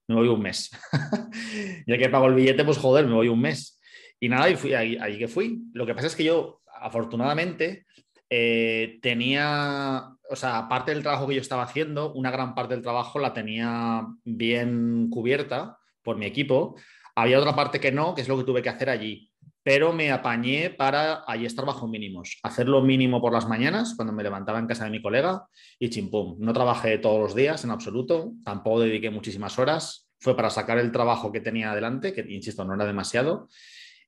me 0.09 0.15
voy 0.15 0.29
un 0.29 0.41
mes. 0.41 0.71
ya 1.87 1.99
que 1.99 2.09
pago 2.09 2.27
el 2.27 2.35
billete, 2.35 2.65
pues 2.65 2.79
joder, 2.79 3.07
me 3.07 3.15
voy 3.15 3.29
un 3.29 3.41
mes. 3.41 3.81
Y 4.21 4.29
nada, 4.29 4.49
y 4.51 4.57
fui 4.57 4.75
ahí, 4.75 5.19
que 5.19 5.29
fui. 5.29 5.63
Lo 5.75 5.87
que 5.87 5.95
pasa 5.95 6.09
es 6.09 6.17
que 6.17 6.25
yo, 6.25 6.63
afortunadamente, 6.81 7.87
eh, 8.31 8.99
tenía, 9.01 10.11
o 10.29 10.37
sea, 10.37 10.59
aparte 10.59 10.93
del 10.93 11.03
trabajo 11.03 11.27
que 11.27 11.35
yo 11.35 11.41
estaba 11.41 11.63
haciendo, 11.63 12.13
una 12.13 12.31
gran 12.31 12.55
parte 12.55 12.75
del 12.75 12.83
trabajo 12.83 13.19
la 13.19 13.33
tenía 13.33 14.07
bien 14.25 15.09
cubierta 15.11 15.79
por 16.03 16.17
mi 16.17 16.27
equipo. 16.27 16.77
Había 17.15 17.39
otra 17.39 17.57
parte 17.57 17.81
que 17.81 17.93
no, 17.93 18.15
que 18.15 18.23
es 18.23 18.29
lo 18.29 18.37
que 18.39 18.45
tuve 18.45 18.63
que 18.63 18.69
hacer 18.69 18.91
allí. 18.91 19.33
Pero 19.63 19.93
me 19.93 20.13
apañé 20.13 20.71
para 20.71 21.25
allí 21.27 21.45
estar 21.45 21.67
bajo 21.67 21.89
mínimos. 21.89 22.39
Hacer 22.43 22.69
lo 22.69 22.81
mínimo 22.81 23.21
por 23.21 23.33
las 23.33 23.49
mañanas, 23.49 23.95
cuando 23.97 24.13
me 24.13 24.23
levantaba 24.23 24.59
en 24.59 24.67
casa 24.67 24.85
de 24.85 24.91
mi 24.91 25.03
colega, 25.03 25.47
y 25.79 25.91
chimpum. 25.91 26.37
No 26.39 26.53
trabajé 26.53 26.99
todos 26.99 27.21
los 27.21 27.35
días 27.35 27.65
en 27.65 27.71
absoluto, 27.71 28.33
tampoco 28.45 28.81
dediqué 28.81 29.11
muchísimas 29.11 29.59
horas. 29.59 30.09
Fue 30.21 30.37
para 30.37 30.51
sacar 30.51 30.79
el 30.79 30.93
trabajo 30.93 31.33
que 31.33 31.41
tenía 31.41 31.73
adelante, 31.73 32.13
que 32.13 32.25
insisto, 32.29 32.65
no 32.65 32.75
era 32.75 32.87
demasiado, 32.87 33.49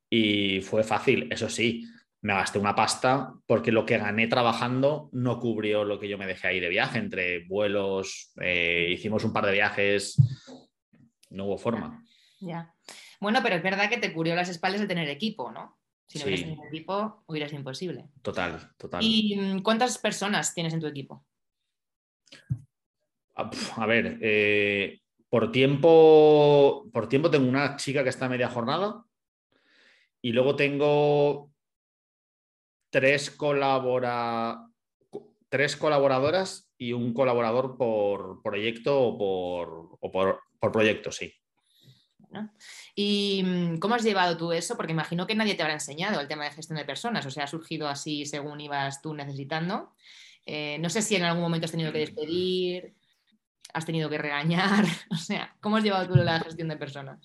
y 0.09 0.61
fue 0.63 0.83
fácil. 0.83 1.29
Eso 1.31 1.49
sí, 1.49 1.85
me 2.23 2.35
gasté 2.35 2.59
una 2.59 2.75
pasta 2.75 3.33
porque 3.47 3.73
lo 3.73 3.87
que 3.87 3.99
gané 3.99 4.27
trabajando 4.27 5.09
no 5.13 5.39
cubrió 5.39 5.85
lo 5.85 5.99
que 5.99 6.09
yo 6.09 6.19
me 6.19 6.27
dejé 6.27 6.49
ahí 6.49 6.61
de 6.61 6.69
viaje, 6.69 6.99
entre 6.99 7.47
vuelos, 7.47 8.33
eh, 8.41 8.89
hicimos 8.91 9.25
un 9.25 9.33
par 9.33 9.47
de 9.47 9.53
viajes, 9.53 10.17
no 11.31 11.47
hubo 11.47 11.59
forma. 11.59 12.05
Ya. 12.41 12.75
Bueno, 13.21 13.41
pero 13.43 13.57
es 13.57 13.63
verdad 13.63 13.89
que 13.89 13.99
te 13.99 14.13
cubrió 14.13 14.35
las 14.35 14.49
espaldas 14.49 14.81
de 14.81 14.87
tener 14.87 15.09
equipo, 15.09 15.51
¿no? 15.51 15.79
Si 16.07 16.19
no 16.19 16.25
hubieras 16.25 16.45
tenido 16.45 16.65
equipo, 16.65 17.23
hubiera 17.27 17.49
sido 17.49 17.61
imposible. 17.61 18.09
Total, 18.21 18.73
total. 18.77 19.01
¿Y 19.03 19.37
mm, 19.37 19.63
cuántas 19.63 19.97
personas 19.99 20.55
tienes 20.55 20.75
en 20.75 20.81
tu 20.81 20.87
equipo? 20.87 21.25
Ah, 23.37 23.51
a, 23.77 23.87
ver, 23.87 24.19
eh, 24.21 25.01
por 25.29 25.53
tiempo, 25.53 26.89
por 26.93 27.09
tiempo 27.09 27.31
tengo 27.31 27.49
una 27.49 27.77
chica 27.77 28.03
que 28.03 28.09
está 28.09 28.27
a 28.27 28.31
media 28.31 28.49
jornada 28.49 29.05
y 30.21 30.33
luego 30.33 30.57
tengo 30.57 31.53
tres, 32.91 33.31
colabora... 33.31 34.67
tres 35.49 35.77
colaboradoras 35.77 36.71
y 36.77 36.93
un 36.93 37.15
colaborador 37.15 37.77
por 37.77 38.43
proyecto 38.43 39.01
o 39.01 39.19
por, 39.19 39.99
o 40.01 40.11
por, 40.11 40.41
por 40.59 40.73
proyecto, 40.73 41.13
sí. 41.13 41.33
¿Y 42.95 43.43
mm, 43.45 43.79
cómo 43.79 43.95
has 43.95 44.03
llevado 44.03 44.37
tú 44.37 44.53
eso? 44.53 44.77
Porque 44.77 44.93
imagino 44.93 45.27
que 45.27 45.35
nadie 45.35 45.55
te 45.55 45.63
habrá 45.63 45.75
enseñado 45.75 46.21
el 46.21 46.29
tema 46.29 46.45
de 46.45 46.53
gestión 46.53 46.79
de 46.79 46.85
personas, 46.85 47.27
o 47.27 47.31
sea, 47.31 47.45
ha 47.45 47.49
surgido 47.49 47.89
así 47.89 48.27
según 48.27 48.61
ibas 48.61 49.03
tú 49.03 49.15
necesitando. 49.15 49.95
Eh, 50.47 50.79
no 50.81 50.89
sé 50.91 51.03
si 51.03 51.17
en 51.17 51.25
algún 51.25 51.43
momento 51.43 51.67
has 51.67 51.71
tenido 51.71 51.93
que 51.93 51.99
despedir, 51.99 52.95
has 53.73 53.87
tenido 53.87 54.09
que 54.09 54.19
regañar, 54.19 54.85
o 55.11 55.17
sea, 55.17 55.57
¿cómo 55.61 55.77
has 55.77 55.85
llevado 55.85 56.09
tú 56.09 56.17
la 56.17 56.41
gestión 56.41 56.69
de 56.69 56.77
personas? 56.77 57.21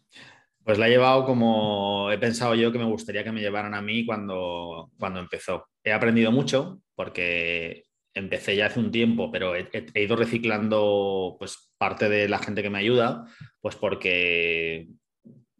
Pues 0.65 0.79
la 0.79 0.87
he 0.87 0.89
llevado 0.89 1.25
como 1.25 2.11
he 2.11 2.17
pensado 2.17 2.55
yo 2.55 2.71
que 2.71 2.79
me 2.79 2.85
gustaría 2.85 3.23
que 3.23 3.31
me 3.31 3.39
llevaran 3.39 3.75
a 3.75 3.83
mí 3.83 4.03
cuando, 4.03 4.89
cuando 4.97 5.19
empezó. 5.19 5.69
He 5.83 5.93
aprendido 5.93 6.31
mucho 6.31 6.81
porque 6.95 7.83
empecé 8.15 8.55
ya 8.55 8.65
hace 8.65 8.79
un 8.79 8.89
tiempo, 8.89 9.31
pero 9.31 9.55
he, 9.55 9.69
ido 9.93 10.15
reciclando 10.15 11.35
pues 11.37 11.71
parte 11.77 12.09
de 12.09 12.27
la 12.27 12.39
gente 12.39 12.63
que 12.63 12.71
me 12.71 12.79
ayuda, 12.79 13.27
pues 13.61 13.75
porque, 13.75 14.87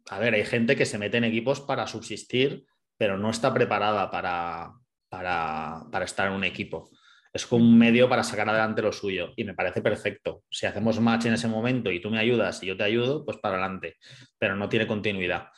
a 0.09 0.17
ver, 0.17 0.33
hay 0.33 0.43
gente 0.43 0.75
que 0.75 0.87
se 0.87 0.97
mete 0.97 1.17
en 1.17 1.25
equipos 1.25 1.61
para 1.61 1.85
subsistir, 1.85 2.65
pero 2.97 3.15
no 3.15 3.29
está 3.29 3.53
preparada 3.53 4.09
para, 4.09 4.71
para, 5.07 5.83
para 5.91 6.05
estar 6.05 6.29
en 6.29 6.33
un 6.33 6.45
equipo. 6.45 6.89
Es 7.35 7.45
como 7.45 7.65
un 7.65 7.77
medio 7.77 8.07
para 8.07 8.23
sacar 8.23 8.47
adelante 8.47 8.81
lo 8.81 8.93
suyo 8.93 9.33
y 9.35 9.43
me 9.43 9.53
parece 9.53 9.81
perfecto. 9.81 10.43
Si 10.49 10.65
hacemos 10.65 11.01
match 11.01 11.25
en 11.25 11.33
ese 11.33 11.49
momento 11.49 11.91
y 11.91 11.99
tú 11.99 12.09
me 12.09 12.17
ayudas 12.17 12.63
y 12.63 12.67
yo 12.67 12.77
te 12.77 12.85
ayudo, 12.85 13.25
pues 13.25 13.39
para 13.39 13.57
adelante, 13.57 13.97
pero 14.39 14.55
no 14.55 14.69
tiene 14.69 14.87
continuidad. 14.87 15.49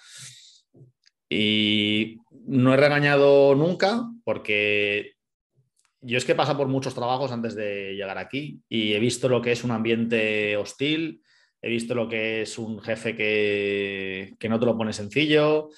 Y 1.29 2.17
no 2.47 2.73
he 2.73 2.77
regañado 2.77 3.53
nunca 3.53 4.09
porque 4.23 5.17
yo 6.01 6.17
es 6.17 6.25
que 6.25 6.31
he 6.31 6.35
pasado 6.35 6.57
por 6.57 6.67
muchos 6.67 6.95
trabajos 6.95 7.31
antes 7.31 7.53
de 7.53 7.93
llegar 7.93 8.17
aquí 8.17 8.59
y 8.67 8.93
he 8.93 8.99
visto 8.99 9.29
lo 9.29 9.39
que 9.39 9.51
es 9.51 9.63
un 9.63 9.69
ambiente 9.69 10.57
hostil, 10.57 11.21
he 11.61 11.69
visto 11.69 11.93
lo 11.93 12.09
que 12.09 12.41
es 12.41 12.57
un 12.57 12.81
jefe 12.81 13.15
que, 13.15 14.33
que, 14.39 14.49
no 14.49 14.59
te 14.59 14.65
lo 14.65 14.75
pone 14.75 14.93
sencillo 14.93 15.69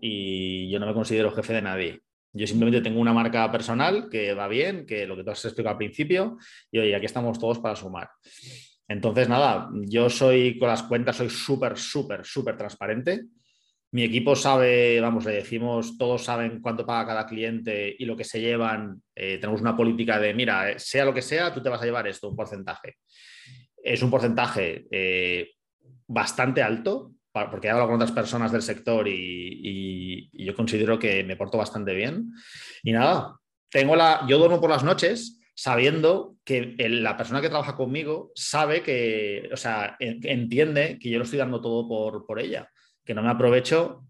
y 0.00 0.70
yo 0.70 0.78
no 0.78 0.86
me 0.86 0.94
considero 0.94 1.32
jefe 1.32 1.54
de 1.54 1.62
nadie. 1.62 2.00
Yo 2.32 2.46
simplemente 2.46 2.82
tengo 2.82 3.00
una 3.00 3.12
marca 3.12 3.50
personal 3.50 4.08
que 4.10 4.34
va 4.34 4.48
bien, 4.48 4.86
que 4.86 5.06
lo 5.06 5.16
que 5.16 5.24
tú 5.24 5.30
has 5.30 5.44
explicado 5.44 5.72
al 5.72 5.78
principio, 5.78 6.38
y 6.70 6.78
oye, 6.78 6.94
aquí 6.94 7.06
estamos 7.06 7.38
todos 7.38 7.58
para 7.58 7.76
sumar. 7.76 8.10
Entonces, 8.86 9.28
nada, 9.28 9.68
yo 9.86 10.08
soy 10.08 10.58
con 10.58 10.68
las 10.68 10.82
cuentas, 10.82 11.16
soy 11.16 11.28
súper, 11.28 11.76
súper, 11.76 12.24
súper 12.24 12.56
transparente. 12.56 13.24
Mi 13.90 14.02
equipo 14.02 14.36
sabe, 14.36 15.00
vamos, 15.00 15.24
le 15.24 15.32
decimos, 15.32 15.96
todos 15.96 16.24
saben 16.24 16.60
cuánto 16.60 16.84
paga 16.84 17.06
cada 17.06 17.26
cliente 17.26 17.94
y 17.98 18.04
lo 18.04 18.16
que 18.16 18.24
se 18.24 18.40
llevan. 18.40 19.02
Eh, 19.14 19.38
tenemos 19.38 19.60
una 19.60 19.76
política 19.76 20.18
de, 20.18 20.34
mira, 20.34 20.70
eh, 20.70 20.78
sea 20.78 21.04
lo 21.04 21.14
que 21.14 21.22
sea, 21.22 21.52
tú 21.52 21.62
te 21.62 21.70
vas 21.70 21.80
a 21.80 21.84
llevar 21.84 22.06
esto, 22.06 22.28
un 22.28 22.36
porcentaje. 22.36 22.96
Es 23.82 24.02
un 24.02 24.10
porcentaje 24.10 24.86
eh, 24.90 25.52
bastante 26.06 26.62
alto, 26.62 27.12
porque 27.50 27.68
he 27.68 27.70
hablado 27.70 27.88
con 27.88 27.96
otras 27.96 28.12
personas 28.12 28.52
del 28.52 28.62
sector 28.62 29.06
y, 29.08 30.30
yo 30.32 30.54
considero 30.54 30.98
que 30.98 31.24
me 31.24 31.36
porto 31.36 31.58
bastante 31.58 31.94
bien. 31.94 32.32
Y 32.82 32.92
nada, 32.92 33.38
tengo 33.70 33.96
la, 33.96 34.24
yo 34.26 34.38
duermo 34.38 34.60
por 34.60 34.70
las 34.70 34.84
noches 34.84 35.40
sabiendo 35.54 36.36
que 36.44 36.74
la 36.78 37.16
persona 37.16 37.40
que 37.40 37.48
trabaja 37.48 37.76
conmigo 37.76 38.30
sabe 38.34 38.82
que, 38.82 39.50
o 39.52 39.56
sea, 39.56 39.96
entiende 39.98 40.98
que 40.98 41.10
yo 41.10 41.18
lo 41.18 41.24
estoy 41.24 41.38
dando 41.38 41.60
todo 41.60 41.88
por, 41.88 42.24
por 42.24 42.40
ella 42.40 42.70
que 43.08 43.14
no 43.14 43.22
me 43.22 43.30
aprovecho, 43.30 44.04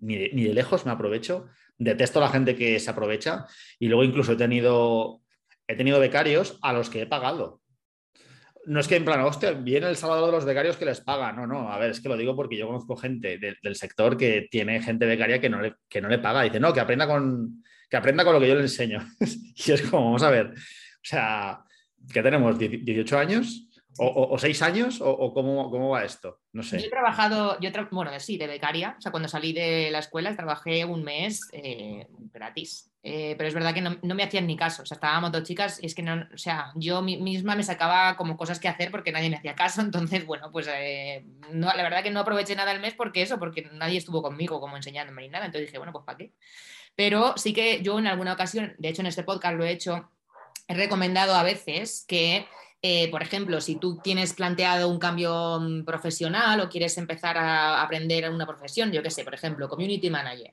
ni 0.00 0.16
de, 0.16 0.30
ni 0.32 0.42
de 0.42 0.52
lejos 0.52 0.84
me 0.84 0.90
aprovecho, 0.90 1.46
detesto 1.78 2.18
a 2.18 2.22
la 2.22 2.28
gente 2.28 2.56
que 2.56 2.80
se 2.80 2.90
aprovecha 2.90 3.46
y 3.78 3.86
luego 3.86 4.02
incluso 4.02 4.32
he 4.32 4.36
tenido, 4.36 5.22
he 5.68 5.76
tenido 5.76 6.00
becarios 6.00 6.58
a 6.60 6.72
los 6.72 6.90
que 6.90 7.02
he 7.02 7.06
pagado. 7.06 7.61
No 8.64 8.80
es 8.80 8.86
que 8.86 8.96
en 8.96 9.04
plan, 9.04 9.20
hostia, 9.20 9.52
viene 9.52 9.88
el 9.88 9.96
sábado 9.96 10.26
de 10.26 10.32
los 10.32 10.44
becarios 10.44 10.76
que 10.76 10.84
les 10.84 11.00
paga. 11.00 11.32
No, 11.32 11.46
no, 11.46 11.72
a 11.72 11.78
ver, 11.78 11.90
es 11.90 12.00
que 12.00 12.08
lo 12.08 12.16
digo 12.16 12.36
porque 12.36 12.56
yo 12.56 12.66
conozco 12.66 12.96
gente 12.96 13.38
de, 13.38 13.56
del 13.62 13.74
sector 13.74 14.16
que 14.16 14.46
tiene 14.50 14.80
gente 14.80 15.06
becaria 15.06 15.40
que 15.40 15.48
no 15.48 15.60
le, 15.60 15.74
que 15.88 16.00
no 16.00 16.08
le 16.08 16.18
paga. 16.18 16.42
Dice, 16.42 16.60
no, 16.60 16.72
que 16.72 16.80
aprenda 16.80 17.06
con, 17.06 17.64
que 17.90 17.96
aprenda 17.96 18.24
con 18.24 18.34
lo 18.34 18.40
que 18.40 18.48
yo 18.48 18.54
le 18.54 18.62
enseño. 18.62 19.04
y 19.20 19.72
es 19.72 19.82
como, 19.82 20.04
vamos 20.04 20.22
a 20.22 20.30
ver, 20.30 20.46
o 20.46 21.04
sea, 21.04 21.64
que 22.12 22.22
tenemos 22.22 22.58
18 22.58 23.18
años, 23.18 23.68
o, 23.98 24.38
seis 24.38 24.62
años? 24.62 25.00
¿O, 25.00 25.34
cómo, 25.34 25.88
va 25.90 26.04
esto? 26.04 26.40
No 26.52 26.62
sé. 26.62 26.78
Yo 26.78 26.86
he 26.86 26.90
trabajado, 26.90 27.58
yo 27.60 27.70
bueno, 27.90 28.10
sí, 28.18 28.38
de 28.38 28.46
becaria. 28.46 28.96
O 28.98 29.00
sea, 29.00 29.10
cuando 29.10 29.28
salí 29.28 29.52
de 29.52 29.90
la 29.90 29.98
escuela 29.98 30.34
trabajé 30.34 30.84
un 30.84 31.02
mes 31.04 31.48
eh, 31.52 32.06
gratis. 32.32 32.91
Eh, 33.04 33.34
pero 33.36 33.48
es 33.48 33.54
verdad 33.54 33.74
que 33.74 33.80
no, 33.80 33.98
me 34.14 34.22
hacían 34.22 34.46
ni 34.46 34.56
caso. 34.56 34.82
O 34.82 34.86
sea, 34.86 34.94
estábamos 34.94 35.32
dos 35.32 35.42
chicas 35.42 35.82
y 35.82 35.86
es 35.86 35.94
que 35.94 36.02
no, 36.02 36.26
o 36.32 36.38
sea, 36.38 36.72
yo 36.76 37.02
misma 37.02 37.56
me 37.56 37.64
sacaba 37.64 38.16
como 38.16 38.36
cosas 38.36 38.60
que 38.60 38.68
hacer 38.68 38.90
porque 38.90 39.10
nadie 39.10 39.28
me 39.28 39.36
hacía 39.36 39.54
caso. 39.54 39.80
Entonces, 39.82 40.24
bueno, 40.26 40.50
pues 40.52 40.68
eh, 40.72 41.24
no, 41.50 41.66
la 41.74 41.82
verdad 41.82 42.02
que 42.02 42.10
no 42.10 42.20
aproveché 42.20 42.54
nada 42.54 42.72
el 42.72 42.80
mes 42.80 42.94
porque 42.94 43.22
eso, 43.22 43.38
porque 43.38 43.68
nadie 43.72 43.98
estuvo 43.98 44.22
conmigo 44.22 44.60
como 44.60 44.76
enseñándome 44.76 45.22
ni 45.22 45.28
nada. 45.28 45.46
Entonces 45.46 45.68
dije, 45.68 45.78
bueno, 45.78 45.92
pues 45.92 46.04
¿para 46.04 46.18
qué? 46.18 46.32
Pero 46.94 47.34
sí 47.36 47.52
que 47.52 47.82
yo 47.82 47.98
en 47.98 48.06
alguna 48.06 48.34
ocasión, 48.34 48.74
de 48.78 48.88
hecho 48.88 49.02
en 49.02 49.06
este 49.06 49.24
podcast 49.24 49.56
lo 49.56 49.64
he 49.64 49.70
hecho, 49.70 50.10
he 50.68 50.74
recomendado 50.74 51.34
a 51.34 51.42
veces 51.42 52.04
que 52.06 52.46
eh, 52.84 53.08
por 53.12 53.22
ejemplo, 53.22 53.60
si 53.60 53.76
tú 53.76 53.98
tienes 54.02 54.32
planteado 54.34 54.88
un 54.88 54.98
cambio 54.98 55.60
mm, 55.60 55.84
profesional 55.84 56.60
o 56.60 56.68
quieres 56.68 56.98
empezar 56.98 57.38
a 57.38 57.80
aprender 57.80 58.28
una 58.28 58.44
profesión, 58.44 58.90
yo 58.90 59.04
qué 59.04 59.10
sé, 59.10 59.22
por 59.22 59.34
ejemplo, 59.34 59.68
community 59.68 60.10
manager, 60.10 60.52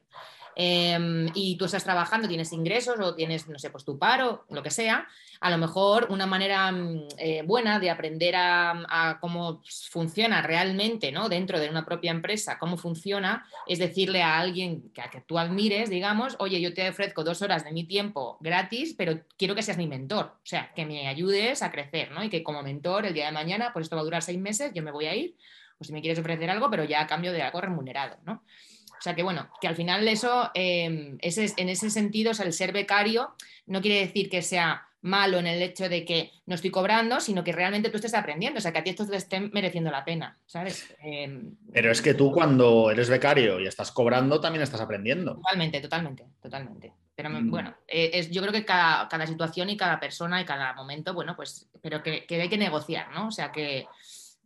Em, 0.61 1.31
y 1.35 1.55
tú 1.55 1.63
estás 1.63 1.85
trabajando, 1.85 2.27
tienes 2.27 2.51
ingresos 2.51 2.99
o 2.99 3.15
tienes, 3.15 3.47
no 3.47 3.57
sé, 3.57 3.69
pues 3.69 3.85
tu 3.85 3.97
paro, 3.97 4.43
lo 4.49 4.61
que 4.61 4.71
sea, 4.71 5.07
a 5.39 5.49
lo 5.49 5.57
mejor 5.57 6.07
una 6.09 6.25
manera 6.25 6.69
mm, 6.69 7.07
eh, 7.17 7.43
buena 7.45 7.79
de 7.79 7.89
aprender 7.89 8.35
a, 8.35 9.17
cómo 9.21 9.61
funciona 9.89 10.41
realmente 10.41 11.13
¿no? 11.13 11.29
dentro 11.29 11.61
de 11.61 11.69
una 11.69 11.85
propia 11.85 12.11
empresa, 12.11 12.59
cómo 12.59 12.75
funciona, 12.75 13.47
es 13.67 13.79
decirle 13.79 14.21
a 14.21 14.37
alguien 14.37 14.91
que, 14.93 14.99
a 14.99 15.09
que 15.09 15.21
tú 15.21 15.39
admires, 15.39 15.89
digamos, 15.89 16.35
oye, 16.39 16.59
yo 16.59 16.73
te 16.73 16.89
ofrezco 16.89 17.23
dos 17.23 17.41
horas 17.41 17.63
de 17.63 17.71
mi 17.71 17.85
tiempo 17.85 18.37
gratis, 18.41 18.95
pero 18.97 19.21
quiero 19.37 19.55
que 19.55 19.63
seas 19.63 19.77
mi 19.77 19.87
mentor, 19.87 20.25
o 20.25 20.45
sea, 20.45 20.73
que 20.75 20.85
me 20.85 21.07
ayudes 21.07 21.63
a 21.63 21.71
crecer, 21.71 22.11
¿no? 22.11 22.21
Y 22.21 22.29
que 22.29 22.43
como 22.43 22.63
mentor 22.63 23.05
el 23.05 23.13
día 23.13 23.27
de 23.27 23.31
mañana, 23.31 23.71
pues 23.71 23.83
esto 23.83 23.95
va 23.95 24.01
a 24.01 24.05
durar 24.05 24.23
seis 24.23 24.39
meses, 24.39 24.73
yo 24.75 24.83
me 24.83 24.91
voy 24.91 25.05
a 25.05 25.15
ir, 25.15 25.37
o 25.77 25.85
si 25.85 25.93
me 25.93 26.01
quieres 26.01 26.19
ofrecer 26.19 26.49
algo, 26.49 26.69
pero 26.69 26.83
ya 26.83 26.99
a 26.99 27.07
cambio 27.07 27.31
de 27.31 27.43
algo 27.43 27.61
remunerado, 27.61 28.17
¿no? 28.25 28.43
O 28.99 29.01
sea 29.01 29.15
que 29.15 29.23
bueno, 29.23 29.49
que 29.61 29.67
al 29.67 29.75
final 29.75 30.05
eso, 30.07 30.51
em, 30.53 31.17
en 31.21 31.69
ese 31.69 31.89
sentido, 31.89 32.31
el 32.31 32.53
ser 32.53 32.73
becario 32.73 33.33
no 33.65 33.81
quiere 33.81 33.99
decir 34.01 34.29
que 34.29 34.41
sea 34.41 34.85
malo 35.01 35.39
en 35.39 35.47
el 35.47 35.61
hecho 35.61 35.87
de 35.87 36.03
que 36.03 36.31
no 36.45 36.55
estoy 36.55 36.71
cobrando, 36.71 37.21
sino 37.21 37.43
que 37.43 37.53
realmente 37.53 37.89
tú 37.89 37.95
estés 37.95 38.13
aprendiendo, 38.13 38.57
o 38.57 38.61
sea, 38.61 38.73
que 38.73 38.79
a 38.79 38.83
ti 38.83 38.89
esto 38.89 39.07
te 39.07 39.15
esté 39.15 39.39
mereciendo 39.39 39.89
la 39.91 40.03
pena, 40.03 40.37
¿sabes? 40.45 40.93
Em, 41.01 41.55
Pero 41.71 41.91
es 41.91 42.01
que 42.01 42.13
tú 42.13 42.31
cuando 42.31 42.91
eres 42.91 43.09
becario 43.09 43.59
y 43.59 43.67
estás 43.67 43.91
cobrando, 43.91 44.41
también 44.41 44.63
estás 44.63 44.81
aprendiendo. 44.81 45.35
Totalmente, 45.35 45.79
totalmente, 45.79 46.25
totalmente. 46.41 46.93
Pero 47.15 47.29
mm. 47.29 47.49
bueno, 47.49 47.75
eh, 47.87 48.11
es, 48.13 48.29
yo 48.29 48.41
creo 48.41 48.53
que 48.53 48.65
cada, 48.65 49.07
cada, 49.07 49.25
situación 49.25 49.69
y 49.69 49.77
cada 49.77 49.99
persona 49.99 50.41
y 50.41 50.45
cada 50.45 50.73
momento, 50.73 51.13
bueno, 51.13 51.35
pues, 51.35 51.69
pero 51.81 52.03
que, 52.03 52.25
que 52.25 52.41
hay 52.41 52.49
que 52.49 52.57
negociar, 52.57 53.11
¿no? 53.13 53.27
O 53.27 53.31
sea, 53.31 53.51
que, 53.51 53.87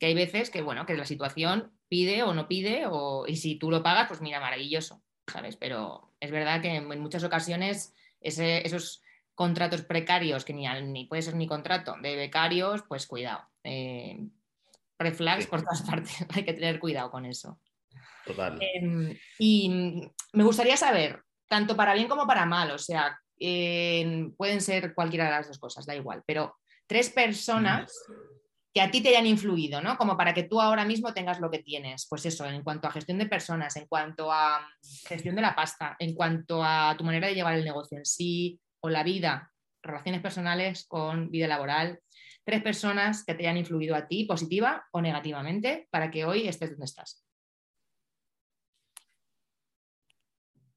que 0.04 0.08
hay 0.08 0.16
veces 0.16 0.50
que, 0.50 0.62
bueno, 0.62 0.86
que 0.86 0.98
la 0.98 1.06
situación 1.06 1.72
pide 1.88 2.24
o 2.24 2.34
no 2.34 2.50
pide, 2.50 2.88
o, 2.90 3.24
y 3.26 3.38
si 3.38 3.56
tú 3.56 3.72
lo 3.72 3.82
pagas, 3.82 4.10
pues 4.10 4.20
mira, 4.20 4.42
maravilloso, 4.42 5.02
¿sabes? 5.32 5.56
Pero 5.56 6.14
es 6.20 6.30
verdad 6.30 6.62
que 6.62 6.76
en, 6.76 7.00
muchas 7.00 7.24
ocasiones 7.24 7.94
esos 8.20 9.02
contratos 9.34 9.84
precarios, 9.84 10.44
que 10.44 10.52
ni, 10.52 10.68
ni 10.82 11.06
puede 11.06 11.22
ser 11.22 11.36
ni 11.36 11.48
contrato 11.48 11.96
de 12.02 12.18
becarios, 12.18 12.84
pues 12.86 13.08
cuidado. 13.08 13.48
Eh, 13.64 14.28
por 14.98 15.64
todas 15.64 15.82
partes, 15.90 16.26
hay 16.36 16.44
que 16.44 16.54
tener 16.54 16.82
cuidado 16.82 17.10
con 17.10 17.26
eso. 17.26 17.62
Total. 18.26 18.60
Em, 18.60 19.18
y 19.40 20.02
me 20.34 20.44
gustaría 20.44 20.76
saber, 20.76 21.24
tanto 21.48 21.78
para 21.78 21.94
bien 21.94 22.10
como 22.10 22.28
para 22.28 22.46
mal, 22.46 22.72
o 22.72 22.78
sea, 22.78 23.18
pueden 23.40 24.60
ser 24.60 24.94
cualquiera 24.94 25.28
de 25.28 25.32
las 25.32 25.48
dos 25.48 25.60
cosas, 25.60 25.86
da 25.86 25.96
igual, 25.96 26.24
pero 26.26 26.58
tres 26.88 27.10
personas 27.10 28.04
que 28.74 28.82
a 28.82 28.90
ti 28.90 29.02
te 29.02 29.10
hayan 29.10 29.28
influido, 29.28 29.82
¿no? 29.82 29.98
Como 29.98 30.18
para 30.18 30.34
que 30.34 30.44
tú 30.44 30.60
ahora 30.60 30.84
mismo 30.84 31.14
tengas 31.14 31.40
lo 31.40 31.52
que 31.52 31.60
tienes. 31.60 32.08
Pues 32.10 32.26
eso, 32.26 32.46
en 32.46 32.64
cuanto 32.64 32.88
a 32.88 32.92
gestión 32.92 33.20
de 33.20 33.28
personas, 33.28 33.76
en 33.76 33.86
cuanto 33.86 34.32
a 34.32 34.68
gestión 35.08 35.36
de 35.36 35.44
la 35.44 35.54
pasta, 35.54 35.96
en 36.00 36.16
cuanto 36.16 36.64
a 36.64 36.96
tu 36.98 37.04
manera 37.04 37.28
de 37.28 37.36
llevar 37.36 37.54
el 37.54 37.64
negocio 37.64 38.00
en 38.00 38.06
sí 38.06 38.60
o 38.80 38.90
la 38.90 39.04
vida, 39.04 39.52
relaciones 39.84 40.22
personales 40.22 40.88
con 40.88 41.30
vida 41.30 41.48
laboral. 41.48 42.00
Tres 42.44 42.64
personas 42.64 43.24
que 43.24 43.36
te 43.36 43.44
hayan 43.44 43.58
influido 43.58 43.96
a 43.96 44.08
ti 44.08 44.26
positiva 44.26 44.86
o 44.92 45.02
negativamente 45.02 45.88
para 45.92 46.10
que 46.10 46.26
hoy 46.26 46.48
estés 46.48 46.72
donde 46.72 46.86
estás. 46.86 47.24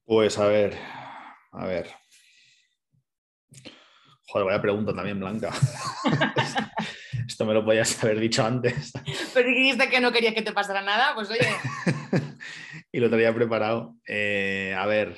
Pues 0.05 0.37
a 0.37 0.47
ver, 0.47 0.77
a 1.51 1.65
ver. 1.65 1.87
Joder, 4.29 4.45
vaya 4.45 4.61
pregunta 4.61 4.93
también, 4.93 5.19
Blanca. 5.19 5.51
Esto 7.27 7.45
me 7.45 7.53
lo 7.53 7.63
podías 7.63 8.03
haber 8.03 8.19
dicho 8.19 8.45
antes. 8.45 8.91
Pero 9.33 9.49
dijiste 9.49 9.89
que 9.89 10.01
no 10.01 10.11
quería 10.11 10.33
que 10.33 10.41
te 10.41 10.51
pasara 10.51 10.81
nada, 10.81 11.15
pues 11.15 11.29
oye. 11.29 11.39
y 12.91 12.99
lo 12.99 13.09
tenía 13.09 13.33
preparado. 13.33 13.95
Eh, 14.05 14.75
a 14.77 14.85
ver, 14.85 15.17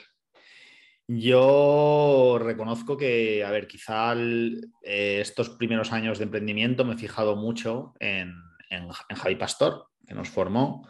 Yo 1.08 2.38
reconozco 2.40 2.98
que, 2.98 3.44
a 3.44 3.50
ver, 3.50 3.68
quizá 3.68 4.14
eh, 4.14 5.18
estos 5.22 5.50
primeros 5.50 5.92
años 5.92 6.20
de 6.20 6.26
emprendimiento 6.26 6.86
me 6.86 6.94
he 6.94 6.98
fijado 6.98 7.36
mucho 7.36 7.96
en, 8.00 8.36
en, 8.70 8.90
Javi 8.90 9.36
Pastor, 9.36 9.88
que 10.08 10.14
nos 10.14 10.30
formó. 10.30 10.88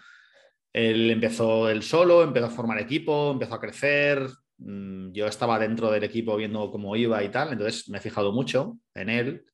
Él 0.73 1.09
empezó 1.09 1.69
él 1.69 1.83
solo, 1.83 2.21
empezó 2.21 2.47
a 2.47 2.51
formar 2.51 2.79
equipo, 2.79 3.31
empezó 3.31 3.55
a 3.55 3.61
crecer. 3.61 4.27
Mm, 4.59 5.11
yo 5.11 5.27
estaba 5.27 5.57
dentro 5.59 5.89
del 5.91 6.03
equipo 6.03 6.35
viendo 6.35 6.71
cómo 6.71 6.95
iba 6.95 7.23
y 7.23 7.29
tal, 7.29 7.53
entonces 7.53 7.89
me 7.89 7.97
he 7.97 8.01
fijado 8.01 8.31
mucho 8.31 8.77
en 8.93 9.09
él. 9.09 9.45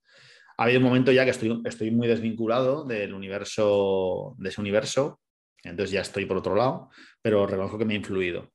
Ha 0.57 0.63
habido 0.63 0.79
un 0.79 0.85
momento 0.85 1.11
ya 1.11 1.25
que 1.25 1.31
estoy, 1.31 1.61
estoy 1.65 1.91
muy 1.91 2.07
desvinculado 2.07 2.85
del 2.85 3.13
universo, 3.13 4.35
de 4.37 4.49
ese 4.49 4.61
universo, 4.61 5.19
entonces 5.63 5.91
ya 5.91 6.01
estoy 6.01 6.25
por 6.25 6.37
otro 6.37 6.55
lado, 6.55 6.89
pero 7.21 7.45
reconozco 7.45 7.77
que 7.77 7.85
me 7.85 7.93
ha 7.93 7.97
influido. 7.97 8.51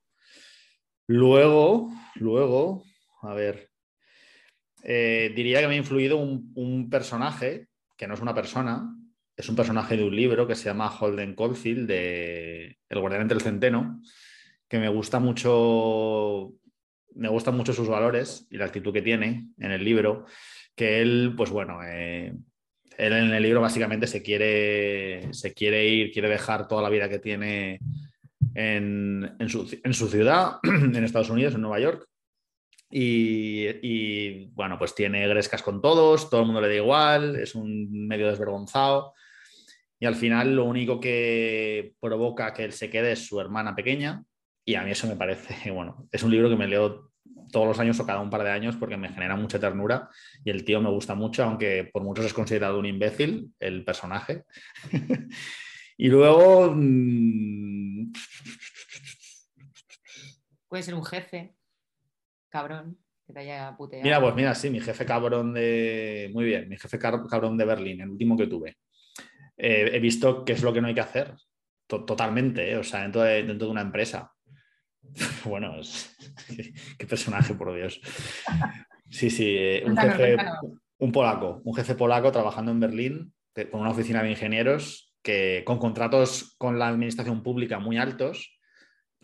Luego, 1.07 1.91
luego, 2.17 2.85
a 3.23 3.35
ver, 3.35 3.71
eh, 4.83 5.33
diría 5.35 5.61
que 5.61 5.69
me 5.69 5.75
ha 5.75 5.79
influido 5.79 6.17
un, 6.17 6.89
personaje, 6.91 7.69
que 7.97 8.07
no 8.07 8.15
es 8.15 8.21
una 8.21 8.35
persona, 8.35 8.97
es 9.37 9.49
un 9.49 9.57
personaje 9.57 9.97
de 9.97 10.05
un 10.05 10.15
libro 10.15 10.47
que 10.47 10.55
se 10.55 10.67
llama 10.67 10.91
Holden 10.91 11.35
Caulfield, 11.35 11.87
de 11.87 12.79
El 12.89 13.01
guardián 13.01 13.23
entre 13.23 13.37
el 13.37 13.43
centeno, 13.43 14.01
que 14.71 14.79
me 14.79 14.89
gusta 14.89 15.19
mucho, 15.19 16.53
me 17.17 17.29
gustan 17.29 17.57
mucho 17.57 17.73
sus 17.73 17.89
valores 17.89 18.47
y 18.51 18.57
la 18.57 18.67
actitud 18.67 18.93
que 18.93 19.03
tiene 19.03 19.49
en 19.59 19.73
el 19.73 19.85
libro, 19.85 20.27
que 20.77 21.03
él, 21.03 21.35
pues 21.37 21.51
bueno, 21.51 21.81
eh, 21.85 22.33
él 22.97 23.13
en 23.13 23.35
el 23.35 23.43
libro 23.43 23.61
básicamente 23.61 24.07
se 24.07 24.23
quiere, 24.23 25.35
se 25.35 25.53
quiere 25.55 25.87
ir, 25.89 26.13
quiere 26.13 26.29
dejar 26.29 26.69
toda 26.69 26.83
la 26.83 26.89
vida 26.89 27.09
que 27.09 27.19
tiene 27.19 27.81
en, 28.55 29.37
su, 29.49 30.09
ciudad, 30.09 30.59
en 30.63 31.03
Estados 31.03 31.31
Unidos, 31.31 31.55
en 31.57 31.63
Nueva 31.63 31.81
York. 31.81 32.07
Y, 32.93 34.47
bueno, 34.53 34.79
pues 34.79 34.95
tiene 34.95 35.27
grescas 35.27 35.63
con 35.63 35.81
todos, 35.83 36.31
todo 36.31 36.41
el 36.41 36.47
mundo 36.47 36.61
le 36.61 36.69
da 36.69 36.75
igual, 36.75 37.37
es 37.37 37.57
un 37.57 38.07
medio 38.07 38.29
desvergonzado. 38.29 39.15
Y 39.99 40.07
al 40.07 40.15
final 40.15 40.55
lo 40.55 40.65
único 40.65 41.01
que 41.01 41.95
provoca 42.01 42.55
que 42.55 42.65
él 42.65 42.73
se 42.73 42.89
quede 42.89 43.13
es 43.13 43.27
su 43.27 43.41
hermana 43.41 43.75
pequeña. 43.75 44.25
Y 44.65 44.75
a 44.75 44.83
mí 44.83 44.91
eso 44.91 45.07
me 45.07 45.17
parece, 45.17 45.71
bueno, 45.71 46.09
es 46.11 46.23
un 46.23 46.31
libro 46.31 46.49
que 46.49 46.57
me 46.57 46.69
leo 46.69 47.11
todos 47.51 47.67
los 47.67 47.79
años 47.81 47.99
o 47.99 48.07
cada 48.07 48.21
un 48.21 48.31
par 48.31 48.45
de 48.45 48.51
años 48.51 48.77
porque 48.77 48.97
me 48.97 49.09
genera 49.09 49.35
mucha 49.35 49.59
ternura 49.59 50.09
y 50.45 50.51
el 50.51 50.65
tío 50.65 50.81
me 50.81 50.91
gusta 50.91 51.15
mucho, 51.15 51.43
aunque 51.43 51.89
por 51.93 52.05
muchos 52.05 52.25
es 52.25 52.33
considerado 52.33 52.79
un 52.79 52.87
imbécil, 52.87 53.53
el 53.59 53.85
personaje. 53.85 54.45
Y 56.03 56.09
luego. 56.09 56.73
Mm, 56.75 58.11
Puede 60.67 60.83
ser 60.83 60.95
un 60.95 61.05
jefe, 61.05 61.57
cabrón, 62.49 62.97
que 63.27 63.35
te 63.35 63.41
haya 63.41 63.77
puteado. 63.77 64.05
Mira, 64.05 64.19
pues 64.19 64.35
mira, 64.35 64.55
sí, 64.55 64.71
mi 64.71 64.81
jefe 64.81 65.05
cabrón 65.05 65.53
de. 65.53 66.31
Muy 66.33 66.47
bien, 66.47 66.71
mi 66.71 66.79
jefe 66.79 66.99
cabrón 66.99 67.59
de 67.59 67.65
Berlín, 67.67 68.01
el 68.01 68.09
último 68.09 68.35
que 68.35 68.47
tuve. 68.47 68.79
Eh, 69.59 69.91
he 69.93 70.01
visto 70.01 70.43
qué 70.43 70.55
es 70.55 70.63
lo 70.63 70.73
que 70.73 70.81
no 70.81 70.89
hay 70.89 70.95
que 70.95 71.03
hacer. 71.03 71.35
Totalmente, 71.87 72.71
eh, 72.71 72.79
o 72.79 72.83
sea, 72.83 73.03
dentro 73.03 73.21
de, 73.21 73.43
dentro 73.43 73.67
de 73.67 73.73
una 73.73 73.83
empresa. 73.83 74.33
bueno, 75.45 75.75
qué 76.99 77.07
personaje, 77.07 77.55
por 77.55 77.75
Dios. 77.75 78.01
Sí, 79.09 79.31
sí, 79.31 79.57
eh, 79.59 79.83
un 79.87 79.97
jefe, 79.97 80.37
un 80.99 81.13
polaco, 81.13 81.61
un 81.65 81.75
jefe 81.75 81.95
polaco 81.95 82.31
trabajando 82.31 82.71
en 82.73 82.81
Berlín 82.81 83.35
con 83.71 83.81
una 83.81 83.91
oficina 83.91 84.23
de 84.23 84.31
ingenieros 84.31 85.13
que 85.23 85.63
con 85.67 85.79
contratos 85.79 86.55
con 86.57 86.79
la 86.79 86.89
administración 86.89 87.43
pública 87.43 87.79
muy 87.79 87.99
altos, 87.99 88.59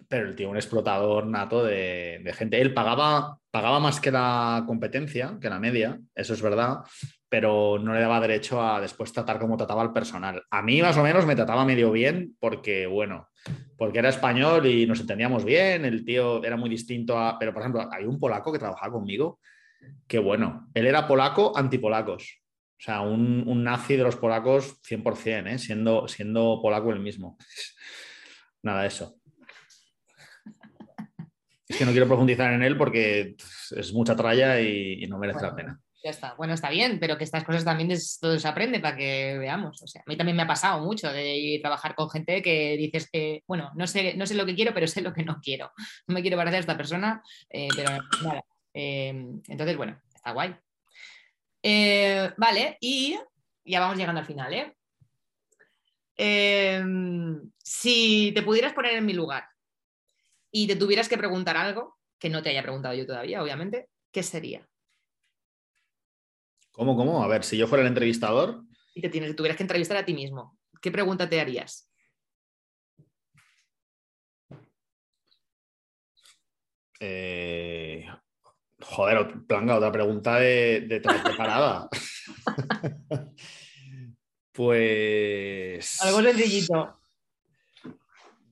pero 0.09 0.29
el 0.29 0.37
tío 0.37 0.51
un 0.51 0.57
explotador 0.57 1.27
nato 1.27 1.65
de, 1.65 2.33
gente. 2.37 2.61
Él 2.61 2.75
pagaba, 2.75 3.39
pagaba 3.51 3.81
más 3.81 4.01
que 4.01 4.11
la 4.11 4.65
competencia, 4.67 5.39
que 5.41 5.49
la 5.49 5.59
media, 5.59 5.99
eso 6.15 6.35
es 6.35 6.43
verdad, 6.43 6.81
pero 7.29 7.79
no 7.79 7.93
le 7.93 8.01
daba 8.01 8.21
derecho 8.21 8.63
a 8.63 8.81
después 8.81 9.13
tratar 9.13 9.39
como 9.39 9.57
trataba 9.57 9.83
al 9.83 9.93
personal. 9.93 10.43
A 10.51 10.63
mí 10.63 10.81
más 10.81 10.97
o 10.97 11.03
menos 11.03 11.27
me 11.27 11.37
trataba 11.37 11.65
medio 11.65 11.91
bien 11.91 12.37
porque, 12.39 12.87
bueno, 12.87 13.29
porque 13.77 13.99
era 13.99 14.09
español 14.09 14.67
y 14.67 14.87
nos 14.87 15.01
entendíamos 15.01 15.45
bien, 15.45 15.85
el 15.85 16.05
tío 16.05 16.43
era 16.45 16.57
muy 16.57 16.71
distinto 16.71 17.19
a... 17.19 17.39
Pero, 17.39 17.53
por 17.53 17.63
ejemplo, 17.63 17.89
hay 17.91 18.05
un 18.05 18.19
polaco 18.19 18.53
que 18.53 18.59
trabajaba 18.59 18.93
conmigo, 18.93 19.41
que 20.07 20.19
bueno, 20.19 20.69
él 20.75 20.87
era 20.87 21.07
polaco 21.07 21.57
antipolacos. 21.57 22.43
O 22.79 22.83
sea, 22.83 23.01
un, 23.01 23.65
nazi 23.65 23.97
de 23.97 24.05
los 24.05 24.17
polacos 24.17 24.81
100%, 24.83 25.49
¿eh? 25.49 25.59
siendo, 25.59 26.07
siendo 26.09 26.61
polaco 26.63 26.91
el 26.93 27.01
mismo. 27.01 27.39
Nada 28.63 28.83
de 28.83 28.89
eso. 28.89 29.17
Es 31.69 31.77
que 31.77 31.85
no 31.85 31.91
quiero 31.91 32.07
profundizar 32.07 32.53
en 32.53 32.63
él 32.63 32.77
porque 32.77 33.37
es 33.77 33.93
mucha 33.93 34.15
tralla 34.15 34.61
y, 34.61 35.07
no 35.09 35.19
merece 35.19 35.43
la 35.43 35.55
pena. 35.55 35.81
Ya 36.03 36.11
está. 36.11 36.35
Bueno, 36.35 36.55
está 36.55 36.71
bien, 36.71 37.01
pero 37.01 37.19
que 37.19 37.25
estas 37.25 37.43
cosas 37.43 37.65
también 37.65 37.91
es, 37.91 38.19
todo 38.21 38.39
se 38.39 38.47
aprende 38.47 38.79
para 38.79 38.97
que 38.97 39.37
veamos. 39.39 39.83
O 39.83 39.87
sea, 39.89 40.03
a 40.03 40.09
mí 40.09 40.17
también 40.17 40.37
me 40.37 40.45
ha 40.45 40.47
pasado 40.47 40.85
mucho 40.85 41.11
de 41.11 41.59
trabajar 41.61 41.97
con 41.97 42.09
gente 42.09 42.41
que 42.43 42.77
dices 42.77 43.11
que, 43.11 43.43
bueno, 43.49 43.73
no 43.75 43.89
sé, 43.89 44.17
no 44.17 44.27
sé 44.27 44.35
lo 44.35 44.47
que 44.47 44.55
quiero, 44.55 44.73
pero 44.73 44.87
sé 44.87 45.03
lo 45.03 45.13
que 45.13 45.25
no 45.25 45.41
quiero. 45.43 45.73
No 46.07 46.15
me 46.15 46.23
quiero 46.23 46.37
parecer 46.37 46.59
a 46.59 46.61
esta 46.61 46.77
persona, 46.77 47.23
eh, 47.51 47.69
pero 47.75 47.91
nada. 48.23 48.45
Eh, 48.73 49.09
entonces, 49.49 49.77
bueno, 49.77 50.01
está 50.15 50.31
guay. 50.31 50.55
Eh, 51.63 52.31
vale, 52.37 52.79
y 52.81 53.19
ya 53.65 53.81
vamos 53.81 53.97
llegando 53.97 54.21
al 54.21 54.27
final, 54.27 54.55
¿eh? 54.55 54.77
Em, 56.17 57.51
si 57.59 58.31
te 58.33 58.43
pudieras 58.43 58.73
poner 58.73 58.95
en 58.95 59.05
mi 59.05 59.13
lugar 59.13 59.45
y 60.59 60.67
te 60.67 60.77
tuvieras 60.77 61.07
que 61.07 61.19
preguntar 61.19 61.55
algo, 61.59 61.99
que 62.19 62.31
no 62.31 62.43
te 62.43 62.49
haya 62.49 62.63
preguntado 62.63 62.95
yo 62.95 63.05
todavía, 63.05 63.43
obviamente, 63.43 63.91
¿qué 64.11 64.23
sería? 64.23 64.67
¿Cómo, 66.71 66.97
cómo? 66.97 67.23
A 67.23 67.29
ver, 67.29 67.45
si 67.45 67.59
yo 67.59 67.67
fuera 67.67 67.83
el 67.83 67.89
entrevistador. 67.89 68.63
Y 68.95 69.03
te 69.03 69.11
tuvieras 69.35 69.59
que 69.59 69.65
entrevistar 69.65 69.99
a 69.99 70.07
ti 70.07 70.15
mismo, 70.15 70.59
¿qué 70.81 70.91
pregunta 70.91 71.29
te 71.29 71.39
harías? 71.43 71.91
Eh, 77.01 78.07
Joder, 78.81 79.45
planga, 79.47 79.77
otra 79.77 79.93
pregunta 79.93 80.37
de, 80.37 80.87
de 80.89 81.01
preparada. 81.03 81.87
pues. 84.53 86.01
Algo 86.01 86.23
sencillito. 86.23 86.99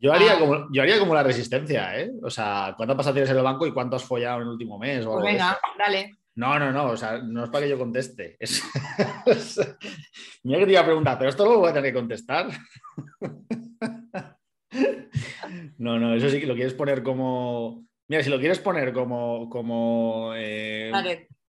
Yo 0.05 0.13
haría, 0.13 0.35
ah. 0.35 0.39
como, 0.39 0.69
yo 0.71 0.83
haría 0.83 0.99
como 0.99 1.15
la 1.15 1.23
resistencia, 1.23 1.99
¿eh? 1.99 2.13
O 2.23 2.29
sea, 2.29 2.75
¿cuántas 2.77 2.95
pasas 2.95 3.15
tienes 3.15 3.31
en 3.31 3.39
el 3.39 3.43
banco 3.43 3.67
y 3.67 3.73
cuánto 3.73 3.97
has 3.97 4.05
follado 4.05 4.37
en 4.37 4.43
el 4.43 4.49
último 4.49 4.79
mes? 4.79 5.07
pues 5.07 5.25
venga, 5.25 5.59
dale. 5.79 6.13
No, 6.35 6.59
no, 6.59 6.71
no, 6.71 6.91
o 6.91 6.97
sea, 6.97 7.23
no 7.23 7.45
es 7.45 7.49
para 7.49 7.65
que 7.65 7.71
yo 7.71 7.79
conteste. 7.79 8.37
Mira 10.43 10.59
que 10.59 10.67
te 10.67 10.73
iba 10.73 10.83
a 10.83 10.85
preguntar, 10.85 11.17
pero 11.17 11.31
esto 11.31 11.47
lo 11.47 11.59
voy 11.59 11.71
a 11.71 11.73
tener 11.73 11.91
que 11.91 11.99
contestar. 11.99 12.49
no, 15.79 15.99
no, 15.99 16.15
eso 16.15 16.29
sí 16.29 16.39
que 16.39 16.47
lo 16.47 16.55
quieres 16.55 16.75
poner 16.75 17.03
como 17.03 17.87
Mira, 18.07 18.23
si 18.23 18.29
lo 18.29 18.39
quieres 18.39 18.59
poner 18.59 18.93
como, 18.93 19.49
como 19.49 20.33
eh, 20.37 20.93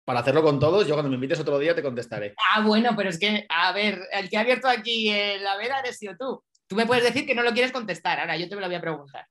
para 0.04 0.20
hacerlo 0.20 0.42
con 0.42 0.60
todos, 0.60 0.86
yo 0.86 0.94
cuando 0.94 1.08
me 1.08 1.14
invites 1.14 1.40
otro 1.40 1.58
día 1.58 1.74
te 1.74 1.82
contestaré. 1.82 2.34
Ah, 2.54 2.60
bueno, 2.60 2.90
pero 2.94 3.08
es 3.08 3.18
que, 3.18 3.46
a 3.48 3.72
ver, 3.72 3.98
el 4.12 4.28
que 4.28 4.36
ha 4.36 4.40
abierto 4.40 4.68
aquí 4.68 5.08
eh, 5.08 5.38
la 5.40 5.56
veda 5.56 5.80
eres 5.80 5.96
sido 5.96 6.14
tú. 6.18 6.44
Tú 6.72 6.76
me 6.76 6.86
puedes 6.86 7.04
decir 7.04 7.26
que 7.26 7.34
no 7.34 7.42
lo 7.42 7.52
quieres 7.52 7.70
contestar, 7.70 8.18
ahora 8.18 8.34
yo 8.38 8.48
te 8.48 8.56
lo 8.56 8.66
voy 8.66 8.74
a 8.74 8.80
preguntar. 8.80 9.26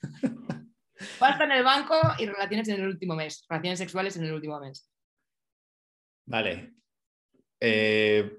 Pasta 1.18 1.44
en 1.44 1.52
el 1.52 1.62
banco 1.62 1.96
y 2.18 2.24
relaciones 2.24 2.66
en 2.68 2.80
el 2.80 2.88
último 2.88 3.14
mes, 3.14 3.44
relaciones 3.46 3.78
sexuales 3.78 4.16
en 4.16 4.24
el 4.24 4.32
último 4.32 4.58
mes. 4.58 4.90
Vale. 6.24 6.72
Eh, 7.60 8.38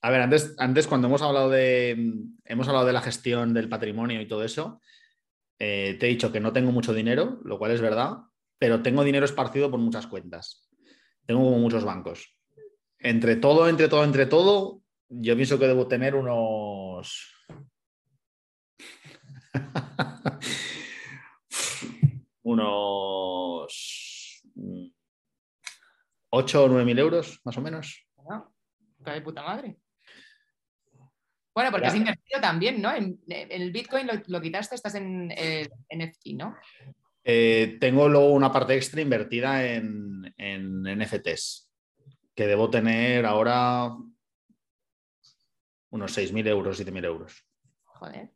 a 0.00 0.10
ver, 0.10 0.22
antes, 0.22 0.54
antes 0.56 0.86
cuando 0.86 1.08
hemos 1.08 1.20
hablado 1.20 1.50
de 1.50 2.14
hemos 2.46 2.68
hablado 2.68 2.86
de 2.86 2.94
la 2.94 3.02
gestión 3.02 3.52
del 3.52 3.68
patrimonio 3.68 4.18
y 4.22 4.26
todo 4.26 4.42
eso, 4.42 4.80
eh, 5.58 5.98
te 6.00 6.06
he 6.06 6.08
dicho 6.08 6.32
que 6.32 6.40
no 6.40 6.54
tengo 6.54 6.72
mucho 6.72 6.94
dinero, 6.94 7.38
lo 7.44 7.58
cual 7.58 7.72
es 7.72 7.82
verdad, 7.82 8.16
pero 8.58 8.80
tengo 8.80 9.04
dinero 9.04 9.26
esparcido 9.26 9.70
por 9.70 9.78
muchas 9.78 10.06
cuentas. 10.06 10.70
Tengo 11.26 11.44
como 11.44 11.58
muchos 11.58 11.84
bancos. 11.84 12.34
Entre 12.98 13.36
todo, 13.36 13.68
entre 13.68 13.88
todo, 13.88 14.04
entre 14.04 14.24
todo, 14.24 14.83
yo 15.08 15.34
pienso 15.34 15.58
que 15.58 15.66
debo 15.66 15.88
tener 15.88 16.14
unos... 16.14 17.34
unos 22.42 24.42
8 26.30 26.64
o 26.64 26.68
9 26.68 26.84
mil 26.84 26.98
euros, 26.98 27.40
más 27.44 27.56
o 27.56 27.60
menos. 27.60 28.06
de 28.98 29.20
puta 29.22 29.42
madre. 29.42 29.76
Bueno, 31.54 31.70
porque 31.70 31.86
has 31.86 31.94
invertido 31.94 32.40
también, 32.40 32.82
¿no? 32.82 32.92
En, 32.94 33.20
el 33.28 33.70
Bitcoin 33.70 34.08
lo, 34.26 34.40
quitaste, 34.40 34.74
estás 34.74 34.96
en 34.96 35.28
NFT, 35.28 36.26
¿no? 36.34 36.56
Eh, 37.26 37.78
tengo 37.80 38.06
luego 38.06 38.32
una 38.32 38.52
parte 38.52 38.74
extra 38.74 39.00
invertida 39.00 39.66
en, 39.66 40.34
NFTs, 40.36 41.70
que 42.34 42.46
debo 42.46 42.68
tener 42.68 43.24
ahora 43.24 43.96
unos 45.94 46.16
6.000 46.18 46.48
euros, 46.48 46.80
7.000 46.80 47.04
euros. 47.04 47.44
Joder. 47.84 48.30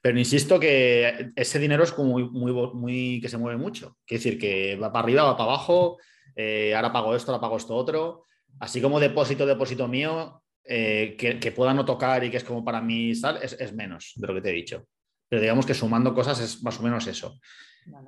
Pero 0.00 0.18
insisto 0.18 0.58
que 0.58 1.30
ese 1.36 1.58
dinero 1.58 1.84
es 1.84 1.92
como 1.92 2.10
muy, 2.10 2.28
muy, 2.28 2.52
muy 2.74 3.20
que 3.20 3.28
se 3.28 3.38
mueve 3.38 3.58
mucho. 3.58 3.96
Quiere 4.04 4.22
decir 4.22 4.38
que 4.40 4.76
va 4.76 4.92
para 4.92 5.04
arriba, 5.04 5.22
va 5.22 5.36
para 5.36 5.50
abajo, 5.50 5.98
eh, 6.34 6.74
ahora 6.74 6.92
pago 6.92 7.14
esto, 7.14 7.30
ahora 7.30 7.40
pago 7.40 7.56
esto 7.56 7.76
otro. 7.76 8.24
Así 8.58 8.80
como 8.82 8.98
depósito, 8.98 9.46
depósito 9.46 9.86
mío, 9.86 10.42
eh, 10.64 11.16
que, 11.16 11.52
pueda 11.52 11.72
no 11.72 11.84
tocar 11.84 12.24
y 12.24 12.30
que 12.30 12.38
es 12.38 12.44
como 12.44 12.64
para 12.64 12.80
mí 12.80 13.12
es, 13.12 13.22
es, 13.24 13.72
menos 13.72 14.12
de 14.16 14.26
lo 14.26 14.34
que 14.34 14.40
te 14.40 14.50
he 14.50 14.54
dicho. 14.54 14.84
Pero 15.28 15.42
digamos 15.42 15.66
que 15.66 15.74
sumando 15.74 16.12
cosas 16.12 16.40
es 16.40 16.62
más 16.62 16.78
o 16.80 16.82
menos 16.82 17.06
eso. 17.06 17.38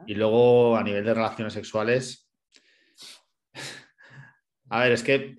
Y 0.07 0.15
luego 0.15 0.77
a 0.77 0.83
nivel 0.83 1.05
de 1.05 1.15
relaciones 1.15 1.53
sexuales, 1.53 2.29
a 4.71 4.81
ver, 4.81 4.93
es 4.93 5.05
que, 5.05 5.39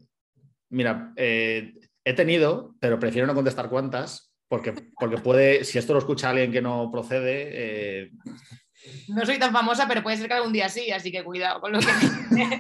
mira, 0.70 1.14
eh, 1.18 1.74
he 2.06 2.14
tenido, 2.14 2.76
pero 2.80 3.00
prefiero 3.00 3.28
no 3.28 3.36
contestar 3.36 3.70
cuántas, 3.70 4.34
porque, 4.48 4.74
porque 5.00 5.18
puede, 5.18 5.64
si 5.64 5.78
esto 5.78 5.94
lo 5.94 6.00
escucha 6.00 6.30
alguien 6.30 6.52
que 6.52 6.62
no 6.62 6.90
procede... 6.92 7.50
Eh, 7.54 8.12
no 9.08 9.26
soy 9.26 9.40
tan 9.40 9.54
famosa, 9.54 9.88
pero 9.88 10.04
puede 10.04 10.18
ser 10.18 10.28
que 10.28 10.34
algún 10.34 10.54
día 10.54 10.70
sí, 10.70 10.92
así 10.92 11.12
que 11.12 11.24
cuidado 11.24 11.62
con 11.62 11.72
lo 11.72 11.80
que... 11.80 11.86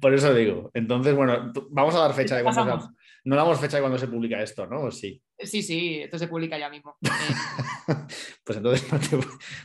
Por 0.00 0.14
eso 0.14 0.32
digo. 0.32 0.70
Entonces, 0.74 1.14
bueno, 1.14 1.52
vamos 1.70 1.94
a 1.94 2.00
dar 2.00 2.14
fecha 2.14 2.36
de 2.36 2.42
cuándo 2.42 2.90
No 3.24 3.36
damos 3.36 3.60
fecha 3.60 3.76
de 3.76 3.82
cuando 3.82 3.98
se 3.98 4.08
publica 4.08 4.40
esto, 4.40 4.66
¿no? 4.66 4.90
Sí. 4.90 5.22
Sí, 5.38 5.62
sí, 5.62 6.02
esto 6.02 6.18
se 6.18 6.28
publica 6.28 6.58
ya 6.58 6.70
mismo. 6.70 6.96
pues 8.44 8.58
entonces 8.58 8.86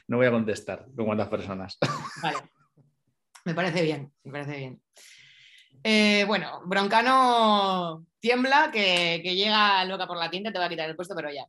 no, 0.07 0.17
voy 0.17 0.25
a 0.25 0.31
contestar 0.31 0.85
con 0.95 1.05
cuántas 1.05 1.27
personas. 1.27 1.77
vale. 2.21 2.37
Me 3.45 3.53
parece 3.53 3.83
bien, 3.83 4.11
me 4.23 4.31
parece 4.31 4.57
bien. 4.57 4.81
Eh, 5.87 6.25
bueno, 6.25 6.61
Broncano 6.65 8.07
tiembla, 8.19 8.71
que, 8.73 9.19
llega 9.19 9.85
loca 9.85 10.07
por 10.07 10.17
la 10.17 10.31
tienda, 10.31 10.51
te 10.51 10.57
va 10.57 10.65
a 10.65 10.69
quitar 10.69 10.89
el 10.89 10.95
puesto, 10.95 11.13
pero 11.15 11.29
ya. 11.31 11.45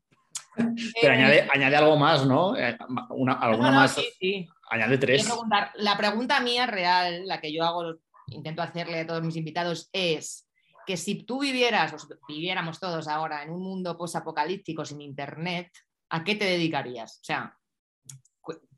Pero 1.01 1.15
añade, 1.15 1.49
añade, 1.51 1.77
algo 1.77 1.97
más, 1.97 2.27
¿no? 2.27 2.55
Eh, 2.55 2.77
una, 3.09 3.33
alguna 3.33 3.71
más. 3.71 3.95
Sí, 3.95 4.05
sí. 4.21 4.49
Añade 4.69 4.99
tres. 4.99 5.27
la 5.77 5.97
pregunta 5.97 6.39
mía 6.41 6.67
real, 6.67 7.27
la 7.27 7.41
que 7.41 7.51
yo 7.51 7.65
hago, 7.65 7.95
intento 8.27 8.61
hacerle 8.61 9.01
a 9.01 9.07
todos 9.07 9.23
mis 9.23 9.37
invitados, 9.37 9.89
es 9.91 10.47
que 10.87 10.99
si 10.99 11.25
tú 11.25 11.41
vivieras, 11.41 11.95
o 11.95 12.09
viviéramos 12.29 12.79
todos 12.79 13.09
ahora 13.09 13.43
en 13.43 13.49
un 13.49 13.63
mundo 13.63 13.97
posapocalíptico 13.97 14.85
sin 14.85 15.01
internet, 15.01 15.71
¿a 16.11 16.25
qué 16.25 16.35
te 16.35 16.45
dedicarías? 16.45 17.21
O 17.23 17.25
sea, 17.25 17.57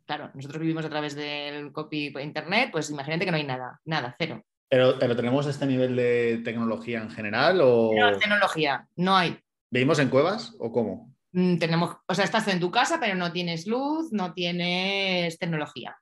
claro, 0.06 0.30
nosotros 0.34 0.60
vivimos 0.60 0.84
a 0.84 0.90
través 0.90 1.16
del 1.16 1.72
copy 1.72 2.14
internet, 2.20 2.70
pues 2.70 2.90
imagínate 2.90 3.24
que 3.24 3.32
no 3.32 3.38
hay 3.38 3.44
nada, 3.44 3.80
nada, 3.84 4.14
cero. 4.16 4.44
Pero, 4.68 4.98
pero 4.98 5.16
tenemos 5.16 5.46
este 5.46 5.66
nivel 5.66 5.96
de 5.96 6.42
tecnología 6.44 7.00
en 7.00 7.10
general 7.10 7.60
o. 7.62 7.92
No, 7.94 8.18
tecnología, 8.18 8.86
no 8.96 9.16
hay. 9.16 9.38
¿Vivimos 9.70 9.98
en 9.98 10.08
cuevas 10.08 10.54
o 10.58 10.70
cómo? 10.72 11.14
Mm, 11.32 11.58
tenemos, 11.58 11.96
o 12.06 12.14
sea, 12.14 12.24
estás 12.24 12.48
en 12.48 12.60
tu 12.60 12.70
casa, 12.70 12.98
pero 13.00 13.14
no 13.14 13.32
tienes 13.32 13.66
luz, 13.66 14.12
no 14.12 14.32
tienes 14.32 15.38
tecnología. 15.38 15.96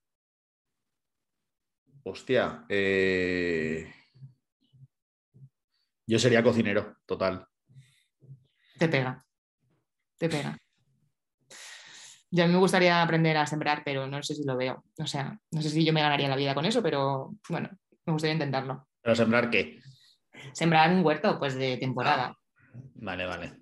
Hostia, 2.04 2.64
eh, 2.68 3.92
yo 6.06 6.18
sería 6.18 6.42
cocinero, 6.42 6.98
total. 7.04 7.46
Te 8.78 8.88
pega, 8.88 9.24
te 10.16 10.28
pega. 10.28 10.56
Ya 12.30 12.44
a 12.44 12.46
mí 12.46 12.52
me 12.52 12.58
gustaría 12.58 13.02
aprender 13.02 13.36
a 13.36 13.46
sembrar, 13.46 13.82
pero 13.84 14.06
no 14.06 14.22
sé 14.22 14.34
si 14.34 14.44
lo 14.44 14.56
veo. 14.56 14.84
O 14.98 15.06
sea, 15.06 15.38
no 15.50 15.62
sé 15.62 15.70
si 15.70 15.84
yo 15.84 15.92
me 15.92 16.02
ganaría 16.02 16.28
la 16.28 16.36
vida 16.36 16.54
con 16.54 16.64
eso, 16.64 16.82
pero 16.82 17.34
bueno, 17.48 17.70
me 18.06 18.12
gustaría 18.12 18.34
intentarlo. 18.34 18.86
¿Pero 19.02 19.16
sembrar 19.16 19.50
qué? 19.50 19.80
Sembrar 20.52 20.92
un 20.92 21.04
huerto, 21.04 21.38
pues 21.38 21.54
de 21.54 21.76
temporada. 21.76 22.34
Ah, 22.34 22.74
vale, 22.94 23.26
vale. 23.26 23.52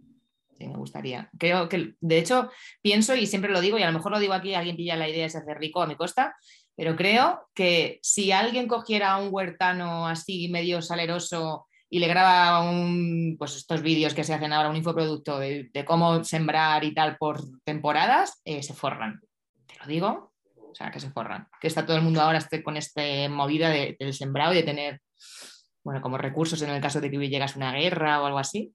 Sí, 0.56 0.66
me 0.68 0.76
gustaría. 0.76 1.30
Creo 1.38 1.68
que, 1.68 1.94
de 2.00 2.18
hecho, 2.18 2.50
pienso 2.80 3.14
y 3.16 3.26
siempre 3.26 3.50
lo 3.50 3.60
digo, 3.60 3.78
y 3.78 3.82
a 3.82 3.90
lo 3.90 3.98
mejor 3.98 4.12
lo 4.12 4.20
digo 4.20 4.34
aquí, 4.34 4.54
alguien 4.54 4.76
pilla 4.76 4.96
la 4.96 5.08
idea 5.08 5.26
de 5.26 5.38
hacer 5.38 5.58
rico 5.58 5.82
a 5.82 5.86
mi 5.86 5.96
costa, 5.96 6.36
pero 6.76 6.96
creo 6.96 7.48
que 7.54 7.98
si 8.02 8.32
alguien 8.32 8.68
cogiera 8.68 9.16
un 9.16 9.28
huertano 9.32 10.06
así 10.06 10.48
medio 10.48 10.82
saleroso 10.82 11.66
y 11.88 12.00
le 12.00 12.08
graba 12.08 12.68
un, 12.68 13.36
pues 13.38 13.56
estos 13.56 13.82
vídeos 13.82 14.14
que 14.14 14.24
se 14.24 14.34
hacen 14.34 14.52
ahora, 14.52 14.70
un 14.70 14.76
infoproducto 14.76 15.38
de, 15.38 15.70
cómo 15.86 16.24
sembrar 16.24 16.82
y 16.84 16.92
tal 16.94 17.16
por 17.16 17.40
temporadas, 17.64 18.40
eh, 18.44 18.62
se 18.62 18.74
forran. 18.74 19.20
Te 19.66 19.76
lo 19.78 19.86
digo, 19.86 20.33
o 20.74 20.76
sea, 20.76 20.90
que 20.90 20.98
se 20.98 21.10
forran. 21.10 21.46
Que 21.60 21.68
está 21.68 21.86
todo 21.86 21.96
el 21.96 22.02
mundo 22.02 22.20
ahora 22.20 22.38
este, 22.38 22.64
con 22.64 22.76
esta 22.76 23.00
movida 23.30 23.70
del 23.70 24.12
sembrado 24.12 24.52
y 24.52 24.56
de 24.56 24.62
tener, 24.64 25.00
bueno, 25.84 26.02
como 26.02 26.18
recursos 26.18 26.60
en 26.62 26.70
el 26.70 26.82
caso 26.82 27.00
de 27.00 27.10
que 27.10 27.28
llegas 27.28 27.54
a 27.54 27.58
una 27.58 27.72
guerra 27.72 28.20
o 28.20 28.26
algo 28.26 28.38
así. 28.38 28.74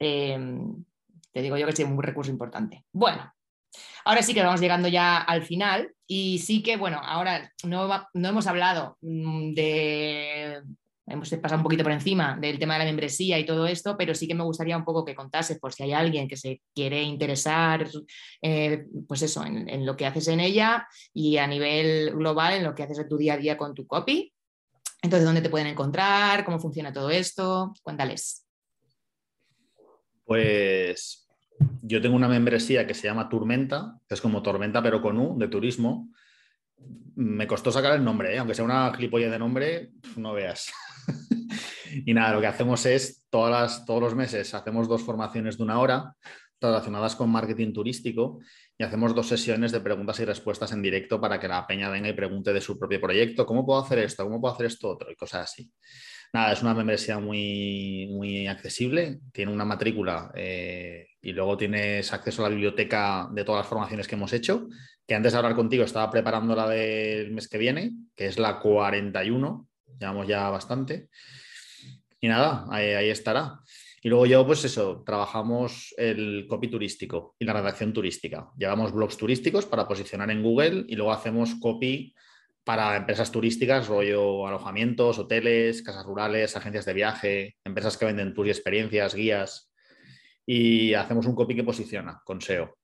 Em, 0.00 0.84
te 1.32 1.40
digo 1.40 1.56
yo 1.56 1.66
que 1.66 1.72
es 1.72 1.78
un 1.78 2.02
recurso 2.02 2.32
importante. 2.32 2.84
Bueno, 2.92 3.32
ahora 4.04 4.22
sí 4.22 4.34
que 4.34 4.42
vamos 4.42 4.60
llegando 4.60 4.88
ya 4.88 5.18
al 5.18 5.44
final 5.44 5.94
y 6.04 6.40
sí 6.40 6.64
que, 6.64 6.76
bueno, 6.76 7.00
ahora 7.00 7.52
no, 7.62 7.88
no 8.12 8.28
hemos 8.28 8.48
hablado 8.48 8.98
mm, 9.00 9.54
de 9.54 10.62
hemos 11.06 11.28
pasado 11.30 11.58
un 11.58 11.62
poquito 11.62 11.82
por 11.82 11.92
encima 11.92 12.36
del 12.40 12.58
tema 12.58 12.74
de 12.74 12.80
la 12.80 12.84
membresía 12.86 13.38
y 13.38 13.46
todo 13.46 13.66
esto, 13.66 13.96
pero 13.96 14.14
sí 14.14 14.26
que 14.26 14.34
me 14.34 14.44
gustaría 14.44 14.76
un 14.76 14.84
poco 14.84 15.04
que 15.04 15.14
contases 15.14 15.58
por 15.58 15.72
si 15.72 15.82
hay 15.82 15.92
alguien 15.92 16.28
que 16.28 16.36
se 16.36 16.62
quiere 16.74 17.02
interesar, 17.02 17.88
eh, 18.42 18.86
pues 19.06 19.22
eso, 19.22 19.44
en, 19.44 19.84
lo 19.84 19.96
que 19.96 20.06
haces 20.06 20.28
en 20.28 20.40
ella 20.40 20.86
y 21.12 21.36
a 21.36 21.46
nivel 21.46 22.12
global 22.14 22.54
en 22.54 22.64
lo 22.64 22.74
que 22.74 22.82
haces 22.82 22.98
en 22.98 23.08
tu 23.08 23.16
día 23.16 23.34
a 23.34 23.38
día 23.38 23.56
con 23.56 23.74
tu 23.74 23.86
copy. 23.86 24.32
Entonces, 25.02 25.26
¿dónde 25.26 25.42
te 25.42 25.50
pueden 25.50 25.66
encontrar? 25.66 26.44
¿Cómo 26.44 26.58
funciona 26.58 26.92
todo 26.92 27.10
esto? 27.10 27.74
Cuéntales. 27.82 28.46
Pues 30.24 31.28
yo 31.82 32.00
tengo 32.00 32.16
una 32.16 32.28
membresía 32.28 32.86
que 32.86 32.94
se 32.94 33.06
llama 33.06 33.28
Turmenta, 33.28 33.98
es 34.08 34.20
como 34.20 34.42
Tormenta 34.42 34.82
pero 34.82 35.02
con 35.02 35.18
U, 35.18 35.38
de 35.38 35.48
turismo. 35.48 36.10
Me 37.14 37.46
costó 37.46 37.70
sacar 37.70 37.94
el 37.94 38.04
nombre, 38.04 38.34
¿eh? 38.34 38.38
aunque 38.38 38.54
sea 38.54 38.64
una 38.64 38.90
clipolla 38.92 39.30
de 39.30 39.38
nombre, 39.38 39.90
no 40.16 40.32
veas. 40.32 40.72
Y 42.04 42.14
nada, 42.14 42.34
lo 42.34 42.40
que 42.40 42.46
hacemos 42.46 42.84
es 42.86 43.26
todas 43.30 43.84
todos 43.84 44.00
los 44.00 44.14
meses 44.14 44.54
hacemos 44.54 44.88
dos 44.88 45.02
formaciones 45.02 45.56
de 45.58 45.62
una 45.64 45.80
hora 45.80 46.14
relacionadas 46.60 47.14
con 47.16 47.30
marketing 47.30 47.72
turístico 47.72 48.40
y 48.76 48.82
hacemos 48.82 49.14
dos 49.14 49.28
sesiones 49.28 49.70
de 49.72 49.80
preguntas 49.80 50.18
y 50.20 50.24
respuestas 50.24 50.72
en 50.72 50.82
directo 50.82 51.20
para 51.20 51.38
que 51.38 51.48
la 51.48 51.66
peña 51.66 51.90
venga 51.90 52.08
y 52.08 52.12
pregunte 52.12 52.52
de 52.52 52.60
su 52.60 52.78
propio 52.78 53.00
proyecto, 53.00 53.46
¿cómo 53.46 53.64
puedo 53.64 53.80
hacer 53.80 54.00
esto? 54.00 54.24
¿Cómo 54.24 54.40
puedo 54.40 54.54
hacer 54.54 54.66
esto 54.66 54.88
otro? 54.88 55.10
Y 55.10 55.14
cosas 55.14 55.44
así. 55.44 55.70
Nada, 56.32 56.52
es 56.52 56.62
una 56.62 56.74
membresía 56.74 57.20
muy, 57.20 58.08
muy 58.10 58.48
accesible, 58.48 59.20
tiene 59.32 59.52
una 59.52 59.64
matrícula 59.64 60.32
eh, 60.34 61.06
y 61.22 61.32
luego 61.32 61.56
tienes 61.56 62.12
acceso 62.12 62.44
a 62.44 62.48
la 62.48 62.54
biblioteca 62.54 63.28
de 63.30 63.44
todas 63.44 63.60
las 63.60 63.68
formaciones 63.68 64.08
que 64.08 64.16
hemos 64.16 64.32
hecho, 64.32 64.66
que 65.06 65.14
antes 65.14 65.32
de 65.32 65.38
hablar 65.38 65.54
contigo 65.54 65.84
estaba 65.84 66.10
preparando 66.10 66.56
la 66.56 66.68
del 66.68 67.30
mes 67.30 67.48
que 67.48 67.58
viene, 67.58 67.92
que 68.16 68.26
es 68.26 68.38
la 68.38 68.58
41, 68.58 69.68
llevamos 70.00 70.26
ya 70.26 70.50
bastante. 70.50 71.08
Y 72.24 72.28
nada, 72.28 72.64
ahí, 72.70 73.10
estará. 73.10 73.60
Y 74.00 74.08
luego 74.08 74.24
yo, 74.24 74.46
pues 74.46 74.64
eso, 74.64 75.02
trabajamos 75.04 75.94
el 75.98 76.46
copy 76.48 76.68
turístico 76.68 77.36
y 77.38 77.44
la 77.44 77.52
redacción 77.52 77.92
turística. 77.92 78.48
Llevamos 78.56 78.92
blogs 78.92 79.18
turísticos 79.18 79.66
para 79.66 79.86
posicionar 79.86 80.30
en 80.30 80.42
Google 80.42 80.86
y 80.88 80.96
luego 80.96 81.12
hacemos 81.12 81.54
copy 81.56 82.14
para 82.64 82.96
empresas 82.96 83.30
turísticas, 83.30 83.88
rollo 83.88 84.46
alojamientos, 84.46 85.18
hoteles, 85.18 85.82
casas 85.82 86.06
rurales, 86.06 86.56
agencias 86.56 86.86
de 86.86 86.94
viaje, 86.94 87.56
empresas 87.62 87.98
que 87.98 88.06
venden 88.06 88.32
tours 88.32 88.48
y 88.48 88.52
experiencias, 88.52 89.14
guías. 89.14 89.70
Y 90.46 90.94
hacemos 90.94 91.26
un 91.26 91.34
copy 91.34 91.54
que 91.54 91.64
posiciona 91.64 92.22
con 92.24 92.40
SEO. 92.40 92.74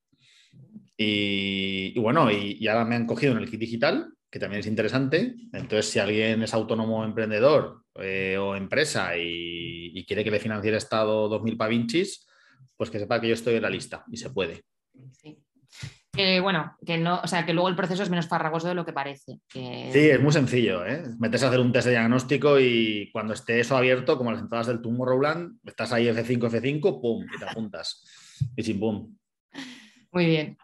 Y, 0.98 1.98
bueno, 1.98 2.30
y, 2.30 2.58
y, 2.60 2.68
ahora 2.68 2.84
me 2.84 2.94
han 2.96 3.06
cogido 3.06 3.32
en 3.32 3.38
el 3.38 3.50
kit 3.50 3.58
digital 3.58 4.12
que 4.30 4.38
también 4.38 4.60
es 4.60 4.66
interesante. 4.66 5.34
Entonces, 5.52 5.86
si 5.86 5.98
alguien 5.98 6.42
es 6.42 6.54
autónomo 6.54 7.04
emprendedor 7.04 7.84
eh, 8.02 8.36
o 8.38 8.56
empresa 8.56 9.16
y, 9.16 10.04
quiere 10.06 10.24
que 10.24 10.30
le 10.30 10.40
financie 10.40 10.70
el 10.70 10.76
Estado 10.76 11.28
2.000 11.30 11.56
pavinchis, 11.56 12.26
pues 12.76 12.90
que 12.90 12.98
sepa 12.98 13.20
que 13.20 13.28
yo 13.28 13.34
estoy 13.34 13.54
en 13.54 13.62
la 13.62 13.70
lista 13.70 14.04
y 14.10 14.16
se 14.16 14.30
puede. 14.30 14.64
Sí. 15.12 15.38
bueno, 16.40 16.76
que 16.84 16.98
no, 16.98 17.20
o 17.22 17.26
sea, 17.28 17.46
que 17.46 17.52
luego 17.52 17.68
el 17.68 17.76
proceso 17.76 18.02
es 18.02 18.10
menos 18.10 18.26
farragoso 18.26 18.66
de 18.66 18.74
lo 18.74 18.84
que 18.84 18.92
parece. 18.92 19.38
Sí, 19.52 19.60
es 19.92 20.20
muy 20.20 20.32
sencillo, 20.32 20.84
¿eh? 20.84 21.04
Metes 21.18 21.44
a 21.44 21.48
hacer 21.48 21.60
un 21.60 21.72
test 21.72 21.86
de 21.86 21.92
diagnóstico 21.92 22.58
y 22.58 23.10
cuando 23.12 23.34
esté 23.34 23.60
eso 23.60 23.76
abierto, 23.76 24.18
como 24.18 24.32
las 24.32 24.40
entradas 24.40 24.66
del 24.66 24.82
Tomorrowland, 24.82 25.58
estás 25.64 25.92
ahí 25.92 26.06
F5, 26.06 26.50
F5, 26.50 27.00
pum, 27.00 27.24
y 27.24 27.38
te 27.38 27.44
apuntas. 27.44 28.04
y 28.56 28.62
sin 28.62 28.80
pum. 28.80 29.14
Muy 30.12 30.26
bien. 30.26 30.58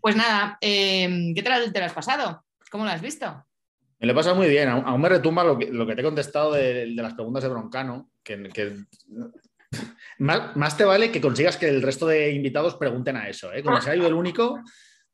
Pues 0.00 0.14
nada, 0.14 0.58
eh, 0.60 1.32
¿qué 1.34 1.42
tal 1.42 1.72
te 1.72 1.80
lo 1.80 1.86
has 1.86 1.92
pasado? 1.92 2.44
¿Cómo 2.70 2.84
lo 2.84 2.90
has 2.90 3.00
visto? 3.00 3.44
Me 3.98 4.06
lo 4.06 4.12
he 4.12 4.16
pasado 4.16 4.36
muy 4.36 4.48
bien. 4.48 4.68
Aún, 4.68 5.00
me 5.00 5.08
retumba 5.08 5.42
lo 5.44 5.58
que, 5.58 5.66
te 5.66 6.00
he 6.00 6.04
contestado 6.04 6.52
de, 6.52 6.86
las 6.86 7.14
preguntas 7.14 7.42
de 7.42 7.48
Broncano, 7.48 8.10
que, 8.22 8.36
más, 10.18 10.76
te 10.76 10.84
vale 10.84 11.10
que 11.10 11.20
consigas 11.20 11.56
que 11.56 11.68
el 11.68 11.82
resto 11.82 12.06
de 12.06 12.30
invitados 12.32 12.76
pregunten 12.76 13.16
a 13.16 13.28
eso. 13.28 13.52
¿eh? 13.52 13.62
Como 13.62 13.78
ha 13.78 13.96
ido 13.96 14.06
el 14.06 14.14
único, 14.14 14.60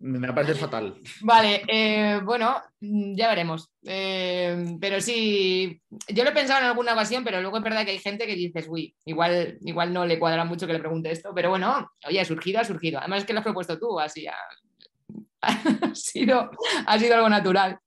Me 0.01 0.33
parecer 0.33 0.57
fatal. 0.57 1.01
Vale, 1.21 1.63
eh, 1.69 2.21
bueno, 2.25 2.61
ya 2.81 3.29
veremos. 3.29 3.71
Eh, 3.85 4.77
pero 4.81 5.01
sí, 5.01 5.81
yo 6.09 6.25
lo 6.25 6.31
he 6.31 6.35
pensado 6.35 6.59
en 6.59 6.67
alguna 6.67 6.95
ocasión, 6.95 7.23
pero 7.23 7.41
luego 7.41 7.59
es 7.59 7.63
verdad 7.63 7.85
que 7.85 7.93
hay 7.93 8.01
gente 8.01 8.27
que 8.27 8.35
dices, 8.35 8.67
uy, 8.69 8.97
igual, 9.05 9.59
igual 9.61 9.93
no 9.93 10.05
le 10.05 10.19
cuadra 10.19 10.45
mucho 10.45 10.67
que 10.67 10.73
le 10.73 10.81
pregunte 10.81 11.13
esto, 11.13 11.31
pero 11.33 11.51
bueno, 11.51 11.89
oye, 12.09 12.21
ha 12.21 12.25
surgido, 12.25 12.59
ha 12.59 12.65
surgido. 12.65 12.99
Además 12.99 13.21
es 13.21 13.27
que 13.27 13.33
lo 13.33 13.39
has 13.39 13.45
propuesto 13.45 13.79
tú, 13.79 14.01
así 14.01 14.27
ha 14.27 14.35
sido, 15.95 16.51
ha 16.85 16.99
sido 16.99 17.15
algo 17.15 17.29
natural. 17.29 17.79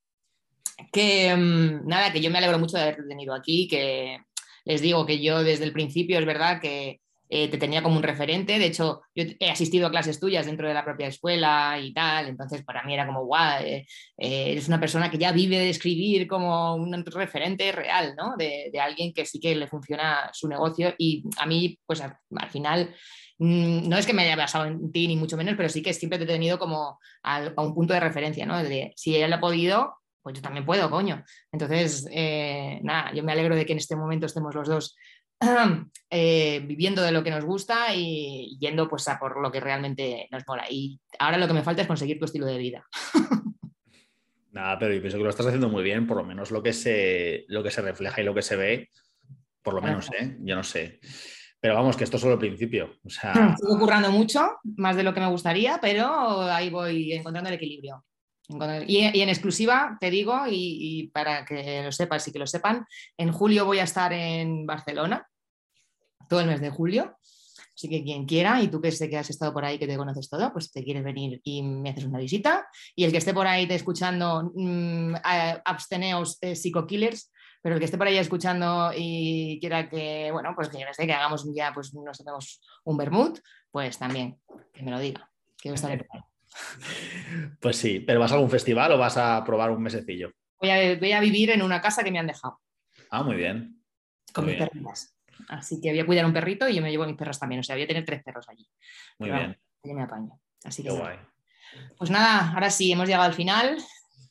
Que 0.92 1.36
mm, 1.36 1.88
nada, 1.88 2.12
que 2.12 2.22
yo 2.22 2.32
me 2.32 2.38
alegro 2.38 2.60
mucho 2.60 2.78
de 2.78 2.84
haberte 2.84 3.04
tenido 3.04 3.34
aquí, 3.34 3.68
que 3.68 4.20
les 4.66 4.82
digo 4.82 5.06
que 5.06 5.22
yo 5.22 5.44
desde 5.44 5.66
el 5.66 5.74
principio 5.74 6.20
es 6.20 6.26
verdad 6.26 6.60
que 6.60 7.00
eh, 7.28 7.48
te 7.48 7.58
tenía 7.58 7.82
como 7.82 7.98
un 7.98 8.04
referente. 8.04 8.60
De 8.60 8.66
hecho, 8.66 9.02
yo 9.16 9.24
he 9.40 9.50
asistido 9.50 9.88
a 9.88 9.92
clases 9.92 10.20
tuyas 10.20 10.46
dentro 10.46 10.68
de 10.68 10.74
la 10.74 10.86
propia 10.86 11.08
escuela 11.08 11.80
y 11.82 11.92
tal, 11.94 12.28
entonces 12.28 12.64
para 12.64 12.84
mí 12.84 12.94
era 12.94 13.08
como, 13.08 13.26
guau, 13.26 13.64
eh, 13.64 13.88
eh, 14.18 14.52
eres 14.52 14.68
una 14.68 14.80
persona 14.80 15.10
que 15.10 15.18
ya 15.18 15.32
vive 15.32 15.58
de 15.58 15.70
escribir 15.70 16.28
como 16.28 16.76
un 16.76 17.04
referente 17.06 17.72
real, 17.72 18.16
¿no? 18.16 18.36
De, 18.38 18.72
alguien 18.80 19.14
que 19.14 19.26
sí 19.26 19.40
que 19.40 19.56
le 19.56 19.68
funciona 19.68 20.30
su 20.34 20.48
negocio 20.48 20.94
y 21.00 21.24
a 21.38 21.46
mí, 21.48 21.80
pues 21.86 22.02
al, 22.02 22.16
final 22.52 22.94
mm, 23.40 23.90
no 23.90 23.98
es 23.98 24.06
que 24.06 24.14
me 24.14 24.24
haya 24.24 24.36
basado 24.36 24.66
en 24.66 24.92
ti 24.92 25.08
ni 25.08 25.16
mucho 25.16 25.38
menos, 25.38 25.56
pero 25.58 25.70
sí 25.70 25.82
que 25.82 25.94
siempre 25.94 26.20
te 26.20 26.26
he 26.26 26.28
tenido 26.28 26.60
como 26.60 27.00
a, 27.24 27.52
un 27.58 27.74
punto 27.74 27.94
de 27.94 28.00
referencia, 28.02 28.46
¿no? 28.46 28.56
Si 28.96 29.16
ella 29.16 29.28
lo 29.28 29.36
ha 29.36 29.40
podido, 29.40 29.96
pues 30.26 30.38
yo 30.38 30.42
también 30.42 30.66
puedo, 30.66 30.90
coño. 30.90 31.24
Entonces, 31.52 32.10
nada, 32.82 33.14
yo 33.14 33.24
me 33.24 33.32
alegro 33.32 33.56
de 33.56 33.64
que 33.64 33.74
en 33.74 33.78
este 33.78 33.96
momento 33.96 34.26
estemos 34.26 34.56
los 34.56 34.68
dos 34.68 34.96
Eh, 36.18 36.62
viviendo 36.66 37.02
de 37.02 37.12
lo 37.12 37.24
que 37.24 37.32
nos 37.32 37.44
gusta 37.44 37.94
y 37.94 38.58
yendo 38.60 38.88
pues 38.88 39.08
a 39.10 39.20
por 39.20 39.42
lo 39.42 39.52
que 39.52 39.60
realmente 39.60 40.30
nos 40.32 40.44
mola. 40.48 40.66
Y 40.70 41.00
ahora 41.20 41.38
lo 41.38 41.48
que 41.48 41.54
me 41.54 41.64
falta 41.64 41.82
es 41.82 41.88
conseguir 41.88 42.20
tu 42.20 42.26
estilo 42.26 42.46
de 42.46 42.58
vida. 42.58 42.86
Nada, 44.52 44.80
pero 44.80 44.94
yo 44.94 45.02
pienso 45.02 45.18
que 45.18 45.24
lo 45.24 45.30
estás 45.30 45.48
haciendo 45.48 45.68
muy 45.68 45.84
bien, 45.84 46.08
por 46.08 46.18
lo 46.18 46.24
menos 46.24 46.52
lo 46.52 46.64
que 46.64 46.72
se, 46.72 47.44
lo 47.50 47.64
que 47.64 47.72
se 47.72 47.82
refleja 47.82 48.22
y 48.22 48.24
lo 48.24 48.34
que 48.34 48.44
se 48.44 48.56
ve, 48.56 48.90
por 49.62 49.74
lo 49.74 49.82
menos, 49.82 50.10
¿eh? 50.18 50.38
yo 50.40 50.56
no 50.56 50.64
sé. 50.64 51.02
Pero 51.60 51.74
vamos, 51.74 51.98
que 51.98 52.06
esto 52.06 52.16
es 52.16 52.22
solo 52.22 52.36
el 52.36 52.40
principio. 52.40 52.94
O 53.04 53.10
sea... 53.10 53.34
Estoy 53.60 53.78
currando 53.78 54.12
mucho, 54.12 54.52
más 54.78 54.96
de 54.96 55.04
lo 55.04 55.14
que 55.14 55.20
me 55.20 55.28
gustaría, 55.28 55.80
pero 55.82 56.44
ahí 56.44 56.70
voy 56.70 57.12
encontrando 57.12 57.50
el 57.50 57.56
equilibrio. 57.56 58.06
Y, 58.88 59.00
en 59.22 59.30
exclusiva, 59.30 59.98
te 60.00 60.10
digo, 60.10 60.42
y, 60.50 61.10
para 61.14 61.46
que 61.46 61.84
lo 61.84 61.92
sepas 61.92 62.28
y 62.28 62.32
que 62.32 62.40
lo 62.40 62.48
sepan, 62.48 62.86
en 63.18 63.32
julio 63.32 63.66
voy 63.66 63.80
a 63.80 63.84
estar 63.84 64.14
en 64.14 64.66
Barcelona, 64.66 65.28
todo 66.30 66.42
el 66.42 66.48
mes 66.48 66.62
de 66.62 66.70
julio. 66.70 67.18
Así 67.76 67.90
que 67.90 68.04
quien 68.04 68.26
quiera, 68.26 68.62
y 68.62 68.70
tú 68.70 68.80
que 68.80 68.92
sé 68.92 69.10
que 69.10 69.18
has 69.18 69.30
estado 69.30 69.52
por 69.52 69.66
ahí, 69.66 69.78
que 69.78 69.88
te 69.88 69.98
conoces 69.98 70.30
todo, 70.30 70.54
pues 70.54 70.72
te 70.72 70.84
quieres 70.84 71.04
venir 71.04 71.42
y 71.44 71.62
me 71.62 71.90
haces 71.90 72.06
una 72.06 72.20
visita. 72.20 72.68
Y 72.96 73.04
el 73.04 73.12
que 73.12 73.18
esté 73.18 73.34
por 73.34 73.48
ahí 73.48 73.68
te 73.68 73.76
escuchando, 73.76 74.52
mmm, 74.56 75.14
absteneos 75.66 76.38
eh, 76.40 76.56
psico-killers, 76.56 77.32
pero 77.62 77.76
el 77.76 77.80
que 77.80 77.86
esté 77.86 77.98
por 77.98 78.08
ahí 78.08 78.18
escuchando 78.18 78.92
y 78.96 79.60
quiera 79.60 79.90
que, 79.90 80.30
bueno, 80.32 80.54
pues 80.56 80.70
que 80.70 80.80
yo 80.80 80.86
sé, 80.94 81.06
que 81.06 81.14
hagamos 81.14 81.46
ya, 81.54 81.74
pues 81.74 81.94
nos 81.94 82.22
hacemos 82.22 82.62
un 82.86 82.96
vermut, 82.96 83.40
pues 83.72 83.98
también, 83.98 84.40
que 84.72 84.84
me 84.84 84.92
lo 84.92 85.00
diga, 85.00 85.30
que 85.58 85.70
yo 85.70 85.76
estaré 85.76 85.98
por 85.98 86.08
ahí. 86.16 86.35
Pues 87.60 87.78
sí, 87.78 88.00
pero 88.00 88.20
¿vas 88.20 88.32
a 88.32 88.36
algún 88.36 88.50
festival 88.50 88.92
o 88.94 88.98
vas 88.98 89.18
a 89.18 89.44
probar 89.44 89.72
un 89.72 89.82
mesecillo? 89.82 90.32
Voy 90.60 91.12
a, 91.12 91.20
vivir 91.20 91.52
en 91.52 91.62
una 91.62 91.82
casa 91.82 92.04
que 92.04 92.12
me 92.12 92.20
han 92.20 92.28
dejado. 92.28 92.60
Ah, 93.12 93.24
muy 93.24 93.36
bien. 93.36 93.84
Con 94.34 94.46
mis 94.46 94.58
perritas. 94.58 95.16
Así 95.50 95.80
que 95.82 95.90
voy 95.90 96.00
a 96.00 96.06
cuidar 96.06 96.26
un 96.26 96.34
perrito 96.34 96.68
y 96.68 96.76
yo 96.76 96.82
me 96.82 96.90
llevo 96.90 97.04
a 97.04 97.08
mis 97.08 97.18
perros 97.18 97.40
también. 97.40 97.60
O 97.60 97.64
sea, 97.64 97.76
voy 97.76 97.84
a 97.84 97.88
tener 97.88 98.06
tres 98.06 98.24
perros 98.24 98.48
allí. 98.50 98.68
Muy 99.20 99.32
bien. 99.32 99.58
Yo 99.84 99.94
me 99.94 100.04
apaño. 100.04 100.40
Así 100.64 100.82
que. 100.82 100.90
guay. 100.90 101.18
Pues 101.98 102.10
nada, 102.10 102.54
ahora 102.54 102.70
sí, 102.70 102.92
hemos 102.92 103.08
llegado 103.08 103.26
al 103.26 103.34
final. 103.34 103.78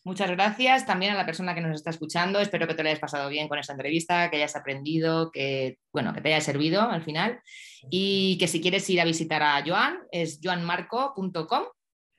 Muchas 0.02 0.30
gracias 0.30 0.84
también 0.86 1.12
a 1.12 1.16
la 1.16 1.26
persona 1.26 1.54
que 1.54 1.60
nos 1.60 1.74
está 1.74 1.90
escuchando. 1.90 2.40
Espero 2.40 2.66
que 2.66 2.74
te 2.74 2.82
lo 2.82 2.88
hayas 2.88 3.00
pasado 3.00 3.28
bien 3.28 3.48
con 3.48 3.58
esta 3.58 3.72
entrevista, 3.72 4.30
que 4.30 4.36
hayas 4.36 4.56
aprendido, 4.56 5.30
que, 5.30 5.78
bueno, 5.92 6.12
que 6.12 6.20
te 6.20 6.28
haya 6.28 6.40
servido 6.40 6.82
al 6.82 7.02
final. 7.02 7.40
Y 7.90 8.36
que 8.38 8.48
si 8.48 8.60
quieres 8.60 8.88
ir 8.90 9.00
a 9.00 9.04
visitar 9.04 9.42
a 9.42 9.62
Joan, 9.64 9.98
es 10.10 10.40
joanmarco.com 10.42 11.64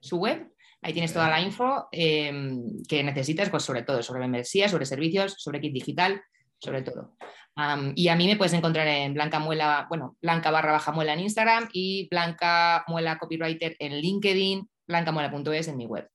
su 0.06 0.18
web. 0.18 0.48
Ahí 0.82 0.94
tienes 0.94 1.14
toda 1.14 1.30
la 1.30 1.42
info 1.42 1.88
em, 1.92 2.84
que 2.88 3.04
necesitas, 3.04 3.50
pues 3.50 3.64
sobre 3.64 3.84
todo, 3.84 4.04
sobre 4.04 4.20
membresía, 4.20 4.70
sobre 4.70 4.86
servicios, 4.86 5.36
sobre 5.38 5.60
kit 5.60 5.74
digital, 5.74 6.22
sobre 6.60 6.84
todo. 6.84 7.16
y 7.96 8.08
a 8.10 8.16
mí 8.16 8.28
me 8.28 8.36
puedes 8.36 8.54
encontrar 8.54 8.88
en 8.88 9.14
Blanca 9.14 9.40
Muela, 9.40 9.88
bueno, 9.90 10.18
Blanca 10.22 10.52
barra 10.52 10.74
baja 10.74 10.92
muela 10.92 11.14
en 11.14 11.22
Instagram 11.22 11.70
y 11.72 12.08
Blanca 12.10 12.84
Muela 12.88 13.18
Copywriter 13.18 13.76
en 13.80 13.94
LinkedIn, 14.00 14.70
blancamuela.es 14.88 15.68
en 15.70 15.78
mi 15.78 15.86
web. 15.86 16.08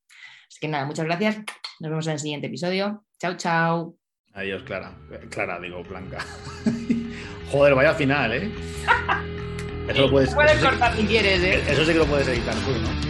Así 0.49 0.59
que 0.61 0.68
nada, 0.68 0.84
muchas 0.84 1.07
gracias. 1.07 1.38
Nos 1.80 1.91
vemos 1.91 2.07
en 2.07 2.12
el 2.12 2.18
siguiente 2.18 2.47
episodio. 2.49 3.05
Chao, 3.18 3.36
chao. 3.36 3.97
Adiós, 4.34 4.62
Clara. 4.62 4.97
Clara, 5.30 5.59
digo, 5.59 5.82
Blanca. 5.82 6.18
Joder, 7.51 7.74
vaya 7.74 7.95
final, 7.95 8.32
¿eh? 8.32 8.53
Eso 9.88 10.03
lo 10.03 10.11
puedes, 10.11 10.34
cortar 10.34 10.97
si 10.97 11.05
quieres, 11.05 11.43
¿eh? 11.43 11.64
Eso 11.68 11.84
sí 11.84 11.93
que 11.93 11.99
lo 11.99 12.07
puedes 12.07 12.28
editar 12.28 12.55
tú, 12.55 12.70
¿no? 12.70 13.10